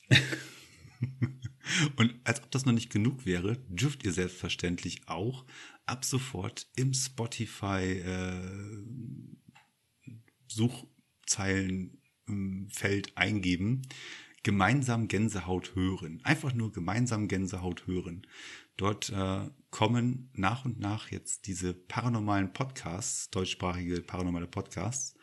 Und 1.97 2.15
als 2.25 2.43
ob 2.43 2.51
das 2.51 2.65
noch 2.65 2.73
nicht 2.73 2.91
genug 2.91 3.27
wäre, 3.27 3.59
dürft 3.69 4.05
ihr 4.05 4.13
selbstverständlich 4.13 5.07
auch 5.09 5.45
ab 5.89 6.05
sofort 6.05 6.69
im 6.77 6.95
Spotify 6.95 8.03
äh, 8.05 8.85
Suchzeilenfeld 10.47 13.17
eingeben, 13.17 13.83
gemeinsam 14.43 15.09
Gänsehaut 15.09 15.75
hören. 15.75 16.21
Einfach 16.25 16.55
nur 16.55 16.73
gemeinsam 16.73 17.29
Gänsehaut 17.29 17.87
hören. 17.87 18.27
Dort 18.77 19.11
äh, 19.11 19.51
kommen 19.71 20.31
nach 20.35 20.65
und 20.65 20.79
nach 20.79 21.11
jetzt 21.11 21.47
diese 21.47 21.75
paranormalen 21.75 22.53
Podcasts, 22.53 23.31
deutschsprachige 23.31 24.01
paranormale 24.01 24.47
Podcasts, 24.47 25.17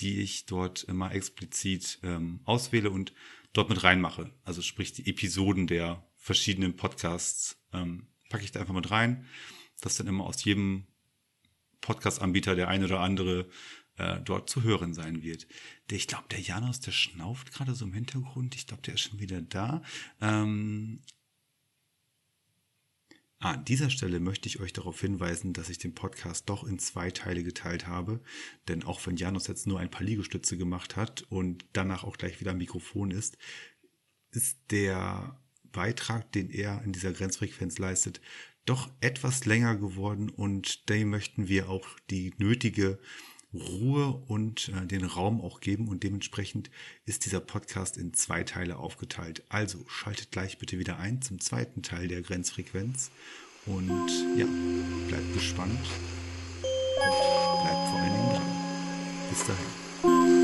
die 0.00 0.20
ich 0.20 0.46
dort 0.46 0.84
immer 0.84 1.12
explizit 1.12 1.98
ähm, 2.02 2.40
auswähle 2.44 2.90
und 2.90 3.12
dort 3.52 3.70
mit 3.70 3.82
reinmache. 3.82 4.30
Also 4.44 4.62
sprich 4.62 4.92
die 4.92 5.08
Episoden 5.08 5.66
der 5.66 6.06
verschiedenen 6.16 6.76
Podcasts 6.76 7.56
ähm, 7.72 8.08
packe 8.28 8.44
ich 8.44 8.52
da 8.52 8.60
einfach 8.60 8.74
mit 8.74 8.90
rein, 8.90 9.26
dass 9.80 9.96
dann 9.96 10.06
immer 10.06 10.24
aus 10.24 10.44
jedem 10.44 10.86
Podcast-Anbieter 11.80 12.54
der 12.54 12.68
eine 12.68 12.84
oder 12.84 13.00
andere 13.00 13.48
äh, 13.96 14.20
dort 14.20 14.50
zu 14.50 14.62
hören 14.62 14.94
sein 14.94 15.22
wird. 15.22 15.46
Der, 15.88 15.96
ich 15.96 16.06
glaube, 16.06 16.28
der 16.30 16.40
Janos, 16.40 16.80
der 16.80 16.92
schnauft 16.92 17.52
gerade 17.52 17.74
so 17.74 17.84
im 17.84 17.92
Hintergrund. 17.92 18.54
Ich 18.54 18.66
glaube, 18.66 18.82
der 18.82 18.94
ist 18.94 19.00
schon 19.00 19.20
wieder 19.20 19.40
da. 19.40 19.82
Ähm, 20.20 21.00
Ah, 23.42 23.52
an 23.52 23.64
dieser 23.64 23.88
Stelle 23.88 24.20
möchte 24.20 24.48
ich 24.48 24.60
euch 24.60 24.74
darauf 24.74 25.00
hinweisen, 25.00 25.54
dass 25.54 25.70
ich 25.70 25.78
den 25.78 25.94
Podcast 25.94 26.50
doch 26.50 26.62
in 26.62 26.78
zwei 26.78 27.10
Teile 27.10 27.42
geteilt 27.42 27.86
habe. 27.86 28.20
Denn 28.68 28.84
auch 28.84 29.06
wenn 29.06 29.16
Janos 29.16 29.46
jetzt 29.46 29.66
nur 29.66 29.80
ein 29.80 29.90
paar 29.90 30.02
Liegestütze 30.02 30.58
gemacht 30.58 30.94
hat 30.96 31.22
und 31.30 31.64
danach 31.72 32.04
auch 32.04 32.18
gleich 32.18 32.38
wieder 32.40 32.50
am 32.50 32.58
Mikrofon 32.58 33.10
ist, 33.10 33.38
ist 34.30 34.58
der 34.70 35.40
Beitrag, 35.72 36.30
den 36.32 36.50
er 36.50 36.82
in 36.82 36.92
dieser 36.92 37.12
Grenzfrequenz 37.14 37.78
leistet, 37.78 38.20
doch 38.66 38.90
etwas 39.00 39.46
länger 39.46 39.76
geworden 39.76 40.30
und 40.30 40.88
dem 40.88 41.10
möchten 41.10 41.48
wir 41.48 41.68
auch 41.68 41.86
die 42.10 42.32
nötige 42.38 42.98
Ruhe 43.52 44.22
und 44.28 44.68
äh, 44.68 44.86
den 44.86 45.04
Raum 45.04 45.40
auch 45.40 45.60
geben 45.60 45.88
und 45.88 46.04
dementsprechend 46.04 46.70
ist 47.04 47.26
dieser 47.26 47.40
Podcast 47.40 47.96
in 47.96 48.14
zwei 48.14 48.44
Teile 48.44 48.76
aufgeteilt. 48.76 49.42
Also 49.48 49.84
schaltet 49.88 50.30
gleich 50.30 50.58
bitte 50.58 50.78
wieder 50.78 50.98
ein 50.98 51.20
zum 51.20 51.40
zweiten 51.40 51.82
Teil 51.82 52.06
der 52.06 52.22
Grenzfrequenz 52.22 53.10
und 53.66 54.08
ja, 54.36 54.46
bleibt 55.08 55.34
gespannt 55.34 55.80
und 56.62 57.62
bleibt 57.62 57.88
vor 57.88 57.98
allen 57.98 58.12
Dingen 58.12 58.30
dran. 58.30 59.30
Bis 59.30 59.44
dahin. 59.46 60.39